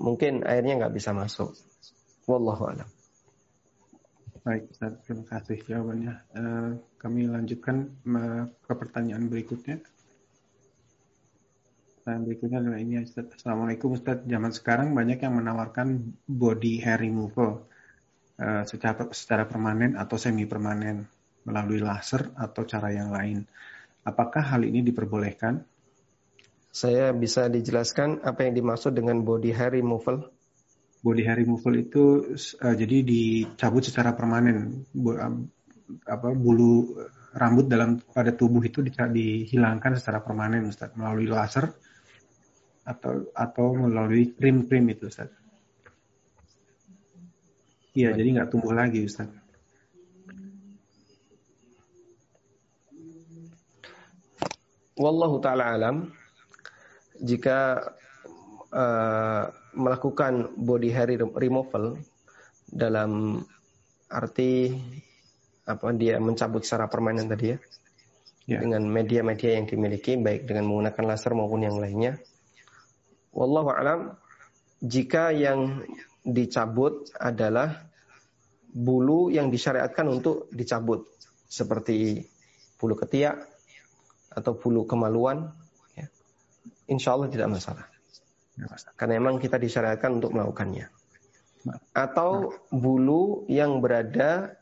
mungkin 0.00 0.42
airnya 0.48 0.80
nggak 0.80 0.94
bisa 0.96 1.12
masuk. 1.12 1.52
Wallahu 2.24 2.72
a'lam. 2.72 2.88
Baik, 4.40 4.72
Ustaz, 4.72 4.96
terima 5.04 5.28
kasih 5.28 5.60
jawabannya. 5.68 6.14
Uh, 6.32 6.80
kami 6.96 7.28
lanjutkan 7.28 7.92
uh, 8.08 8.48
ke 8.48 8.72
pertanyaan 8.72 9.28
berikutnya. 9.28 9.84
Pertanyaan 12.00 12.24
berikutnya 12.24 12.58
adalah 12.64 12.80
ini, 12.80 13.04
Ustaz. 13.04 13.28
Assalamualaikum, 13.36 13.92
Ustaz. 13.92 14.24
Zaman 14.24 14.48
sekarang 14.56 14.96
banyak 14.96 15.20
yang 15.20 15.36
menawarkan 15.36 16.16
body 16.24 16.80
hair 16.80 17.04
removal 17.04 17.68
uh, 18.40 18.64
secara, 18.64 19.12
secara 19.12 19.44
permanen 19.44 20.00
atau 20.00 20.16
semi 20.16 20.48
permanen 20.48 21.04
melalui 21.44 21.84
laser 21.84 22.32
atau 22.32 22.64
cara 22.64 22.96
yang 22.96 23.12
lain. 23.12 23.44
Apakah 24.08 24.56
hal 24.56 24.64
ini 24.64 24.80
diperbolehkan? 24.80 25.60
Saya 26.72 27.12
bisa 27.12 27.52
dijelaskan 27.52 28.24
apa 28.24 28.48
yang 28.48 28.56
dimaksud 28.56 28.96
dengan 28.96 29.20
body 29.20 29.52
hair 29.52 29.76
removal? 29.76 30.32
Body 31.00 31.22
hair 31.24 31.40
removal 31.40 31.74
itu 31.76 32.04
uh, 32.60 32.74
jadi 32.76 32.96
dicabut 33.00 33.84
secara 33.84 34.12
permanen 34.12 34.84
Bu, 34.92 35.16
uh, 35.16 35.34
apa 36.06 36.28
bulu 36.36 36.94
rambut 37.34 37.66
dalam 37.66 37.98
pada 37.98 38.34
tubuh 38.34 38.62
itu 38.62 38.82
dihilangkan 38.86 39.98
secara 39.98 40.22
permanen 40.22 40.66
Ustaz 40.70 40.94
melalui 40.94 41.30
laser 41.30 41.70
atau 42.82 43.30
atau 43.34 43.66
melalui 43.74 44.34
krim-krim 44.34 44.86
itu 44.90 45.06
Ustaz. 45.06 45.30
Iya, 47.90 48.14
jadi 48.14 48.28
nggak 48.38 48.50
tumbuh 48.50 48.74
lagi 48.74 49.02
Ustaz. 49.06 49.30
Wallahu 55.00 55.40
taala 55.40 55.74
alam. 55.74 55.96
jika 57.20 57.76
uh, 58.72 59.44
melakukan 59.74 60.54
body 60.58 60.90
hair 60.90 61.18
removal 61.34 61.98
dalam 62.70 63.42
arti 64.10 64.74
apa 65.66 65.94
dia 65.94 66.18
mencabut 66.18 66.66
secara 66.66 66.90
permanen 66.90 67.30
tadi 67.30 67.54
ya, 67.54 67.58
ya. 68.50 68.58
dengan 68.58 68.82
media-media 68.90 69.58
yang 69.58 69.70
dimiliki 69.70 70.18
baik 70.18 70.50
dengan 70.50 70.66
menggunakan 70.66 71.04
laser 71.14 71.32
maupun 71.38 71.62
yang 71.62 71.78
lainnya. 71.78 72.18
Wallahu 73.30 73.70
alam 73.70 74.18
jika 74.82 75.30
yang 75.30 75.86
dicabut 76.26 77.14
adalah 77.14 77.86
bulu 78.70 79.30
yang 79.30 79.50
disyariatkan 79.50 80.06
untuk 80.10 80.50
dicabut 80.50 81.06
seperti 81.50 82.26
bulu 82.78 82.94
ketiak 82.94 83.42
atau 84.30 84.54
bulu 84.54 84.86
kemaluan, 84.86 85.50
ya, 85.98 86.06
insya 86.86 87.18
Allah 87.18 87.26
tidak 87.26 87.50
masalah. 87.50 87.89
Karena 88.96 89.16
memang 89.20 89.40
kita 89.40 89.56
disyariatkan 89.56 90.20
untuk 90.20 90.36
melakukannya. 90.36 90.88
Atau 91.92 92.56
bulu 92.72 93.44
yang 93.46 93.84
berada 93.84 94.56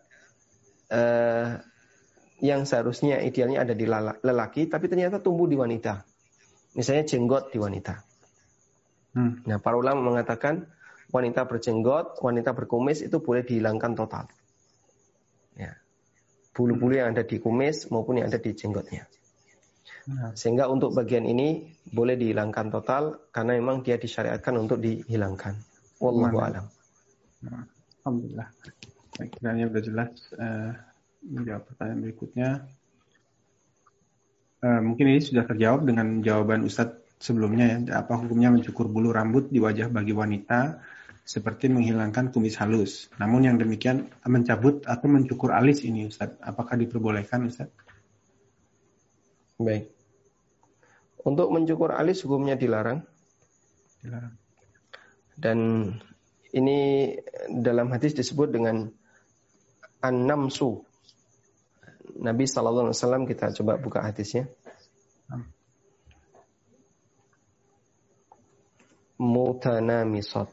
eh, 0.91 1.63
yang 2.39 2.63
seharusnya 2.67 3.19
idealnya 3.23 3.67
ada 3.67 3.75
di 3.75 3.87
lelaki, 4.23 4.71
tapi 4.71 4.87
ternyata 4.87 5.19
tumbuh 5.19 5.51
di 5.51 5.59
wanita. 5.59 6.07
Misalnya 6.79 7.05
jenggot 7.07 7.51
di 7.51 7.59
wanita. 7.59 7.95
Hmm. 9.19 9.43
Nah, 9.43 9.59
para 9.59 9.75
ulama 9.75 10.15
mengatakan 10.15 10.71
wanita 11.11 11.49
berjenggot, 11.51 12.23
wanita 12.23 12.55
berkumis 12.55 13.03
itu 13.03 13.19
boleh 13.19 13.43
dihilangkan 13.43 13.99
total. 13.99 14.31
Ya. 15.59 15.75
Bulu-bulu 16.55 16.95
yang 16.95 17.15
ada 17.15 17.27
di 17.27 17.43
kumis 17.43 17.91
maupun 17.91 18.23
yang 18.23 18.31
ada 18.31 18.39
di 18.39 18.55
jenggotnya. 18.55 19.11
Nah. 20.09 20.33
Sehingga 20.33 20.73
untuk 20.73 20.97
bagian 20.97 21.29
ini 21.29 21.69
boleh 21.93 22.17
dihilangkan 22.17 22.73
total 22.73 23.29
karena 23.29 23.61
memang 23.61 23.85
dia 23.85 24.01
disyariatkan 24.01 24.57
untuk 24.57 24.81
dihilangkan. 24.81 25.53
Wallahu 26.01 26.39
alam. 26.41 26.65
Nah, 27.45 27.69
Alhamdulillah. 28.01 28.49
Baik, 29.21 29.31
kiranya 29.37 29.65
sudah 29.69 29.83
jelas. 29.85 30.11
Uh, 30.33 30.73
menjawab 31.29 31.63
pertanyaan 31.69 32.01
berikutnya. 32.09 32.49
Uh, 34.65 34.81
mungkin 34.81 35.13
ini 35.13 35.21
sudah 35.21 35.45
terjawab 35.45 35.85
dengan 35.85 36.25
jawaban 36.25 36.65
Ustadz 36.65 37.21
sebelumnya 37.21 37.77
ya. 37.77 38.01
Apa 38.01 38.17
hukumnya 38.17 38.49
mencukur 38.49 38.89
bulu 38.89 39.13
rambut 39.13 39.53
di 39.53 39.61
wajah 39.61 39.93
bagi 39.93 40.17
wanita 40.17 40.81
seperti 41.29 41.69
menghilangkan 41.69 42.33
kumis 42.33 42.57
halus. 42.57 43.13
Namun 43.21 43.45
yang 43.45 43.57
demikian 43.61 44.09
mencabut 44.25 44.89
atau 44.89 45.05
mencukur 45.05 45.53
alis 45.53 45.85
ini 45.85 46.09
Ustadz. 46.09 46.41
Apakah 46.41 46.81
diperbolehkan 46.81 47.45
Ustadz? 47.45 47.77
Baik. 49.61 49.98
Untuk 51.29 51.53
mencukur 51.53 51.93
alis 51.93 52.25
hukumnya 52.25 52.57
dilarang. 52.57 53.05
Dilarang. 54.01 54.33
Dan 55.37 55.59
ini 56.57 57.13
dalam 57.53 57.93
hadis 57.93 58.17
disebut 58.17 58.49
dengan 58.49 58.89
an-namsu. 60.01 60.81
Nabi 62.19 62.49
Shallallahu 62.49 62.91
Alaihi 62.91 62.97
Wasallam 62.97 63.25
kita 63.29 63.53
coba 63.61 63.77
buka 63.77 64.01
hadisnya. 64.01 64.49
Mutanamisat. 69.21 70.49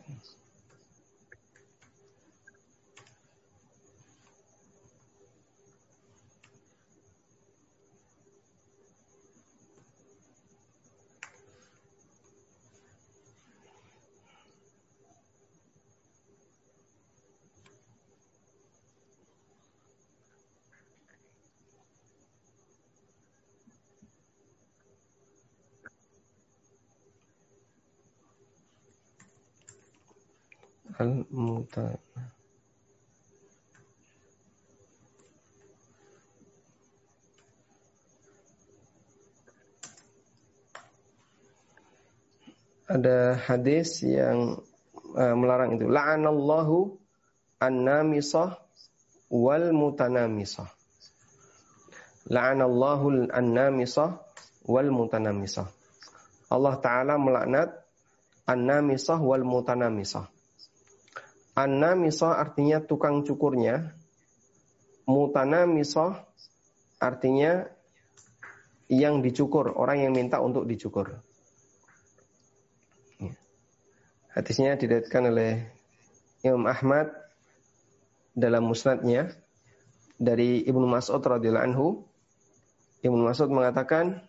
Al-muta 31.05 32.01
ada 42.85 43.37
hadis 43.41 44.05
yang 44.05 44.61
uh, 45.17 45.35
melarang 45.37 45.77
itu. 45.77 45.89
La'anallahu 45.89 46.97
an-namisah 47.57 48.61
wal 49.29 49.73
mutanamisah 49.73 50.69
la'anallahu 52.29 53.29
an-namisah 53.33 54.21
wal 54.65 54.89
mutanamisah 54.89 55.69
Allah 56.49 56.77
taala 56.81 57.17
melaknat 57.17 57.73
an-namisah 58.45 59.17
wal 59.17 59.41
mutanamisah 59.41 60.29
Anna 61.55 61.95
misah 61.95 62.35
artinya 62.35 62.83
tukang 62.83 63.23
cukurnya. 63.23 63.95
Mutana 65.07 65.63
misah 65.63 66.27
artinya 66.99 67.63
yang 68.91 69.23
dicukur, 69.23 69.71
orang 69.71 70.03
yang 70.03 70.11
minta 70.11 70.43
untuk 70.43 70.67
dicukur. 70.67 71.15
Ya. 73.23 73.33
Hadisnya 74.35 74.75
didapatkan 74.75 75.23
oleh 75.31 75.51
Imam 76.43 76.67
Ahmad 76.67 77.07
dalam 78.35 78.67
musnadnya 78.67 79.31
dari 80.19 80.59
Ibnu 80.67 80.83
Mas'ud 80.91 81.23
radhiyallahu 81.23 81.67
anhu. 81.71 81.87
Ibnu 82.99 83.31
Mas'ud 83.31 83.47
mengatakan, 83.47 84.27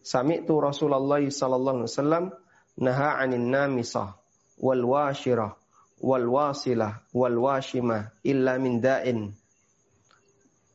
"Sami'tu 0.00 0.56
Rasulullah 0.56 1.20
sallallahu 1.20 1.84
alaihi 1.84 1.90
wasallam 1.92 2.24
naha 2.80 3.20
'anin 3.20 3.52
namisah 3.52 4.16
wal 4.56 4.88
washirah 4.88 5.59
wal 6.00 6.26
wasilah 6.26 7.04
wal 7.12 7.36
washimah 7.36 8.16
illa 8.24 8.56
min 8.56 8.80
da'in. 8.80 9.36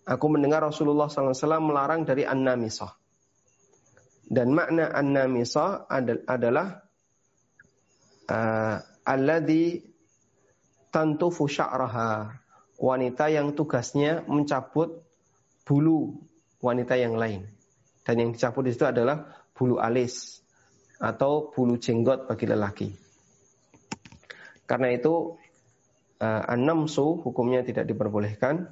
Aku 0.05 0.29
mendengar 0.29 0.61
Rasulullah 0.61 1.09
SAW 1.09 1.33
melarang 1.65 2.05
dari 2.05 2.29
an-namisah. 2.29 2.93
Dan 4.29 4.53
makna 4.53 4.93
an-namisah 4.93 5.89
adalah 6.29 6.85
uh, 8.29 8.77
alladhi 9.01 9.81
tantufu 10.93 11.49
sya'raha. 11.49 12.37
Wanita 12.75 13.33
yang 13.33 13.57
tugasnya 13.57 14.21
mencabut 14.29 15.01
bulu 15.65 16.21
wanita 16.61 17.01
yang 17.01 17.17
lain. 17.17 17.49
Dan 18.05 18.21
yang 18.21 18.29
dicabut 18.29 18.69
itu 18.69 18.85
adalah 18.85 19.25
bulu 19.57 19.81
alis 19.81 20.45
atau 21.01 21.49
bulu 21.49 21.81
jenggot 21.81 22.29
bagi 22.29 22.45
lelaki. 22.45 23.04
Karena 24.65 24.89
itu 24.93 25.37
uh, 26.21 26.43
an-namsu 26.49 27.21
hukumnya 27.21 27.61
tidak 27.61 27.85
diperbolehkan 27.85 28.69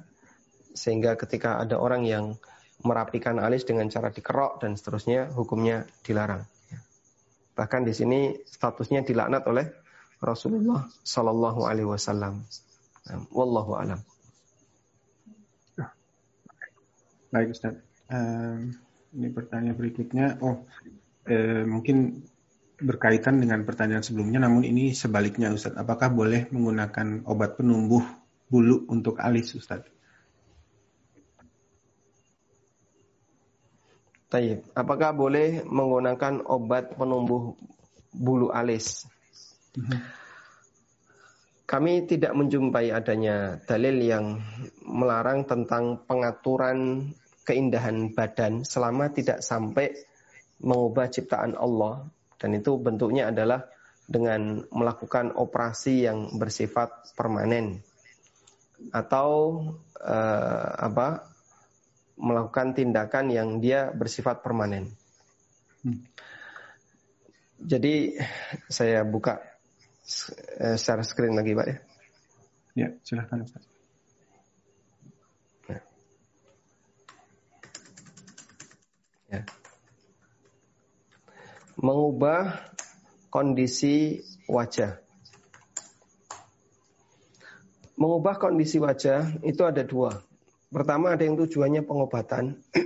sehingga 0.74 1.14
ketika 1.14 1.62
ada 1.62 1.78
orang 1.78 2.02
yang 2.02 2.34
merapikan 2.82 3.38
alis 3.38 3.62
dengan 3.64 3.86
cara 3.88 4.10
dikerok 4.10 4.60
dan 4.60 4.74
seterusnya 4.74 5.30
hukumnya 5.32 5.86
dilarang. 6.02 6.44
Bahkan 7.54 7.86
di 7.86 7.94
sini 7.94 8.20
statusnya 8.42 9.06
dilaknat 9.06 9.46
oleh 9.46 9.70
Rasulullah 10.18 10.90
Sallallahu 11.06 11.62
Alaihi 11.64 11.86
Wasallam. 11.86 12.42
Wallahu 13.30 13.78
alam. 13.78 14.00
Baik 17.30 17.50
Ustaz. 17.54 17.78
Um, 18.10 18.74
ini 19.14 19.30
pertanyaan 19.30 19.74
berikutnya. 19.78 20.38
Oh, 20.38 20.66
eh, 21.26 21.66
mungkin 21.66 22.22
berkaitan 22.78 23.38
dengan 23.38 23.62
pertanyaan 23.62 24.02
sebelumnya, 24.02 24.42
namun 24.42 24.66
ini 24.66 24.90
sebaliknya 24.96 25.54
Ustadz. 25.54 25.78
Apakah 25.78 26.10
boleh 26.10 26.50
menggunakan 26.50 27.22
obat 27.28 27.58
penumbuh 27.58 28.02
bulu 28.50 28.86
untuk 28.90 29.18
alis 29.22 29.54
Ustadz? 29.54 29.90
Taib. 34.34 34.66
Apakah 34.74 35.14
boleh 35.14 35.62
menggunakan 35.62 36.42
obat 36.50 36.98
penumbuh 36.98 37.54
bulu 38.10 38.50
alis? 38.50 39.06
Mhm. 39.78 39.98
Kami 41.64 42.06
tidak 42.10 42.34
menjumpai 42.34 42.90
adanya 42.90 43.62
dalil 43.62 43.96
yang 44.02 44.42
melarang 44.82 45.46
tentang 45.46 46.02
pengaturan 46.04 47.08
keindahan 47.46 48.10
badan 48.10 48.66
selama 48.66 49.08
tidak 49.14 49.40
sampai 49.40 49.94
mengubah 50.60 51.08
ciptaan 51.08 51.54
Allah 51.54 52.08
dan 52.38 52.50
itu 52.56 52.76
bentuknya 52.78 53.30
adalah 53.30 53.66
dengan 54.04 54.60
melakukan 54.68 55.32
operasi 55.32 56.04
yang 56.04 56.36
bersifat 56.36 57.16
permanen 57.16 57.80
atau 58.92 59.60
uh, 60.02 60.68
apa 60.76 61.24
melakukan 62.20 62.76
tindakan 62.76 63.32
yang 63.32 63.58
dia 63.58 63.90
bersifat 63.90 64.44
permanen. 64.44 64.92
Hmm. 65.82 66.04
Jadi 67.64 68.14
saya 68.68 69.02
buka 69.08 69.40
eh, 70.60 70.76
share 70.76 71.02
screen 71.02 71.34
lagi 71.34 71.56
Pak 71.56 71.66
ya. 71.66 71.78
Ya, 72.74 72.88
silahkan 73.06 73.46
Ustaz. 73.46 73.64
Ya. 75.70 75.80
ya. 79.30 79.40
Mengubah 81.74 82.70
kondisi 83.34 84.22
wajah. 84.46 85.02
Mengubah 87.98 88.38
kondisi 88.38 88.78
wajah 88.78 89.42
itu 89.42 89.62
ada 89.66 89.82
dua. 89.82 90.22
Pertama 90.70 91.14
ada 91.14 91.26
yang 91.26 91.34
tujuannya 91.34 91.82
pengobatan. 91.82 92.62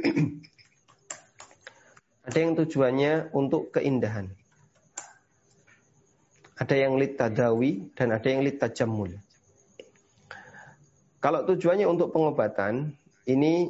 ada 2.28 2.38
yang 2.40 2.56
tujuannya 2.56 3.28
untuk 3.36 3.76
keindahan. 3.76 4.32
Ada 6.56 6.74
yang 6.74 6.96
lit 6.96 7.20
tadawi 7.20 7.92
dan 7.92 8.16
ada 8.16 8.28
yang 8.28 8.40
lit 8.40 8.56
tajamul. 8.56 9.12
Kalau 11.20 11.44
tujuannya 11.44 11.84
untuk 11.84 12.16
pengobatan, 12.16 12.96
ini 13.28 13.68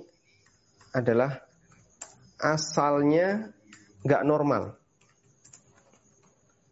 adalah 0.94 1.42
asalnya 2.38 3.50
nggak 4.06 4.22
normal. 4.22 4.77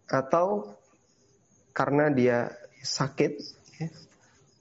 Atau 0.07 0.79
karena 1.77 2.09
dia 2.09 2.51
sakit 2.83 3.33
ya, 3.83 3.89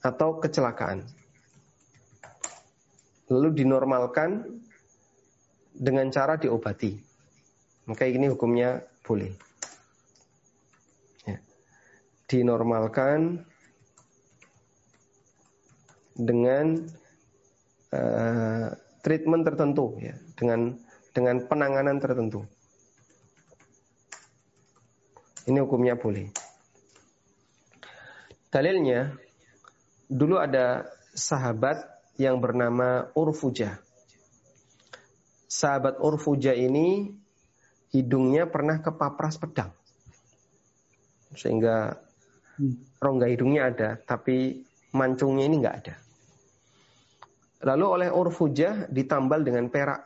atau 0.03 0.41
kecelakaan. 0.41 1.05
Lalu 3.29 3.65
dinormalkan 3.65 4.45
dengan 5.73 6.09
cara 6.13 6.37
diobati. 6.37 6.93
Maka 7.85 8.09
ini 8.09 8.29
hukumnya 8.29 8.81
boleh. 9.05 9.33
Ya. 11.25 11.37
Dinormalkan 12.25 13.45
dengan 16.15 16.79
uh, 17.91 18.67
treatment 19.03 19.43
tertentu 19.43 19.99
ya 19.99 20.15
dengan 20.39 20.79
dengan 21.11 21.43
penanganan 21.45 21.99
tertentu 21.99 22.47
ini 25.45 25.57
hukumnya 25.61 25.97
boleh 25.97 26.29
dalilnya 28.49 29.15
dulu 30.09 30.37
ada 30.37 30.85
sahabat 31.15 31.81
yang 32.19 32.39
bernama 32.39 33.09
Urfuja 33.17 33.79
sahabat 35.49 35.97
Urfuja 36.01 36.53
ini 36.53 37.15
hidungnya 37.95 38.45
pernah 38.49 38.81
kepapras 38.83 39.39
pedang 39.39 39.71
sehingga 41.35 41.99
hmm. 42.59 43.01
rongga 43.03 43.27
hidungnya 43.27 43.71
ada 43.71 43.89
tapi 43.99 44.63
mancungnya 44.95 45.47
ini 45.47 45.55
nggak 45.59 45.77
ada 45.83 45.95
Lalu 47.65 47.85
oleh 47.89 48.09
Urfujah 48.13 48.85
ditambal 48.93 49.41
dengan 49.41 49.65
perak. 49.73 50.05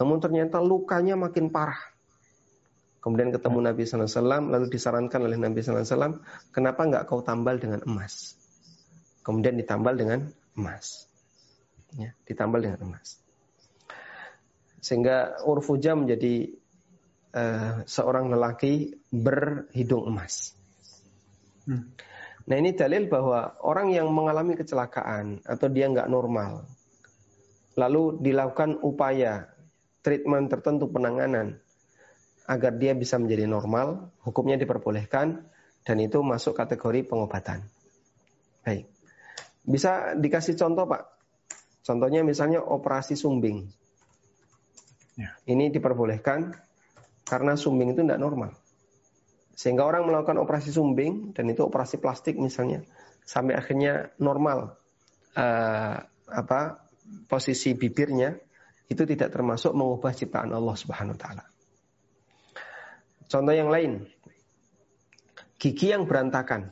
Namun 0.00 0.16
ternyata 0.24 0.56
lukanya 0.56 1.12
makin 1.12 1.52
parah. 1.52 1.80
Kemudian 3.06 3.30
ketemu 3.30 3.70
Nabi 3.70 3.86
SAW, 3.86 4.50
lalu 4.50 4.66
disarankan 4.66 5.30
oleh 5.30 5.38
Nabi 5.38 5.62
SAW, 5.62 6.18
kenapa 6.50 6.82
nggak 6.90 7.06
kau 7.06 7.22
tambal 7.22 7.54
dengan 7.54 7.78
emas? 7.86 8.34
Kemudian 9.22 9.54
ditambal 9.54 9.94
dengan 9.94 10.26
emas. 10.58 11.06
Ya, 11.94 12.18
ditambal 12.26 12.66
dengan 12.66 12.82
emas. 12.82 13.22
Sehingga 14.82 15.38
Urfuja 15.46 15.94
menjadi 15.94 16.50
uh, 17.30 17.86
seorang 17.86 18.26
lelaki 18.26 18.98
berhidung 19.14 20.10
emas. 20.10 20.58
Hmm. 21.62 21.94
Nah 22.50 22.56
ini 22.58 22.74
dalil 22.74 23.06
bahwa 23.06 23.54
orang 23.62 23.94
yang 23.94 24.10
mengalami 24.10 24.58
kecelakaan 24.58 25.46
atau 25.46 25.70
dia 25.70 25.86
nggak 25.86 26.10
normal, 26.10 26.66
lalu 27.78 28.18
dilakukan 28.18 28.82
upaya 28.82 29.46
treatment 30.02 30.50
tertentu 30.50 30.90
penanganan 30.90 31.62
agar 32.46 32.78
dia 32.78 32.94
bisa 32.94 33.18
menjadi 33.18 33.50
normal, 33.50 34.14
hukumnya 34.22 34.54
diperbolehkan 34.56 35.42
dan 35.82 35.96
itu 35.98 36.22
masuk 36.22 36.54
kategori 36.54 37.06
pengobatan. 37.06 37.66
Baik, 38.62 38.86
bisa 39.66 40.14
dikasih 40.14 40.54
contoh 40.54 40.86
pak? 40.86 41.02
Contohnya 41.86 42.26
misalnya 42.26 42.62
operasi 42.62 43.14
sumbing. 43.14 43.66
Ya. 45.14 45.34
Ini 45.46 45.70
diperbolehkan 45.70 46.54
karena 47.26 47.54
sumbing 47.54 47.94
itu 47.94 48.02
tidak 48.02 48.22
normal. 48.22 48.54
Sehingga 49.54 49.86
orang 49.86 50.06
melakukan 50.06 50.38
operasi 50.42 50.74
sumbing 50.74 51.34
dan 51.34 51.46
itu 51.50 51.62
operasi 51.66 51.98
plastik 52.02 52.36
misalnya 52.38 52.82
sampai 53.26 53.58
akhirnya 53.58 54.14
normal 54.22 54.78
uh, 55.34 55.96
apa 56.26 56.60
posisi 57.26 57.74
bibirnya 57.74 58.34
itu 58.86 59.02
tidak 59.02 59.34
termasuk 59.34 59.74
mengubah 59.74 60.14
ciptaan 60.14 60.54
Allah 60.54 60.76
Subhanahu 60.78 61.18
wa 61.18 61.20
taala. 61.20 61.44
Contoh 63.26 63.54
yang 63.54 63.70
lain, 63.70 64.06
gigi 65.58 65.90
yang 65.90 66.06
berantakan 66.06 66.70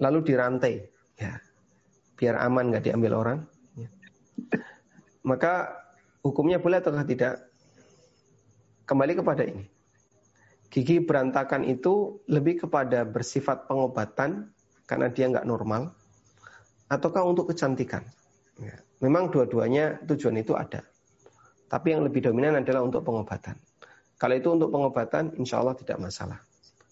lalu 0.00 0.32
dirantai 0.32 0.80
ya 1.20 1.36
biar 2.16 2.40
aman 2.40 2.72
nggak 2.72 2.88
diambil 2.88 3.20
orang 3.20 3.38
ya. 3.76 3.88
maka 5.20 5.76
hukumnya 6.24 6.56
boleh 6.56 6.80
atau 6.80 6.96
tidak 7.04 7.44
kembali 8.88 9.20
kepada 9.20 9.44
ini 9.44 9.68
Gigi 10.70 11.02
berantakan 11.02 11.66
itu 11.66 12.22
lebih 12.30 12.62
kepada 12.62 13.02
bersifat 13.02 13.66
pengobatan 13.66 14.54
karena 14.86 15.10
dia 15.10 15.26
nggak 15.26 15.42
normal, 15.42 15.90
ataukah 16.86 17.26
untuk 17.26 17.50
kecantikan? 17.50 18.06
Ya. 18.54 18.78
Memang 19.02 19.34
dua-duanya 19.34 19.98
tujuan 20.06 20.38
itu 20.38 20.54
ada. 20.54 20.86
Tapi 21.66 21.90
yang 21.90 22.06
lebih 22.06 22.22
dominan 22.22 22.62
adalah 22.62 22.86
untuk 22.86 23.02
pengobatan. 23.02 23.58
Kalau 24.20 24.34
itu 24.36 24.48
untuk 24.52 24.68
pengobatan, 24.68 25.32
insya 25.40 25.64
Allah 25.64 25.72
tidak 25.80 25.96
masalah. 25.96 26.44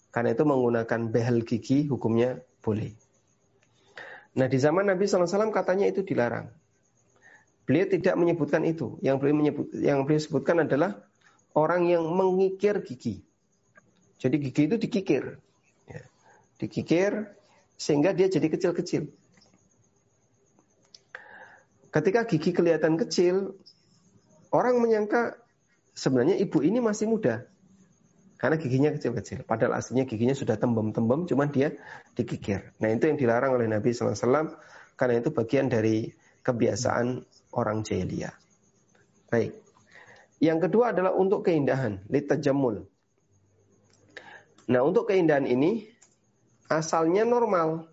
Karena 0.09 0.33
itu 0.33 0.41
menggunakan 0.41 1.13
behel 1.13 1.45
gigi 1.45 1.85
hukumnya 1.85 2.41
boleh. 2.65 2.89
Nah 4.33 4.49
di 4.49 4.57
zaman 4.57 4.89
Nabi 4.89 5.05
SAW 5.05 5.53
katanya 5.53 5.85
itu 5.85 6.01
dilarang. 6.01 6.49
Beliau 7.69 7.85
tidak 7.85 8.17
menyebutkan 8.17 8.65
itu. 8.65 8.97
Yang 9.05 9.15
beliau 9.21 9.35
menyebut, 9.37 9.69
yang 9.77 10.09
beliau 10.09 10.17
sebutkan 10.17 10.65
adalah 10.65 11.05
orang 11.53 11.85
yang 11.85 12.01
mengikir 12.09 12.81
gigi. 12.81 13.21
Jadi 14.17 14.35
gigi 14.41 14.65
itu 14.65 14.75
dikikir. 14.81 15.37
Ya. 15.85 16.01
Dikikir 16.57 17.29
sehingga 17.77 18.17
dia 18.17 18.25
jadi 18.25 18.49
kecil-kecil. 18.49 19.13
Ketika 21.93 22.25
gigi 22.25 22.57
kelihatan 22.57 22.97
kecil, 22.97 23.53
orang 24.49 24.81
menyangka 24.81 25.37
sebenarnya 25.99 26.39
ibu 26.39 26.63
ini 26.63 26.79
masih 26.79 27.11
muda. 27.11 27.43
Karena 28.39 28.55
giginya 28.55 28.95
kecil-kecil. 28.95 29.43
Padahal 29.43 29.75
aslinya 29.75 30.07
giginya 30.07 30.31
sudah 30.31 30.55
tembem-tembem, 30.55 31.27
cuma 31.27 31.51
dia 31.51 31.75
dikikir. 32.15 32.71
Nah 32.79 32.87
itu 32.87 33.11
yang 33.11 33.19
dilarang 33.19 33.51
oleh 33.59 33.67
Nabi 33.67 33.91
SAW, 33.91 34.55
karena 34.95 35.19
itu 35.19 35.35
bagian 35.35 35.67
dari 35.67 36.07
kebiasaan 36.39 37.19
orang 37.51 37.83
jahiliyah. 37.83 38.31
Baik. 39.27 39.59
Yang 40.39 40.71
kedua 40.71 40.95
adalah 40.95 41.11
untuk 41.19 41.43
keindahan, 41.43 41.99
litajamul. 42.07 42.87
Nah, 44.69 44.81
untuk 44.87 45.11
keindahan 45.11 45.43
ini 45.43 45.83
asalnya 46.71 47.27
normal. 47.27 47.91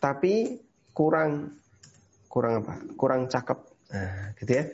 Tapi 0.00 0.56
kurang 0.96 1.60
kurang 2.32 2.64
apa? 2.64 2.74
Kurang 2.96 3.28
cakep. 3.28 3.58
Nah, 3.92 4.32
gitu 4.40 4.52
ya. 4.56 4.64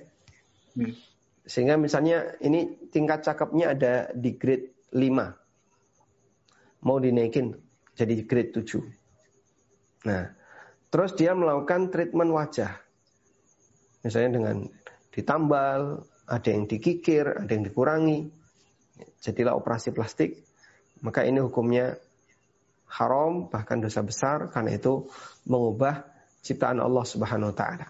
Sehingga 1.46 1.78
misalnya 1.78 2.34
ini 2.42 2.90
tingkat 2.90 3.22
cakepnya 3.22 3.78
ada 3.78 4.10
di 4.10 4.34
grade 4.34 4.90
5. 4.90 6.82
Mau 6.82 6.98
dinaikin 6.98 7.54
jadi 7.94 8.26
grade 8.26 8.52
7. 8.66 10.10
Nah, 10.10 10.34
terus 10.90 11.14
dia 11.14 11.32
melakukan 11.38 11.94
treatment 11.94 12.34
wajah. 12.34 12.74
Misalnya 14.02 14.30
dengan 14.38 14.56
ditambal, 15.14 16.02
ada 16.26 16.48
yang 16.50 16.66
dikikir, 16.66 17.46
ada 17.46 17.50
yang 17.50 17.62
dikurangi 17.62 18.26
jadilah 19.22 19.54
operasi 19.54 19.94
plastik, 19.94 20.42
maka 21.02 21.22
ini 21.22 21.38
hukumnya 21.38 21.94
haram 22.86 23.50
bahkan 23.50 23.82
dosa 23.82 24.02
besar 24.02 24.50
karena 24.50 24.78
itu 24.78 25.10
mengubah 25.46 26.06
ciptaan 26.42 26.78
Allah 26.78 27.04
Subhanahu 27.06 27.50
wa 27.50 27.56
taala. 27.56 27.86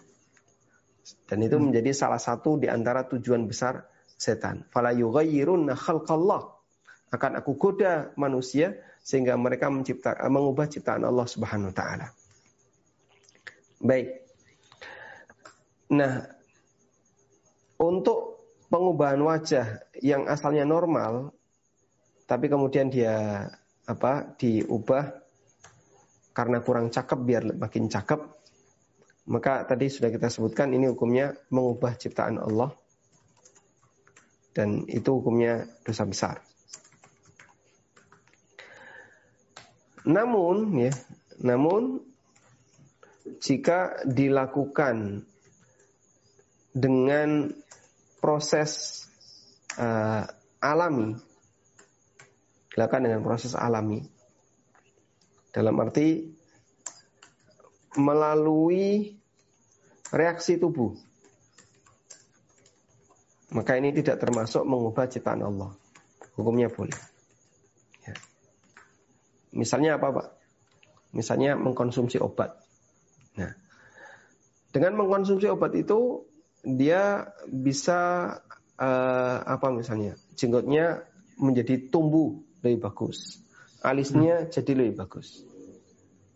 Dan 1.26 1.38
itu 1.46 1.56
hmm. 1.58 1.70
menjadi 1.70 1.90
salah 1.94 2.18
satu 2.18 2.58
di 2.58 2.66
antara 2.66 3.06
tujuan 3.06 3.46
besar 3.46 3.86
setan. 4.16 4.66
Fala 4.72 4.90
yughayyirunna 4.90 5.78
khalqallah. 5.78 6.42
Akan 7.14 7.38
aku 7.38 7.54
goda 7.54 8.10
manusia 8.18 8.74
sehingga 8.98 9.38
mereka 9.38 9.70
mencipta 9.70 10.18
mengubah 10.26 10.66
ciptaan 10.66 11.06
Allah 11.06 11.26
Subhanahu 11.30 11.70
wa 11.70 11.76
taala. 11.76 12.06
Baik. 13.78 14.08
Nah, 15.94 16.26
untuk 17.78 18.50
pengubahan 18.66 19.22
wajah 19.22 19.86
yang 20.02 20.26
asalnya 20.26 20.66
normal 20.66 21.30
tapi 22.26 22.50
kemudian 22.50 22.90
dia 22.90 23.46
apa 23.86 24.34
diubah 24.34 25.14
karena 26.34 26.58
kurang 26.58 26.90
cakep 26.90 27.18
biar 27.22 27.42
makin 27.54 27.86
cakep 27.86 28.35
maka 29.26 29.66
tadi 29.66 29.90
sudah 29.90 30.10
kita 30.10 30.30
sebutkan 30.30 30.70
ini 30.70 30.86
hukumnya 30.86 31.34
mengubah 31.50 31.98
ciptaan 31.98 32.38
Allah 32.38 32.70
dan 34.54 34.86
itu 34.88 35.20
hukumnya 35.20 35.66
dosa 35.82 36.06
besar. 36.06 36.40
Namun 40.06 40.78
ya, 40.78 40.94
namun 41.42 41.98
jika 43.42 44.06
dilakukan 44.06 45.26
dengan 46.70 47.50
proses 48.22 49.02
uh, 49.74 50.22
alami, 50.62 51.18
dilakukan 52.70 53.02
dengan 53.02 53.20
proses 53.26 53.58
alami, 53.58 54.06
dalam 55.50 55.74
arti 55.82 56.22
melalui 57.98 59.15
reaksi 60.14 60.58
tubuh 60.60 60.94
maka 63.54 63.78
ini 63.78 63.94
tidak 63.94 64.18
termasuk 64.18 64.66
mengubah 64.66 65.06
ciptaan 65.06 65.46
Allah. 65.46 65.70
Hukumnya 66.34 66.66
boleh. 66.66 66.98
Ya. 68.02 68.14
Misalnya 69.54 69.96
apa 69.96 70.10
Pak? 70.10 70.26
Misalnya 71.14 71.54
mengkonsumsi 71.54 72.18
obat. 72.18 72.58
Nah, 73.38 73.54
dengan 74.74 74.98
mengkonsumsi 74.98 75.46
obat 75.48 75.72
itu 75.78 76.26
dia 76.66 77.30
bisa 77.46 78.34
uh, 78.76 79.38
apa 79.46 79.70
misalnya 79.70 80.18
jenggotnya 80.34 81.06
menjadi 81.38 81.88
tumbuh 81.88 82.42
lebih 82.60 82.90
bagus, 82.90 83.40
alisnya 83.80 84.44
hmm. 84.44 84.50
jadi 84.52 84.72
lebih 84.74 84.94
bagus. 85.00 85.46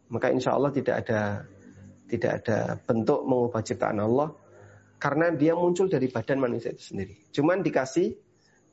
Maka 0.08 0.32
insya 0.32 0.54
Allah 0.56 0.72
tidak 0.72 1.04
ada 1.04 1.44
tidak 2.10 2.42
ada 2.42 2.74
bentuk 2.82 3.22
mengubah 3.22 3.62
ciptaan 3.62 4.02
Allah 4.02 4.34
karena 4.98 5.32
dia 5.32 5.54
muncul 5.54 5.86
dari 5.86 6.10
badan 6.10 6.42
manusia 6.42 6.74
itu 6.74 6.92
sendiri. 6.92 7.14
Cuman 7.30 7.62
dikasih 7.62 8.18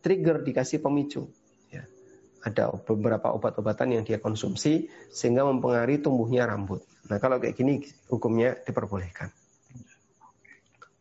trigger, 0.02 0.44
dikasih 0.44 0.82
pemicu. 0.82 1.30
Ya. 1.72 1.86
Ada 2.44 2.74
beberapa 2.84 3.32
obat-obatan 3.32 3.96
yang 3.96 4.04
dia 4.04 4.18
konsumsi 4.20 4.90
sehingga 5.14 5.46
mempengaruhi 5.48 6.02
tumbuhnya 6.04 6.50
rambut. 6.50 6.84
Nah 7.08 7.22
kalau 7.22 7.40
kayak 7.40 7.56
gini 7.56 7.86
hukumnya 8.12 8.60
diperbolehkan. 8.66 9.32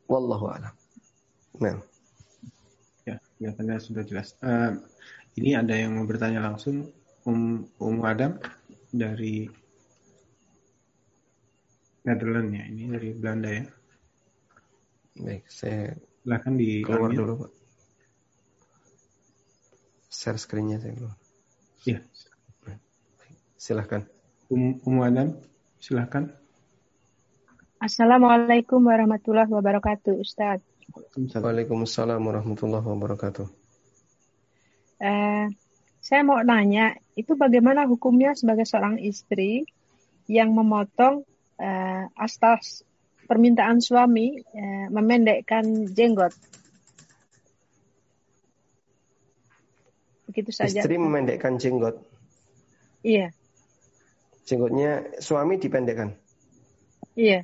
Wallahu 0.07 0.47
a'lam. 0.53 0.75
Nah. 1.59 1.83
Ya, 3.03 3.19
kelihatannya 3.39 3.83
sudah 3.83 4.03
jelas. 4.07 4.39
Uh, 4.39 4.79
ini 5.35 5.59
ada 5.59 5.75
yang 5.75 5.99
mau 5.99 6.07
bertanya 6.07 6.43
langsung, 6.43 6.91
Um, 7.27 7.67
um 7.83 8.07
Adam 8.07 8.39
dari 8.95 9.51
Netherlands 12.07 12.55
ya, 12.55 12.65
ini 12.71 12.83
dari 12.87 13.09
Belanda 13.19 13.51
ya. 13.51 13.65
Baik, 15.19 15.45
saya 15.51 15.91
silahkan 16.23 16.55
di 16.55 16.87
keluar 16.87 17.11
dulu 17.11 17.33
Pak. 17.43 17.53
Share 20.15 20.39
screen-nya 20.39 20.79
saya 20.79 20.95
keluar. 20.95 21.17
Iya. 21.83 22.01
Silahkan. 23.59 24.07
Um, 24.47 24.79
um 24.87 25.03
Adam, 25.03 25.35
silahkan. 25.83 26.31
Assalamualaikum 27.83 28.79
warahmatullahi 28.87 29.51
wabarakatuh, 29.51 30.15
Ustaz. 30.23 30.63
Waalaikumsalam 31.19 32.23
warahmatullahi 32.23 32.87
wabarakatuh. 32.87 33.47
Uh, 35.03 35.51
saya 35.99 36.23
mau 36.23 36.39
nanya, 36.41 36.95
itu 37.19 37.35
bagaimana 37.35 37.85
hukumnya 37.91 38.33
sebagai 38.39 38.65
seorang 38.65 39.03
istri 39.03 39.67
yang 40.31 40.55
memotong 40.55 41.27
uh, 41.61 42.05
astas 42.17 42.87
permintaan 43.27 43.83
suami 43.83 44.39
eh, 44.39 44.87
memendekkan 44.87 45.91
jenggot. 45.91 46.31
Begitu 50.31 50.55
saja. 50.55 50.87
Istri 50.87 50.97
memendekkan 50.97 51.59
jenggot. 51.59 51.99
Iya. 53.03 53.35
Jenggotnya 54.47 55.19
suami 55.19 55.59
dipendekkan. 55.59 56.15
Iya. 57.19 57.43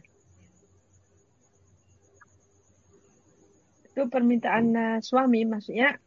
Itu 3.90 4.06
permintaan 4.06 4.66
uh, 4.72 4.98
suami, 5.02 5.42
maksudnya 5.44 5.98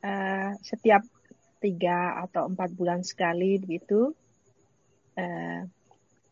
uh, 0.00 0.50
setiap 0.64 1.04
tiga 1.60 2.16
atau 2.24 2.48
empat 2.48 2.72
bulan 2.72 3.04
sekali 3.04 3.60
begitu. 3.60 4.16
Uh, 5.16 5.68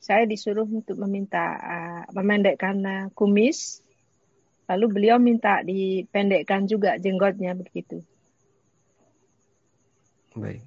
saya 0.05 0.29
disuruh 0.29 0.69
untuk 0.69 1.01
meminta 1.01 1.57
uh, 1.57 2.05
memendekkan 2.13 2.77
uh, 2.85 3.05
kumis, 3.17 3.81
lalu 4.69 4.93
beliau 4.93 5.17
minta 5.17 5.65
dipendekkan 5.65 6.69
juga 6.69 7.01
jenggotnya 7.01 7.57
begitu. 7.57 8.05
Baik. 10.37 10.61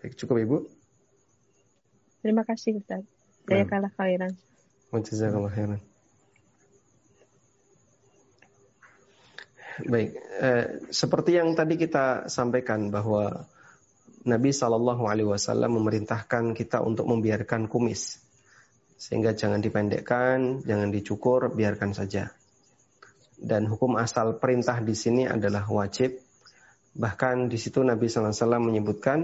Baik, 0.00 0.14
cukup 0.16 0.36
Ibu. 0.40 0.58
Terima 2.24 2.40
kasih 2.48 2.80
Ustaz. 2.80 3.04
Saya 3.44 3.68
kalah 3.68 3.92
khairan. 3.92 4.32
Jazakallah 4.88 5.52
khairan. 5.52 5.80
Baik, 9.78 10.10
eh, 10.42 10.66
seperti 10.90 11.38
yang 11.38 11.54
tadi 11.54 11.78
kita 11.78 12.26
sampaikan 12.26 12.90
bahwa 12.90 13.46
Nabi 14.26 14.50
Shallallahu 14.50 15.06
Alaihi 15.06 15.30
Wasallam 15.30 15.78
memerintahkan 15.78 16.56
kita 16.56 16.82
untuk 16.82 17.06
membiarkan 17.06 17.70
kumis, 17.70 18.18
sehingga 18.98 19.36
jangan 19.36 19.62
dipendekkan, 19.62 20.64
jangan 20.66 20.90
dicukur, 20.90 21.54
biarkan 21.54 21.94
saja. 21.94 22.34
Dan 23.38 23.70
hukum 23.70 23.94
asal 23.94 24.42
perintah 24.42 24.82
di 24.82 24.98
sini 24.98 25.30
adalah 25.30 25.62
wajib. 25.70 26.18
Bahkan 26.98 27.46
di 27.46 27.54
situ 27.54 27.86
Nabi 27.86 28.10
Sallallahu 28.10 28.34
Alaihi 28.34 28.42
Wasallam 28.42 28.64
menyebutkan 28.66 29.18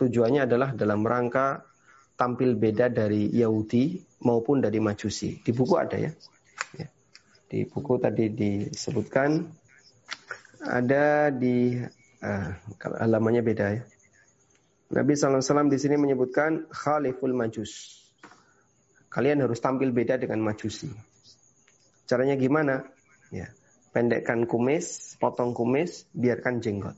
tujuannya 0.00 0.48
adalah 0.48 0.72
dalam 0.72 1.04
rangka 1.04 1.68
tampil 2.16 2.56
beda 2.56 2.88
dari 2.88 3.28
Yahudi 3.36 4.00
maupun 4.24 4.64
dari 4.64 4.80
Majusi. 4.80 5.44
Di 5.44 5.52
buku 5.52 5.76
ada 5.76 6.00
ya. 6.00 6.10
ya. 6.80 6.88
Di 7.52 7.68
buku 7.68 8.00
tadi 8.00 8.32
disebutkan 8.32 9.44
ada 10.64 11.28
di 11.28 11.76
uh, 12.24 12.50
halamannya 12.80 13.44
beda 13.44 13.66
ya. 13.76 13.84
Nabi 14.86 15.18
SAW 15.18 15.66
di 15.66 15.78
sini 15.82 15.98
menyebutkan 15.98 16.70
khaliful 16.70 17.34
majus. 17.34 18.02
Kalian 19.10 19.42
harus 19.42 19.58
tampil 19.58 19.90
beda 19.90 20.20
dengan 20.20 20.44
majusi. 20.44 20.92
Caranya 22.06 22.38
gimana? 22.38 22.86
Ya, 23.34 23.50
pendekkan 23.90 24.46
kumis, 24.46 25.18
potong 25.18 25.56
kumis, 25.56 26.06
biarkan 26.14 26.62
jenggot. 26.62 26.94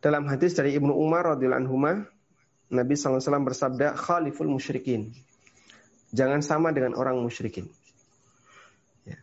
Dalam 0.00 0.28
hadis 0.28 0.56
dari 0.56 0.76
Ibnu 0.76 0.92
Umar 0.92 1.36
radhiyallahu 1.36 1.64
anhu, 1.64 1.76
Nabi 2.72 2.94
SAW 2.96 3.44
bersabda, 3.44 3.92
khaliful 3.96 4.48
musyrikin. 4.48 5.12
Jangan 6.14 6.40
sama 6.40 6.70
dengan 6.70 6.94
orang 6.96 7.18
musyrikin. 7.20 7.68
Ya. 9.04 9.18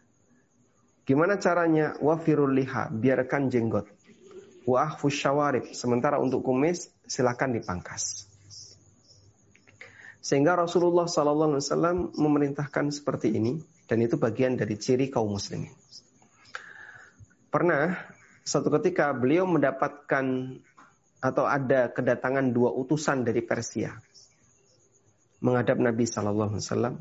Gimana 1.07 1.39
caranya? 1.39 1.95
Wafirul 2.03 2.51
liha, 2.53 2.91
biarkan 2.91 3.49
jenggot. 3.49 3.87
Wa. 4.65 4.97
Sementara 5.73 6.21
untuk 6.21 6.45
kumis 6.45 6.89
silakan 7.07 7.57
dipangkas. 7.57 8.29
Sehingga 10.21 10.53
Rasulullah 10.53 11.09
SAW 11.09 12.13
memerintahkan 12.13 12.93
seperti 12.93 13.33
ini 13.33 13.57
dan 13.89 13.99
itu 14.05 14.15
bagian 14.21 14.55
dari 14.55 14.77
ciri 14.77 15.09
kaum 15.09 15.33
muslimin. 15.33 15.73
Pernah 17.51 17.97
satu 18.45 18.71
ketika 18.79 19.11
beliau 19.11 19.49
mendapatkan 19.49 20.25
atau 21.21 21.45
ada 21.45 21.93
kedatangan 21.93 22.49
dua 22.49 22.73
utusan 22.73 23.21
dari 23.21 23.45
Persia 23.45 23.93
menghadap 25.41 25.77
Nabi 25.77 26.05
Shallallahu 26.05 26.57
Alaihi 26.57 26.65
Wasallam. 26.65 26.95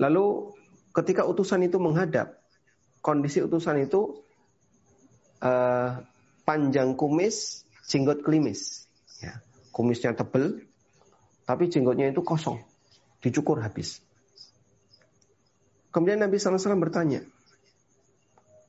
Lalu 0.00 0.26
ketika 0.96 1.28
utusan 1.28 1.64
itu 1.68 1.76
menghadap, 1.76 2.40
kondisi 3.04 3.44
utusan 3.44 3.84
itu 3.84 4.23
uh, 5.44 6.00
panjang 6.48 6.96
kumis, 6.96 7.68
jenggot 7.86 8.24
klimis. 8.24 8.88
Ya. 9.20 9.44
Kumisnya 9.70 10.16
tebel, 10.16 10.64
tapi 11.44 11.68
jenggotnya 11.68 12.08
itu 12.08 12.24
kosong, 12.24 12.62
dicukur 13.20 13.60
habis. 13.60 14.00
Kemudian 15.92 16.18
Nabi 16.24 16.40
SAW 16.40 16.80
bertanya, 16.80 17.22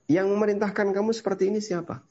yang 0.06 0.30
memerintahkan 0.30 0.93
kamu 0.93 1.11
seperti 1.15 1.49
ini 1.49 1.64
siapa? 1.64 2.06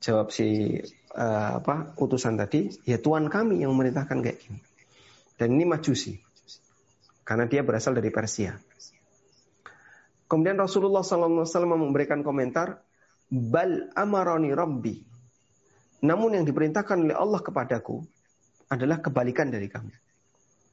Jawab 0.00 0.32
si 0.32 0.80
uh, 1.16 1.50
apa 1.60 1.96
utusan 2.00 2.36
tadi, 2.40 2.72
ya 2.88 3.00
Tuhan 3.00 3.28
kami 3.28 3.60
yang 3.64 3.72
memerintahkan 3.76 4.20
kayak 4.20 4.38
gini. 4.40 4.60
Dan 5.36 5.58
ini 5.58 5.66
majusi. 5.66 6.20
karena 7.24 7.48
dia 7.48 7.64
berasal 7.64 7.96
dari 7.96 8.12
Persia. 8.12 8.52
Kemudian 10.34 10.58
Rasulullah 10.58 11.06
SAW 11.06 11.46
memberikan 11.78 12.26
komentar, 12.26 12.82
Bal 13.30 13.94
amaroni 13.94 14.50
rabbi. 14.50 14.98
Namun 16.02 16.34
yang 16.34 16.42
diperintahkan 16.42 17.06
oleh 17.06 17.14
Allah 17.14 17.38
kepadaku 17.38 18.02
adalah 18.66 18.98
kebalikan 18.98 19.54
dari 19.54 19.70
kamu. 19.70 19.94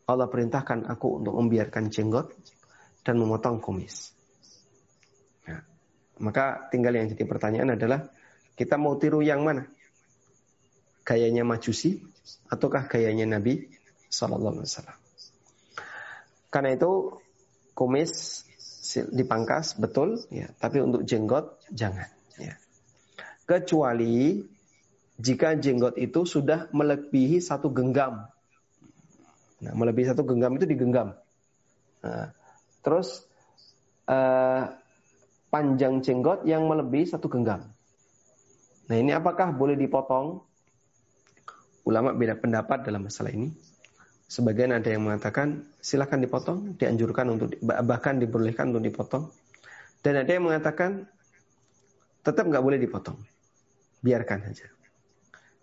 Allah 0.10 0.26
perintahkan 0.34 0.90
aku 0.90 1.22
untuk 1.22 1.38
membiarkan 1.38 1.94
jenggot 1.94 2.34
dan 3.06 3.22
memotong 3.22 3.62
kumis. 3.62 4.18
Ya. 5.46 5.62
Maka 6.18 6.66
tinggal 6.74 6.98
yang 6.98 7.14
jadi 7.14 7.22
pertanyaan 7.30 7.78
adalah 7.78 8.10
kita 8.58 8.82
mau 8.82 8.98
tiru 8.98 9.22
yang 9.22 9.46
mana? 9.46 9.70
Gayanya 11.06 11.46
majusi 11.46 12.02
ataukah 12.50 12.90
gayanya 12.90 13.38
Nabi 13.38 13.70
Sallallahu 14.10 14.58
Alaihi? 14.58 14.98
Karena 16.50 16.74
itu 16.74 17.22
kumis 17.78 18.42
dipangkas 18.98 19.78
betul, 19.80 20.20
ya. 20.34 20.52
Tapi 20.60 20.84
untuk 20.84 21.08
jenggot 21.08 21.60
jangan. 21.72 22.08
Ya. 22.36 22.56
Kecuali 23.48 24.44
jika 25.22 25.54
jenggot 25.54 25.96
itu 26.02 26.26
sudah 26.26 26.68
melebihi 26.74 27.38
satu 27.38 27.70
genggam. 27.70 28.26
Nah, 29.62 29.74
melebihi 29.78 30.10
satu 30.10 30.26
genggam 30.26 30.58
itu 30.58 30.66
digenggam. 30.66 31.14
Nah, 32.02 32.34
terus 32.82 33.30
uh, 34.10 34.74
panjang 35.54 36.02
jenggot 36.02 36.42
yang 36.50 36.66
melebihi 36.66 37.06
satu 37.06 37.30
genggam. 37.30 37.70
Nah, 38.90 38.96
ini 38.98 39.14
apakah 39.14 39.54
boleh 39.54 39.78
dipotong? 39.78 40.42
Ulama 41.86 42.14
beda 42.14 42.38
pendapat 42.38 42.86
dalam 42.86 43.06
masalah 43.06 43.34
ini. 43.34 43.54
Sebagian 44.32 44.72
ada 44.72 44.88
yang 44.88 45.04
mengatakan 45.04 45.68
silahkan 45.84 46.16
dipotong, 46.24 46.80
dianjurkan 46.80 47.36
untuk 47.36 47.52
bahkan 47.68 48.16
dibolehkan 48.16 48.72
untuk 48.72 48.88
dipotong. 48.88 49.28
Dan 50.00 50.24
ada 50.24 50.32
yang 50.32 50.48
mengatakan 50.48 51.04
tetap 52.24 52.48
nggak 52.48 52.64
boleh 52.64 52.80
dipotong, 52.80 53.20
biarkan 54.00 54.48
saja. 54.48 54.72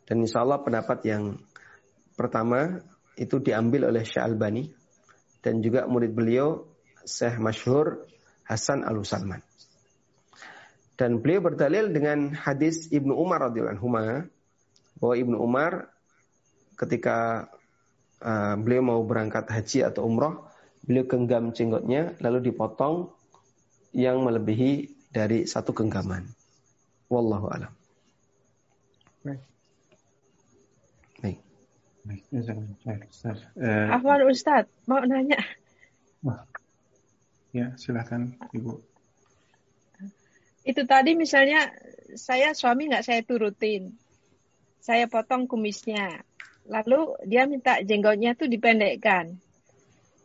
Dan 0.04 0.20
insya 0.20 0.44
Allah 0.44 0.60
pendapat 0.60 1.00
yang 1.08 1.40
pertama 2.12 2.84
itu 3.16 3.40
diambil 3.40 3.88
oleh 3.88 4.04
Syekh 4.04 4.20
Albani 4.20 4.68
dan 5.40 5.64
juga 5.64 5.88
murid 5.88 6.12
beliau 6.12 6.68
Syekh 7.08 7.40
Masyhur 7.40 8.04
Hasan 8.44 8.84
Al 8.84 9.00
Salman. 9.00 9.40
Dan 11.00 11.24
beliau 11.24 11.40
berdalil 11.40 11.88
dengan 11.88 12.36
hadis 12.36 12.92
Ibnu 12.92 13.16
Umar 13.16 13.48
radhiyallahu 13.48 13.80
anhu 13.80 13.88
bahwa 15.00 15.14
Ibnu 15.16 15.36
Umar 15.40 15.88
ketika 16.76 17.48
uh, 18.22 18.54
beliau 18.58 18.82
mau 18.82 19.00
berangkat 19.04 19.50
haji 19.50 19.86
atau 19.86 20.06
umroh, 20.06 20.46
beliau 20.84 21.04
genggam 21.06 21.50
jenggotnya 21.54 22.14
lalu 22.22 22.50
dipotong 22.50 23.12
yang 23.92 24.22
melebihi 24.22 24.90
dari 25.10 25.48
satu 25.48 25.72
genggaman. 25.72 26.28
Wallahu 27.08 27.48
alam. 27.48 27.72
Baik. 29.24 29.40
Baik. 31.22 31.40
Baik. 32.04 32.22
Uh, 33.56 33.88
Afwan 33.92 34.28
Ustaz, 34.28 34.68
mau 34.84 35.00
nanya. 35.02 35.40
Ya, 37.56 37.72
silakan 37.80 38.36
Ibu. 38.52 38.76
Itu 40.68 40.84
tadi 40.84 41.16
misalnya 41.16 41.72
saya 42.12 42.52
suami 42.52 42.92
nggak 42.92 43.04
saya 43.08 43.24
turutin. 43.24 43.96
Saya 44.84 45.08
potong 45.08 45.48
kumisnya 45.48 46.27
lalu 46.68 47.16
dia 47.24 47.48
minta 47.48 47.80
jenggotnya 47.80 48.36
tuh 48.36 48.46
dipendekkan. 48.46 49.40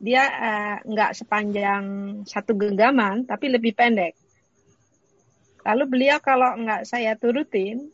Dia 0.03 0.23
uh, 0.27 0.77
nggak 0.83 1.11
sepanjang 1.15 1.83
satu 2.27 2.59
genggaman, 2.59 3.23
tapi 3.23 3.47
lebih 3.47 3.71
pendek. 3.71 4.19
Lalu 5.63 5.83
beliau 5.87 6.19
kalau 6.19 6.59
nggak 6.59 6.83
saya 6.83 7.15
turutin, 7.15 7.87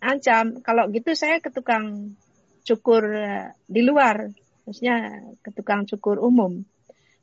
ancam 0.00 0.64
kalau 0.64 0.88
gitu 0.88 1.12
saya 1.12 1.44
ke 1.44 1.52
tukang 1.52 2.16
cukur 2.64 3.04
uh, 3.04 3.52
di 3.68 3.84
luar, 3.84 4.32
maksudnya 4.64 5.20
ke 5.44 5.52
tukang 5.52 5.84
cukur 5.84 6.16
umum. 6.16 6.64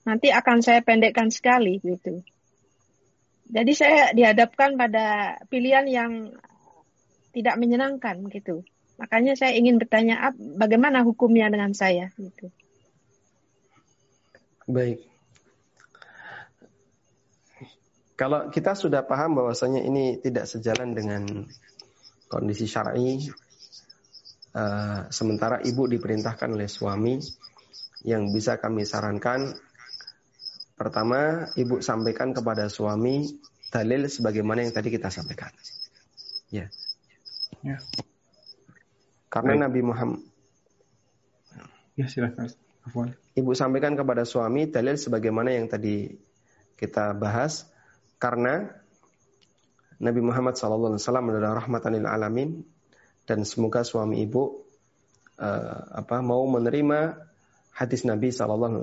Nanti 0.05 0.29
akan 0.29 0.61
saya 0.61 0.85
pendekkan 0.85 1.33
sekali 1.33 1.81
gitu. 1.81 2.21
Jadi 3.51 3.73
saya 3.75 4.13
dihadapkan 4.13 4.79
pada 4.79 5.37
pilihan 5.49 5.85
yang 5.89 6.31
tidak 7.33 7.57
menyenangkan 7.57 8.21
gitu. 8.31 8.63
Makanya 9.01 9.33
saya 9.33 9.57
ingin 9.57 9.81
bertanya 9.81 10.29
bagaimana 10.37 11.01
hukumnya 11.01 11.49
dengan 11.49 11.73
saya 11.73 12.13
gitu. 12.21 12.53
Baik. 14.69 15.01
Kalau 18.13 18.53
kita 18.53 18.77
sudah 18.77 19.01
paham 19.01 19.33
bahwasanya 19.33 19.81
ini 19.81 20.21
tidak 20.21 20.45
sejalan 20.45 20.93
dengan 20.93 21.49
kondisi 22.29 22.69
syar'i, 22.69 23.25
uh, 24.53 25.09
sementara 25.09 25.57
ibu 25.65 25.89
diperintahkan 25.89 26.53
oleh 26.53 26.69
suami, 26.69 27.17
yang 28.05 28.29
bisa 28.29 28.61
kami 28.61 28.85
sarankan, 28.85 29.57
pertama 30.77 31.49
ibu 31.57 31.81
sampaikan 31.81 32.37
kepada 32.37 32.69
suami 32.69 33.25
dalil 33.73 34.05
sebagaimana 34.05 34.61
yang 34.61 34.73
tadi 34.77 34.93
kita 34.93 35.09
sampaikan. 35.09 35.49
Ya. 36.53 36.69
Ya. 37.65 37.81
Karena 39.31 39.55
Baik. 39.55 39.63
Nabi 39.63 39.81
Muhammad 39.87 40.21
Ya 41.99 42.07
silakan. 42.07 42.47
Ibu 43.37 43.51
sampaikan 43.53 43.93
kepada 43.93 44.25
suami 44.25 44.65
dalil 44.65 44.97
sebagaimana 44.97 45.53
yang 45.53 45.69
tadi 45.69 46.09
kita 46.79 47.13
bahas 47.13 47.69
karena 48.17 48.73
Nabi 50.01 50.17
Muhammad 50.25 50.57
SAW 50.57 50.97
adalah 50.97 51.61
rahmatan 51.61 52.01
lil 52.01 52.09
alamin 52.09 52.65
dan 53.29 53.45
semoga 53.45 53.85
suami 53.85 54.25
ibu 54.25 54.65
uh, 55.37 55.77
apa 55.93 56.25
mau 56.25 56.41
menerima 56.49 57.21
hadis 57.77 58.01
Nabi 58.01 58.33
SAW 58.33 58.81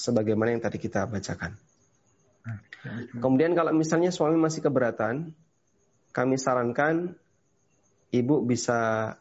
sebagaimana 0.00 0.56
yang 0.56 0.64
tadi 0.64 0.80
kita 0.80 1.04
bacakan. 1.04 1.52
Kemudian 3.20 3.52
kalau 3.52 3.76
misalnya 3.76 4.08
suami 4.08 4.40
masih 4.40 4.64
keberatan, 4.64 5.36
kami 6.16 6.36
sarankan 6.40 7.12
ibu 8.08 8.40
bisa 8.44 9.12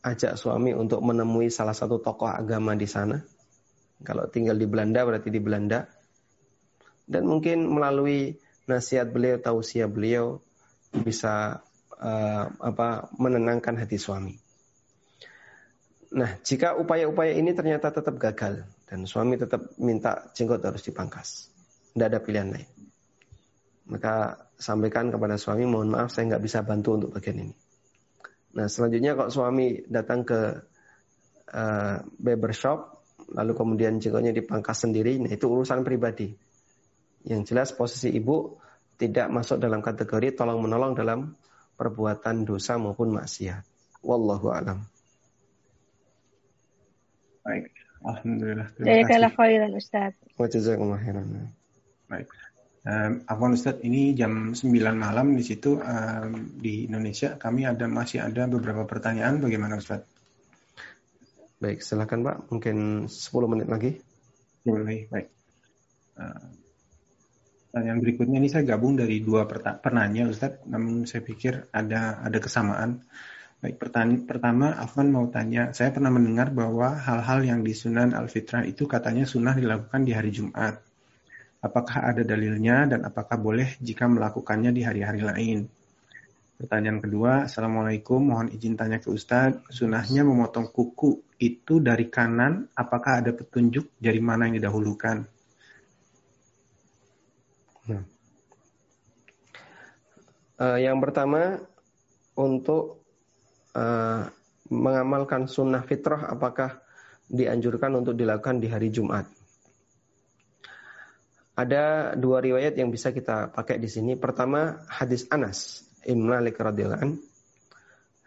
ajak 0.00 0.40
suami 0.40 0.72
untuk 0.72 1.04
menemui 1.04 1.52
salah 1.52 1.76
satu 1.76 2.00
tokoh 2.00 2.28
agama 2.28 2.72
di 2.76 2.88
sana. 2.88 3.20
Kalau 4.00 4.28
tinggal 4.32 4.56
di 4.56 4.64
Belanda 4.64 5.04
berarti 5.04 5.28
di 5.28 5.40
Belanda. 5.40 5.84
Dan 7.04 7.26
mungkin 7.26 7.68
melalui 7.68 8.38
nasihat 8.70 9.10
beliau, 9.10 9.36
tausiah 9.42 9.90
beliau 9.90 10.40
bisa 10.94 11.60
uh, 11.98 12.44
apa 12.62 13.10
menenangkan 13.18 13.76
hati 13.76 13.98
suami. 13.98 14.38
Nah, 16.10 16.38
jika 16.42 16.74
upaya-upaya 16.74 17.38
ini 17.38 17.54
ternyata 17.54 17.94
tetap 17.94 18.18
gagal 18.18 18.66
dan 18.90 19.06
suami 19.06 19.38
tetap 19.38 19.62
minta 19.78 20.26
jenggot 20.34 20.58
harus 20.62 20.82
dipangkas, 20.82 21.50
tidak 21.94 22.06
ada 22.10 22.18
pilihan 22.18 22.50
lain. 22.50 22.70
Maka 23.90 24.46
sampaikan 24.58 25.10
kepada 25.10 25.38
suami, 25.38 25.66
mohon 25.66 25.90
maaf 25.90 26.10
saya 26.10 26.34
nggak 26.34 26.42
bisa 26.42 26.62
bantu 26.62 26.98
untuk 26.98 27.10
bagian 27.14 27.46
ini. 27.46 27.54
Nah 28.56 28.66
selanjutnya 28.66 29.14
kalau 29.14 29.30
suami 29.30 29.82
datang 29.86 30.26
ke 30.26 30.40
uh, 31.54 31.96
barbershop, 32.18 33.06
lalu 33.30 33.52
kemudian 33.54 34.02
jenggotnya 34.02 34.34
dipangkas 34.34 34.86
sendiri, 34.86 35.22
nah 35.22 35.30
itu 35.30 35.46
urusan 35.46 35.86
pribadi. 35.86 36.34
Yang 37.26 37.40
jelas 37.52 37.68
posisi 37.76 38.10
ibu 38.10 38.58
tidak 38.98 39.30
masuk 39.30 39.62
dalam 39.62 39.80
kategori 39.80 40.34
tolong 40.34 40.60
menolong 40.60 40.92
dalam 40.96 41.32
perbuatan 41.78 42.44
dosa 42.44 42.76
maupun 42.76 43.16
maksiat. 43.16 43.64
Wallahu 44.04 44.52
alam. 44.52 44.84
Baik, 47.40 47.72
alhamdulillah. 48.04 48.68
Terima 48.76 49.08
kasih. 49.08 49.32
khairan 49.32 49.72
Ustaz. 49.76 50.12
Wa 50.36 50.46
khairan. 51.00 51.52
Baik. 52.10 52.28
Um, 52.80 53.28
Afwan 53.28 53.52
Ustadz, 53.52 53.84
ini 53.84 54.16
jam 54.16 54.56
9 54.56 54.64
malam 54.96 55.36
di 55.36 55.44
situ 55.44 55.76
um, 55.76 56.56
di 56.56 56.88
Indonesia 56.88 57.36
kami 57.36 57.68
ada 57.68 57.84
masih 57.84 58.24
ada 58.24 58.48
beberapa 58.48 58.88
pertanyaan. 58.88 59.36
Bagaimana 59.36 59.76
Ustadz? 59.76 60.08
Baik, 61.60 61.84
silakan 61.84 62.24
Pak. 62.24 62.36
Mungkin 62.48 63.04
10 63.04 63.52
menit 63.52 63.68
lagi. 63.68 64.00
Boleh, 64.64 65.04
baik. 65.12 65.28
Uh, 66.16 66.48
pertanyaan 67.68 68.00
berikutnya 68.00 68.40
ini 68.40 68.48
saya 68.48 68.64
gabung 68.64 68.96
dari 68.96 69.20
dua 69.20 69.44
penanya 69.76 70.32
Ustadz, 70.32 70.64
namun 70.64 71.04
saya 71.04 71.20
pikir 71.20 71.68
ada 71.76 72.24
ada 72.24 72.38
kesamaan. 72.40 73.04
Baik, 73.60 73.76
pertanyaan 73.76 74.24
pertama 74.24 74.72
Afwan 74.72 75.12
mau 75.12 75.28
tanya, 75.28 75.76
saya 75.76 75.92
pernah 75.92 76.08
mendengar 76.08 76.48
bahwa 76.48 76.96
hal-hal 76.96 77.44
yang 77.44 77.60
di 77.60 77.76
Sunan 77.76 78.16
Al-Fitrah 78.16 78.64
itu 78.64 78.88
katanya 78.88 79.28
sunnah 79.28 79.52
dilakukan 79.52 80.00
di 80.00 80.16
hari 80.16 80.32
Jumat. 80.32 80.89
Apakah 81.60 82.08
ada 82.08 82.24
dalilnya 82.24 82.88
dan 82.88 83.04
apakah 83.04 83.36
boleh 83.36 83.76
jika 83.84 84.08
melakukannya 84.08 84.72
di 84.72 84.80
hari-hari 84.80 85.20
lain? 85.20 85.58
Pertanyaan 86.60 87.00
kedua, 87.00 87.48
Assalamualaikum, 87.48 88.20
mohon 88.20 88.52
izin 88.52 88.76
tanya 88.76 89.00
ke 89.00 89.08
Ustadz, 89.08 89.68
sunahnya 89.72 90.24
memotong 90.24 90.68
kuku 90.68 91.40
itu 91.40 91.80
dari 91.80 92.12
kanan, 92.12 92.68
apakah 92.76 93.24
ada 93.24 93.32
petunjuk 93.32 93.96
jari 93.96 94.20
mana 94.20 94.48
yang 94.48 94.60
didahulukan? 94.60 95.24
Nah. 97.88 98.04
Uh, 100.60 100.76
yang 100.76 101.00
pertama 101.00 101.64
untuk 102.36 103.04
uh, 103.72 104.28
mengamalkan 104.68 105.48
sunnah 105.48 105.80
fitrah 105.80 106.28
apakah 106.28 106.84
dianjurkan 107.24 108.04
untuk 108.04 108.12
dilakukan 108.20 108.60
di 108.60 108.68
hari 108.68 108.92
Jumat? 108.92 109.39
Ada 111.60 112.16
dua 112.16 112.40
riwayat 112.40 112.72
yang 112.80 112.88
bisa 112.88 113.12
kita 113.12 113.52
pakai 113.52 113.76
di 113.76 113.84
sini. 113.84 114.16
Pertama 114.16 114.80
hadis 114.88 115.28
Anas 115.28 115.84
Ibn 116.08 116.24
Malik 116.24 116.56
radhiyallahu 116.56 117.20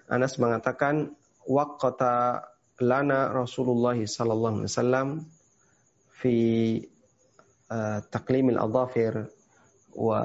Anas 0.05 0.37
mengatakan 0.37 1.17
waqata 1.49 2.45
lana 2.77 3.33
Rasulullah 3.33 3.97
sallallahu 3.97 4.61
alaihi 4.61 4.69
wasallam 4.69 5.07
fi 6.13 6.35
uh, 7.73 8.05
taklimil 8.13 8.61
adhafir 8.61 9.33
wa 9.97 10.21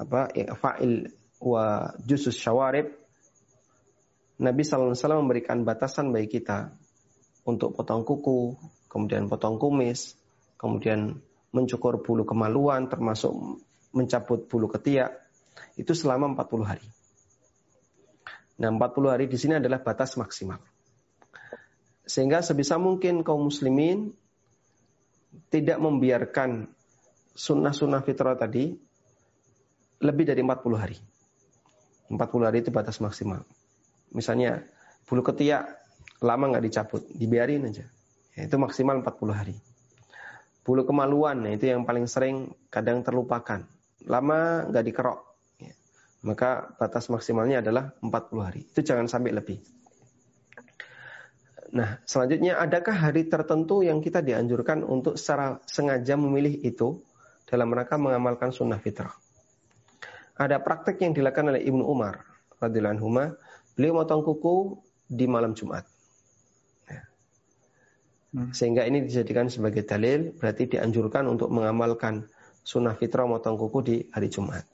apa 0.00 0.32
fa'il 0.32 1.12
wa 1.44 1.92
jusus 2.08 2.40
syawarib 2.40 2.88
Nabi 4.40 4.62
sallallahu 4.64 4.94
alaihi 4.94 5.02
wasallam 5.04 5.22
memberikan 5.28 5.58
batasan 5.66 6.14
bagi 6.14 6.40
kita 6.40 6.72
untuk 7.42 7.74
potong 7.74 8.06
kuku, 8.06 8.54
kemudian 8.86 9.26
potong 9.26 9.58
kumis, 9.58 10.14
kemudian 10.54 11.18
mencukur 11.52 12.04
bulu 12.04 12.28
kemaluan 12.28 12.88
termasuk 12.92 13.32
mencabut 13.92 14.44
bulu 14.46 14.68
ketiak 14.68 15.16
itu 15.80 15.92
selama 15.96 16.34
40 16.36 16.68
hari. 16.68 16.86
Nah, 18.58 18.74
40 18.74 19.14
hari 19.14 19.24
di 19.30 19.38
sini 19.38 19.62
adalah 19.62 19.78
batas 19.78 20.18
maksimal. 20.18 20.58
Sehingga 22.02 22.42
sebisa 22.42 22.74
mungkin 22.80 23.22
kaum 23.22 23.46
muslimin 23.46 24.10
tidak 25.52 25.78
membiarkan 25.78 26.66
sunnah-sunnah 27.38 28.02
fitrah 28.02 28.34
tadi 28.34 28.74
lebih 30.02 30.24
dari 30.26 30.42
40 30.42 30.74
hari. 30.74 30.98
40 32.10 32.48
hari 32.48 32.58
itu 32.64 32.74
batas 32.74 32.98
maksimal. 32.98 33.44
Misalnya 34.10 34.64
bulu 35.06 35.22
ketiak 35.22 35.68
lama 36.18 36.50
nggak 36.50 36.64
dicabut, 36.64 37.02
dibiarin 37.14 37.68
aja. 37.68 37.86
Ya, 38.34 38.42
itu 38.48 38.56
maksimal 38.58 38.98
40 39.04 39.34
hari. 39.34 39.54
Bulu 40.68 40.84
kemaluan, 40.84 41.40
nah 41.40 41.56
itu 41.56 41.72
yang 41.72 41.88
paling 41.88 42.04
sering 42.04 42.52
kadang 42.68 43.00
terlupakan. 43.00 43.64
Lama 44.04 44.68
nggak 44.68 44.84
dikerok. 44.84 45.20
Ya. 45.64 45.72
Maka 46.28 46.76
batas 46.76 47.08
maksimalnya 47.08 47.64
adalah 47.64 47.96
40 48.04 48.44
hari. 48.44 48.68
Itu 48.68 48.84
jangan 48.84 49.08
sampai 49.08 49.32
lebih. 49.32 49.64
Nah, 51.72 51.96
selanjutnya 52.04 52.60
adakah 52.60 52.92
hari 52.92 53.32
tertentu 53.32 53.80
yang 53.80 54.04
kita 54.04 54.20
dianjurkan 54.20 54.84
untuk 54.84 55.16
secara 55.16 55.56
sengaja 55.64 56.20
memilih 56.20 56.60
itu 56.60 57.00
dalam 57.48 57.72
rangka 57.72 57.96
mengamalkan 57.96 58.52
sunnah 58.52 58.76
fitrah? 58.76 59.16
Ada 60.36 60.60
praktek 60.60 61.00
yang 61.00 61.16
dilakukan 61.16 61.48
oleh 61.48 61.64
Ibnu 61.64 61.80
Umar 61.80 62.28
radhiyallahu 62.60 62.94
anhu, 63.00 63.08
beliau 63.72 63.96
motong 63.96 64.20
kuku 64.20 64.84
di 65.08 65.24
malam 65.24 65.56
Jumat. 65.56 65.88
Hmm. 68.28 68.52
Sehingga 68.52 68.84
ini 68.84 69.08
dijadikan 69.08 69.48
sebagai 69.48 69.88
dalil, 69.88 70.36
berarti 70.36 70.68
dianjurkan 70.68 71.24
untuk 71.28 71.48
mengamalkan 71.48 72.28
sunnah 72.60 72.92
fitrah 72.92 73.24
motong 73.24 73.56
kuku 73.56 73.78
di 73.80 73.96
hari 74.12 74.28
Jumat. 74.28 74.68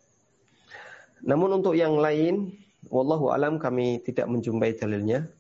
Namun 1.23 1.63
untuk 1.63 1.79
yang 1.79 1.95
lain, 1.95 2.51
wallahu 2.91 3.31
alam 3.31 3.63
kami 3.63 4.03
tidak 4.03 4.27
menjumpai 4.27 4.75
dalilnya 4.75 5.31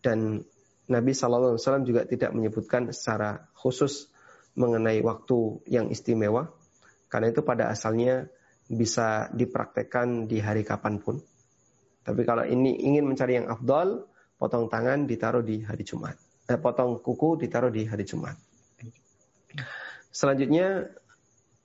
dan 0.00 0.46
Nabi 0.88 1.12
Shallallahu 1.12 1.58
Alaihi 1.58 1.60
Wasallam 1.60 1.84
juga 1.84 2.02
tidak 2.08 2.30
menyebutkan 2.32 2.88
secara 2.94 3.50
khusus 3.52 4.08
mengenai 4.56 5.04
waktu 5.04 5.60
yang 5.68 5.92
istimewa, 5.92 6.48
karena 7.12 7.28
itu 7.34 7.44
pada 7.44 7.68
asalnya 7.68 8.30
bisa 8.70 9.28
dipraktekkan 9.36 10.30
di 10.30 10.40
hari 10.40 10.64
kapan 10.64 11.02
pun. 11.02 11.20
Tapi 12.06 12.24
kalau 12.24 12.46
ini 12.48 12.80
ingin 12.88 13.04
mencari 13.04 13.36
yang 13.36 13.52
afdol, 13.52 14.08
potong 14.40 14.72
tangan 14.72 15.04
ditaruh 15.04 15.44
di 15.44 15.60
hari 15.60 15.84
Jumat. 15.84 16.27
Eh, 16.48 16.56
potong 16.56 16.96
kuku 17.04 17.44
ditaruh 17.44 17.68
di 17.68 17.84
hari 17.84 18.08
Jumat. 18.08 18.32
Selanjutnya, 20.08 20.88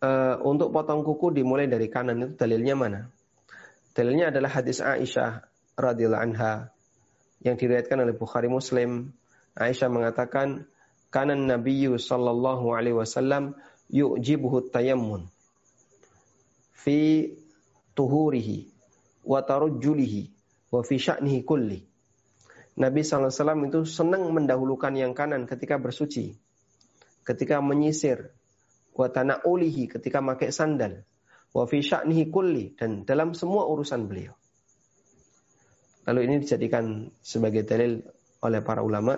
eh, 0.04 0.36
untuk 0.44 0.76
potong 0.76 1.08
kuku 1.08 1.32
dimulai 1.32 1.72
dari 1.72 1.88
kanan 1.88 2.20
itu 2.20 2.36
dalilnya 2.36 2.76
mana? 2.76 3.02
Dalilnya 3.96 4.36
adalah 4.36 4.52
hadis 4.52 4.84
Aisyah 4.84 5.48
radhiyallahu 5.80 6.24
anha 6.28 6.76
yang 7.48 7.56
diriwayatkan 7.56 7.96
oleh 7.96 8.12
Bukhari 8.12 8.52
Muslim. 8.52 9.16
Aisyah 9.56 9.88
mengatakan, 9.88 10.68
kanan 11.08 11.48
Nabi 11.48 11.88
sallallahu 11.88 12.76
alaihi 12.76 13.00
wasallam 13.00 13.56
yu'jibuhu 13.88 14.68
tayammun 14.68 15.32
fi 16.76 17.32
tuhurihi 17.96 18.68
wa 19.24 19.40
tarujjulihi 19.40 20.28
wa 20.76 20.84
fi 20.84 20.96
sya'nihi 21.00 21.40
kulli. 21.48 21.93
Nabi 22.74 23.06
SAW 23.06 23.30
itu 23.70 23.86
senang 23.86 24.34
mendahulukan 24.34 24.94
yang 24.98 25.14
kanan 25.14 25.46
ketika 25.46 25.78
bersuci, 25.78 26.34
ketika 27.22 27.62
menyisir, 27.62 28.34
wa 28.98 29.10
tana'ulihi 29.10 29.90
ketika 29.94 30.26
pakai 30.26 30.50
sandal, 30.50 31.06
wa 31.54 31.64
fi 31.70 31.86
sya'nihi 31.86 32.34
kulli 32.34 32.74
dan 32.74 33.06
dalam 33.06 33.38
semua 33.38 33.70
urusan 33.70 34.10
beliau. 34.10 34.34
Lalu 36.10 36.20
ini 36.28 36.36
dijadikan 36.42 37.14
sebagai 37.22 37.64
dalil 37.64 38.04
oleh 38.44 38.60
para 38.66 38.84
ulama 38.84 39.16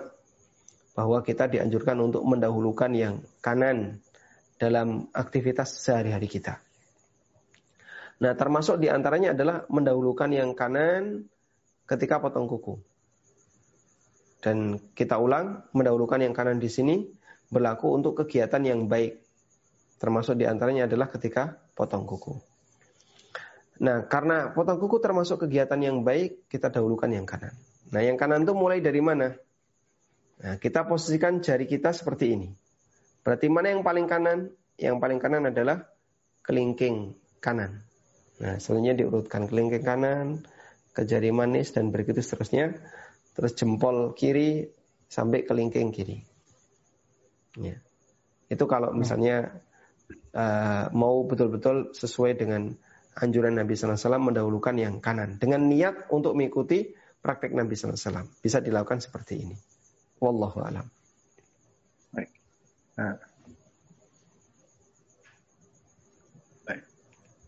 bahwa 0.94 1.20
kita 1.24 1.50
dianjurkan 1.50 1.98
untuk 1.98 2.22
mendahulukan 2.22 2.92
yang 2.94 3.14
kanan 3.42 4.00
dalam 4.56 5.08
aktivitas 5.12 5.80
sehari-hari 5.80 6.28
kita. 6.30 6.60
Nah, 8.16 8.32
termasuk 8.32 8.80
di 8.80 8.88
antaranya 8.88 9.36
adalah 9.36 9.68
mendahulukan 9.68 10.32
yang 10.32 10.56
kanan 10.56 11.28
ketika 11.84 12.16
potong 12.16 12.48
kuku. 12.48 12.80
Dan 14.40 14.78
kita 14.92 15.16
ulang, 15.16 15.66
mendahulukan 15.72 16.20
yang 16.20 16.36
kanan 16.36 16.60
di 16.60 16.68
sini 16.68 17.02
berlaku 17.48 17.94
untuk 17.94 18.24
kegiatan 18.24 18.62
yang 18.62 18.86
baik. 18.86 19.22
Termasuk 19.96 20.36
di 20.36 20.44
antaranya 20.44 20.84
adalah 20.84 21.08
ketika 21.08 21.56
potong 21.72 22.04
kuku. 22.04 22.36
Nah, 23.80 24.08
karena 24.08 24.52
potong 24.52 24.80
kuku 24.80 25.00
termasuk 25.00 25.44
kegiatan 25.48 25.76
yang 25.80 26.00
baik, 26.00 26.48
kita 26.48 26.72
dahulukan 26.72 27.08
yang 27.12 27.28
kanan. 27.28 27.52
Nah, 27.92 28.00
yang 28.00 28.16
kanan 28.16 28.44
itu 28.44 28.52
mulai 28.56 28.80
dari 28.80 29.00
mana? 29.04 29.36
Nah, 30.36 30.56
kita 30.60 30.84
posisikan 30.84 31.40
jari 31.40 31.64
kita 31.68 31.92
seperti 31.92 32.36
ini. 32.36 32.48
Berarti 33.24 33.48
mana 33.48 33.72
yang 33.72 33.84
paling 33.84 34.08
kanan? 34.08 34.52
Yang 34.76 34.96
paling 35.00 35.18
kanan 35.20 35.48
adalah 35.48 35.88
kelingking 36.44 37.16
kanan. 37.40 37.84
Nah, 38.36 38.60
selanjutnya 38.60 39.00
diurutkan 39.00 39.48
kelingking 39.48 39.84
kanan, 39.84 40.44
ke 40.96 41.04
jari 41.04 41.28
manis 41.28 41.76
dan 41.76 41.92
begitu 41.92 42.24
seterusnya. 42.24 42.76
Terus 43.36 43.52
jempol 43.52 44.16
kiri 44.16 44.64
sampai 45.06 45.44
kelingking 45.44 45.92
kiri. 45.92 46.18
Ya. 47.60 47.76
Itu 48.48 48.64
kalau 48.64 48.96
misalnya 48.96 49.60
uh, 50.32 50.88
mau 50.96 51.24
betul-betul 51.28 51.92
sesuai 51.92 52.38
dengan 52.38 52.72
anjuran 53.16 53.56
Nabi 53.56 53.72
SAW 53.74 54.20
mendahulukan 54.20 54.76
yang 54.76 55.00
kanan 55.00 55.40
dengan 55.40 55.66
niat 55.66 56.08
untuk 56.12 56.36
mengikuti 56.36 56.92
praktek 57.20 57.56
Nabi 57.56 57.74
SAW. 57.74 58.28
Bisa 58.40 58.60
dilakukan 58.60 59.00
seperti 59.00 59.34
ini. 59.40 59.56
Wallahu 60.20 60.58
alam. 60.62 60.86
Baik. 62.12 62.30
Nah. 62.96 63.16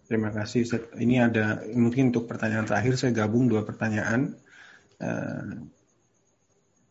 Terima 0.09 0.33
kasih. 0.33 0.65
Ini 0.97 1.29
ada 1.29 1.61
mungkin 1.77 2.09
untuk 2.09 2.25
pertanyaan 2.33 2.65
terakhir 2.65 2.97
saya 2.97 3.13
gabung 3.13 3.45
dua 3.45 3.69
pertanyaan. 3.69 4.41
Uh, 4.97 5.69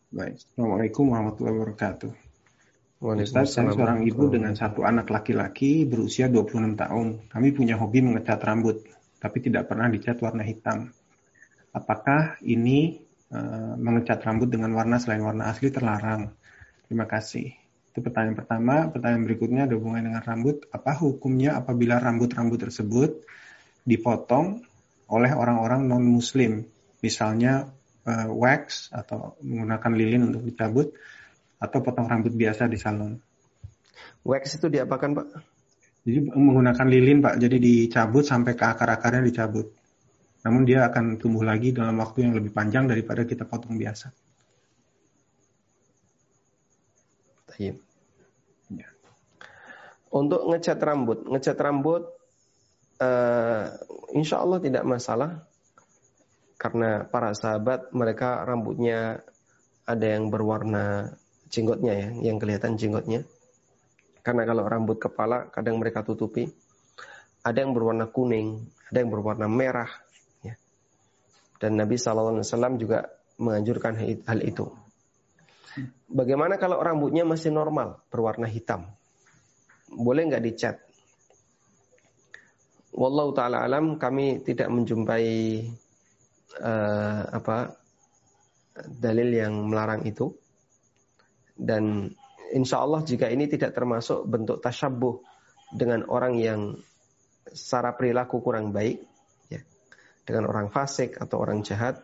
baik. 0.08 0.40
Assalamualaikum 0.40 1.04
warahmatullahi 1.12 1.56
wabarakatuh. 1.60 2.10
Ustaz, 2.98 3.54
saya 3.54 3.70
seorang 3.70 4.02
ibu 4.02 4.26
dengan 4.26 4.56
satu 4.58 4.82
anak 4.82 5.06
laki-laki 5.12 5.86
berusia 5.86 6.26
26 6.26 6.74
tahun. 6.74 7.06
Kami 7.30 7.48
punya 7.54 7.78
hobi 7.78 8.02
mengecat 8.02 8.42
rambut, 8.42 8.82
tapi 9.22 9.38
tidak 9.38 9.70
pernah 9.70 9.86
dicat 9.86 10.18
warna 10.18 10.42
hitam. 10.42 10.90
Apakah 11.70 12.42
ini 12.42 12.98
uh, 13.30 13.78
mengecat 13.78 14.18
rambut 14.26 14.50
dengan 14.50 14.74
warna 14.74 14.98
selain 14.98 15.22
warna 15.22 15.46
asli 15.46 15.70
terlarang? 15.70 16.34
Terima 16.90 17.06
kasih. 17.06 17.54
Itu 17.92 18.02
pertanyaan 18.02 18.34
pertama. 18.34 18.90
Pertanyaan 18.90 19.22
berikutnya 19.28 19.70
ada 19.70 19.78
hubungan 19.78 20.10
dengan 20.10 20.24
rambut. 20.24 20.66
Apa 20.74 20.98
hukumnya 20.98 21.54
apabila 21.54 22.02
rambut-rambut 22.02 22.66
tersebut 22.66 23.22
dipotong 23.86 24.64
oleh 25.06 25.30
orang-orang 25.36 25.86
non-muslim? 25.86 26.66
Misalnya 26.98 27.77
uh, 28.08 28.28
wax 28.32 28.88
atau 28.88 29.36
menggunakan 29.44 29.92
lilin 29.92 30.32
untuk 30.32 30.42
dicabut 30.48 30.96
atau 31.60 31.78
potong 31.84 32.08
rambut 32.08 32.32
biasa 32.32 32.64
di 32.64 32.80
salon. 32.80 33.20
Wax 34.24 34.56
itu 34.56 34.72
diapakan 34.72 35.10
Pak? 35.12 35.26
Jadi 36.08 36.18
menggunakan 36.32 36.86
lilin 36.88 37.20
Pak, 37.20 37.36
jadi 37.36 37.56
dicabut 37.60 38.24
sampai 38.24 38.56
ke 38.56 38.64
akar-akarnya 38.64 39.20
dicabut. 39.28 39.68
Namun 40.46 40.64
dia 40.64 40.88
akan 40.88 41.20
tumbuh 41.20 41.44
lagi 41.44 41.76
dalam 41.76 42.00
waktu 42.00 42.24
yang 42.24 42.32
lebih 42.38 42.54
panjang 42.54 42.88
daripada 42.88 43.28
kita 43.28 43.44
potong 43.44 43.76
biasa. 43.76 44.08
Ya. 47.58 47.74
Untuk 50.14 50.46
ngecat 50.46 50.78
rambut, 50.78 51.26
ngecat 51.26 51.58
rambut 51.58 52.06
uh, 53.02 53.66
insya 54.14 54.38
Allah 54.38 54.62
tidak 54.62 54.86
masalah 54.86 55.47
karena 56.58 57.06
para 57.06 57.30
sahabat 57.38 57.94
mereka 57.94 58.42
rambutnya 58.42 59.22
ada 59.86 60.06
yang 60.10 60.26
berwarna 60.26 61.14
jenggotnya 61.48 61.94
ya, 61.94 62.08
yang 62.28 62.36
kelihatan 62.42 62.74
jenggotnya. 62.74 63.22
Karena 64.26 64.42
kalau 64.44 64.66
rambut 64.66 64.98
kepala 65.00 65.48
kadang 65.54 65.78
mereka 65.80 66.02
tutupi. 66.04 66.50
Ada 67.40 67.64
yang 67.64 67.72
berwarna 67.72 68.10
kuning, 68.10 68.66
ada 68.90 68.98
yang 69.00 69.08
berwarna 69.14 69.46
merah. 69.46 69.88
Ya. 70.42 70.58
Dan 71.62 71.78
Nabi 71.78 71.96
SAW 71.96 72.42
juga 72.76 73.06
menganjurkan 73.38 73.94
hal 74.26 74.40
itu. 74.42 74.66
Bagaimana 76.10 76.58
kalau 76.58 76.82
rambutnya 76.82 77.22
masih 77.22 77.54
normal, 77.54 78.02
berwarna 78.10 78.50
hitam? 78.50 78.90
Boleh 79.88 80.26
nggak 80.26 80.44
dicat? 80.44 80.76
Wallahu 82.92 83.30
taala 83.30 83.62
alam 83.62 83.94
kami 83.94 84.42
tidak 84.42 84.66
menjumpai 84.74 85.62
uh, 86.56 87.22
apa 87.28 87.76
dalil 88.88 89.28
yang 89.28 89.68
melarang 89.68 90.08
itu. 90.08 90.32
Dan 91.58 92.14
insya 92.54 92.80
Allah 92.80 93.04
jika 93.04 93.28
ini 93.28 93.50
tidak 93.50 93.76
termasuk 93.76 94.24
bentuk 94.24 94.62
tasyabuh 94.64 95.20
dengan 95.74 96.06
orang 96.08 96.40
yang 96.40 96.60
secara 97.52 97.96
perilaku 97.96 98.40
kurang 98.40 98.72
baik 98.72 99.04
ya 99.52 99.60
dengan 100.24 100.48
orang 100.48 100.68
fasik 100.72 101.16
atau 101.20 101.40
orang 101.40 101.64
jahat 101.64 102.00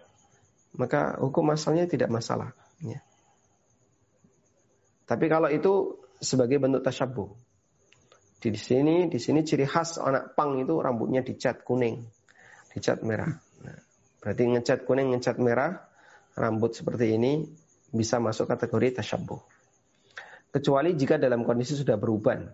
maka 0.75 1.17
hukum 1.21 1.53
asalnya 1.55 1.87
tidak 1.87 2.11
masalah 2.11 2.53
ya. 2.81 3.01
tapi 5.05 5.29
kalau 5.29 5.49
itu 5.53 6.01
sebagai 6.21 6.61
bentuk 6.61 6.85
tasyabuh 6.85 7.29
di 8.41 8.53
sini 8.61 9.09
di 9.09 9.17
sini 9.17 9.41
ciri 9.41 9.65
khas 9.65 9.97
anak 9.97 10.37
pang 10.37 10.61
itu 10.61 10.77
rambutnya 10.77 11.25
dicat 11.25 11.65
kuning 11.65 12.05
dicat 12.77 13.01
merah 13.01 13.33
berarti 14.25 14.49
ngecat 14.49 14.89
kuning 14.89 15.13
ngecat 15.13 15.37
merah 15.37 15.85
rambut 16.33 16.73
seperti 16.73 17.13
ini 17.13 17.45
bisa 17.93 18.17
masuk 18.17 18.49
kategori 18.49 19.05
tasyabuh. 19.05 19.39
Kecuali 20.49 20.97
jika 20.97 21.21
dalam 21.21 21.45
kondisi 21.45 21.77
sudah 21.77 22.01
beruban. 22.01 22.49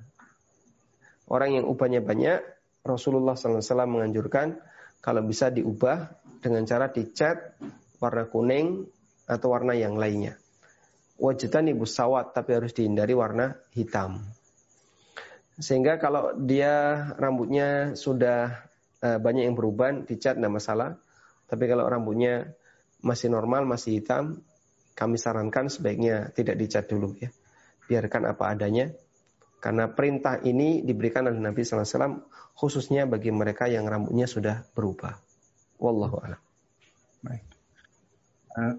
Orang 1.31 1.55
yang 1.55 1.65
ubannya 1.71 2.03
banyak, 2.03 2.43
Rasulullah 2.83 3.39
SAW 3.39 3.63
menganjurkan 3.87 4.59
kalau 4.99 5.23
bisa 5.23 5.49
diubah 5.49 6.11
dengan 6.43 6.67
cara 6.67 6.91
dicat 6.91 7.55
warna 8.03 8.27
kuning 8.27 8.89
atau 9.31 9.53
warna 9.53 9.79
yang 9.79 9.95
lainnya. 9.95 10.35
Wajidan 11.21 11.71
ibu 11.71 11.85
sawat 11.85 12.33
tapi 12.33 12.57
harus 12.57 12.73
dihindari 12.73 13.13
warna 13.13 13.55
hitam. 13.77 14.25
Sehingga 15.61 16.01
kalau 16.01 16.33
dia 16.41 17.05
rambutnya 17.21 17.93
sudah 17.93 18.65
uh, 19.05 19.21
banyak 19.21 19.45
yang 19.45 19.57
beruban, 19.57 20.09
dicat 20.09 20.41
tidak 20.41 20.57
masalah. 20.57 20.97
Tapi 21.51 21.65
kalau 21.67 21.91
rambutnya 21.91 22.55
masih 23.03 23.27
normal, 23.27 23.67
masih 23.67 23.99
hitam, 23.99 24.39
kami 24.95 25.19
sarankan 25.19 25.67
sebaiknya 25.67 26.31
tidak 26.31 26.55
dicat 26.55 26.87
dulu 26.87 27.19
ya. 27.19 27.35
Biarkan 27.91 28.31
apa 28.31 28.55
adanya. 28.55 28.87
Karena 29.59 29.91
perintah 29.91 30.39
ini 30.41 30.87
diberikan 30.87 31.27
oleh 31.27 31.43
Nabi 31.43 31.67
SAW 31.67 32.23
khususnya 32.55 33.05
bagi 33.11 33.35
mereka 33.35 33.67
yang 33.67 33.85
rambutnya 33.85 34.31
sudah 34.31 34.63
berubah. 34.73 35.19
Wallahu 35.83 36.17
a'lam. 36.23 36.41
Baik. 37.21 37.45
Uh, 38.57 38.75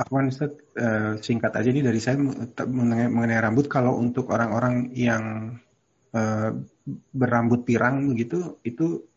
Afwan 0.00 0.32
Ustaz, 0.32 0.54
uh, 0.80 1.18
singkat 1.20 1.52
aja 1.56 1.68
nih 1.68 1.84
dari 1.84 2.00
saya 2.00 2.16
mengenai, 2.16 3.10
mengenai 3.10 3.40
rambut 3.42 3.66
kalau 3.68 3.98
untuk 4.00 4.32
orang-orang 4.32 4.96
yang 4.96 5.56
uh, 6.14 6.50
berambut 7.12 7.66
pirang 7.68 8.08
begitu 8.08 8.58
itu 8.64 9.09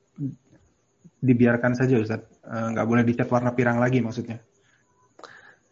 dibiarkan 1.23 1.71
saja 1.79 1.95
Ustaz. 1.95 2.21
Uh, 2.43 2.75
nggak 2.75 2.87
boleh 2.87 3.03
dicat 3.07 3.31
warna 3.31 3.55
pirang 3.55 3.79
lagi 3.79 4.03
maksudnya. 4.03 4.43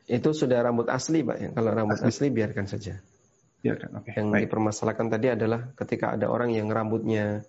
Itu 0.08 0.32
sudah 0.32 0.64
rambut 0.64 0.88
asli, 0.88 1.24
Pak. 1.24 1.38
Ya. 1.40 1.50
Kalau 1.52 1.72
rambut 1.76 2.00
asli, 2.00 2.08
asli 2.08 2.28
biarkan 2.32 2.66
saja. 2.68 3.00
Biarkan. 3.60 3.90
Okay. 4.02 4.16
Yang 4.16 4.28
Baik. 4.32 4.42
dipermasalahkan 4.48 5.08
tadi 5.12 5.28
adalah 5.28 5.62
ketika 5.76 6.16
ada 6.16 6.32
orang 6.32 6.56
yang 6.56 6.72
rambutnya 6.72 7.44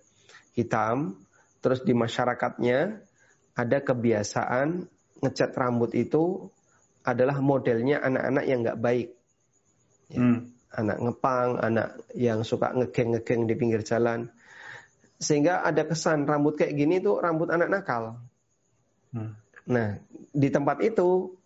hitam, 0.58 1.22
terus 1.62 1.80
di 1.86 1.94
masyarakatnya 1.94 3.02
ada 3.54 3.78
kebiasaan 3.80 4.90
ngecat 5.22 5.50
rambut 5.54 5.94
itu 5.94 6.50
adalah 7.06 7.38
modelnya 7.38 8.02
anak-anak 8.02 8.44
yang 8.46 8.58
nggak 8.66 8.80
baik. 8.82 9.08
Ya. 10.10 10.18
Hmm. 10.18 10.38
Anak 10.72 10.98
ngepang, 11.04 11.60
anak 11.60 11.88
yang 12.16 12.40
suka 12.48 12.72
ngegeng-ngegeng 12.72 13.44
di 13.44 13.54
pinggir 13.60 13.84
jalan. 13.84 14.32
Sehingga 15.22 15.62
ada 15.62 15.86
kesan 15.86 16.26
rambut 16.26 16.58
kayak 16.58 16.74
gini 16.74 16.98
tuh 16.98 17.22
rambut 17.22 17.46
anak 17.54 17.70
nakal. 17.70 18.18
Hmm. 19.14 19.38
Nah, 19.70 20.02
di 20.34 20.50
tempat 20.50 20.82
itu 20.82 21.38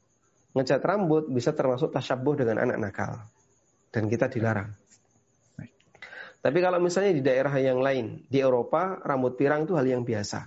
ngecat 0.56 0.80
rambut 0.80 1.28
bisa 1.28 1.52
termasuk 1.52 1.92
tasyabuh 1.92 2.40
dengan 2.40 2.64
anak 2.64 2.80
nakal. 2.80 3.20
Dan 3.92 4.08
kita 4.08 4.32
dilarang. 4.32 4.72
Tapi 6.46 6.62
kalau 6.62 6.78
misalnya 6.78 7.10
di 7.10 7.22
daerah 7.26 7.50
yang 7.58 7.82
lain, 7.82 8.22
di 8.30 8.38
Eropa 8.38 9.02
rambut 9.02 9.34
pirang 9.34 9.66
itu 9.66 9.74
hal 9.74 9.82
yang 9.82 10.06
biasa. 10.06 10.46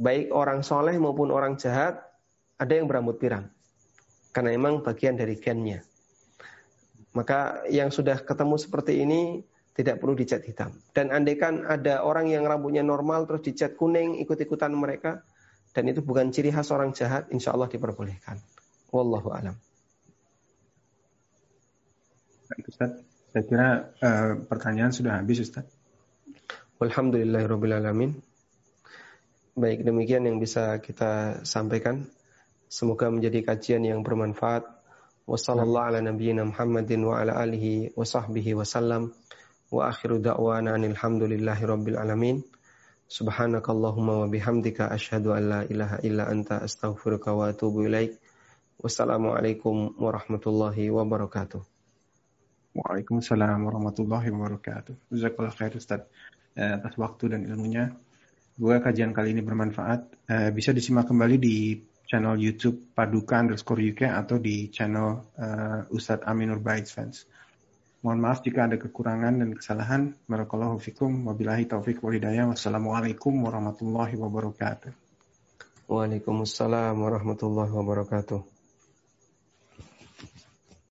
Baik 0.00 0.32
orang 0.32 0.64
soleh 0.64 0.96
maupun 0.96 1.28
orang 1.28 1.60
jahat, 1.60 2.00
ada 2.56 2.72
yang 2.72 2.88
berambut 2.88 3.20
pirang. 3.20 3.52
Karena 4.32 4.56
memang 4.56 4.80
bagian 4.80 5.20
dari 5.20 5.36
gennya. 5.36 5.84
Maka 7.12 7.68
yang 7.68 7.92
sudah 7.92 8.24
ketemu 8.24 8.56
seperti 8.56 9.04
ini 9.04 9.44
tidak 9.72 10.00
perlu 10.00 10.12
dicat 10.12 10.44
hitam. 10.44 10.76
Dan 10.92 11.08
andaikan 11.08 11.64
ada 11.64 12.04
orang 12.04 12.28
yang 12.28 12.44
rambutnya 12.44 12.84
normal 12.84 13.24
terus 13.24 13.40
dicat 13.44 13.76
kuning 13.76 14.20
ikut-ikutan 14.20 14.72
mereka, 14.76 15.24
dan 15.72 15.88
itu 15.88 16.04
bukan 16.04 16.28
ciri 16.28 16.52
khas 16.52 16.68
orang 16.68 16.92
jahat, 16.92 17.32
insya 17.32 17.56
Allah 17.56 17.68
diperbolehkan. 17.72 18.36
Wallahu 18.92 19.32
alam. 19.32 19.56
Ustaz, 22.68 23.00
saya 23.32 23.42
kira 23.48 23.68
uh, 24.04 24.32
pertanyaan 24.44 24.92
sudah 24.92 25.24
habis 25.24 25.40
Ustaz. 25.40 25.64
Alhamdulillahirrahmanirrahim. 26.76 28.20
Baik 29.56 29.84
demikian 29.88 30.28
yang 30.28 30.36
bisa 30.36 30.76
kita 30.84 31.40
sampaikan. 31.48 32.04
Semoga 32.68 33.08
menjadi 33.08 33.40
kajian 33.40 33.88
yang 33.88 34.04
bermanfaat. 34.04 34.68
Wassalamualaikum 35.24 35.96
ala 35.96 36.00
nabiyyina 36.04 36.44
Muhammadin 36.44 37.06
wa 39.72 39.88
akhiru 39.88 40.20
da'wana 40.20 40.76
alhamdulillahi 40.76 41.64
rabbil 41.64 41.96
alamin. 41.96 42.44
Subhanakallahumma 43.08 44.24
wa 44.24 44.26
bihamdika 44.28 44.92
asyhadu 44.92 45.32
an 45.32 45.42
la 45.48 45.60
ilaha 45.64 45.96
illa 46.04 46.28
anta 46.28 46.60
astaghfiruka 46.60 47.32
wa 47.32 47.48
atubu 47.48 47.88
ilaik. 47.88 48.20
Wassalamualaikum 48.76 49.96
warahmatullahi 49.96 50.92
wabarakatuh. 50.92 51.64
Waalaikumsalam 52.76 53.64
warahmatullahi 53.64 54.28
wabarakatuh. 54.28 54.92
Jazakallah 55.08 55.56
khair 55.56 55.72
Ustaz 55.80 56.04
eh, 56.52 56.76
atas 56.76 57.00
waktu 57.00 57.32
dan 57.32 57.48
ilmunya. 57.48 57.96
Gue 58.60 58.76
kajian 58.76 59.16
kali 59.16 59.32
ini 59.32 59.40
bermanfaat. 59.40 60.28
Eh, 60.28 60.50
bisa 60.52 60.76
disimak 60.76 61.08
kembali 61.08 61.36
di 61.40 61.56
channel 62.12 62.36
YouTube 62.36 62.92
Paduka 62.92 63.40
underscore 63.40 63.80
UK 63.80 64.04
atau 64.04 64.36
di 64.36 64.68
channel 64.68 65.32
uh, 65.40 65.88
Ustadz 65.88 66.28
Aminur 66.28 66.60
Baits 66.60 66.92
Fans. 66.92 67.24
Mohon 68.02 68.18
maaf 68.18 68.42
jika 68.42 68.66
ada 68.66 68.74
kekurangan 68.74 69.38
dan 69.38 69.50
kesalahan. 69.54 70.18
Barakallahu 70.26 70.82
fikum. 70.82 71.22
Wabillahi 71.30 71.70
taufiq 71.70 72.02
walhidayah. 72.02 72.50
Wassalamualaikum 72.50 73.30
warahmatullahi 73.46 74.18
wabarakatuh. 74.18 74.90
Waalaikumsalam 75.86 76.98
warahmatullahi 76.98 77.70
wabarakatuh. 77.70 78.51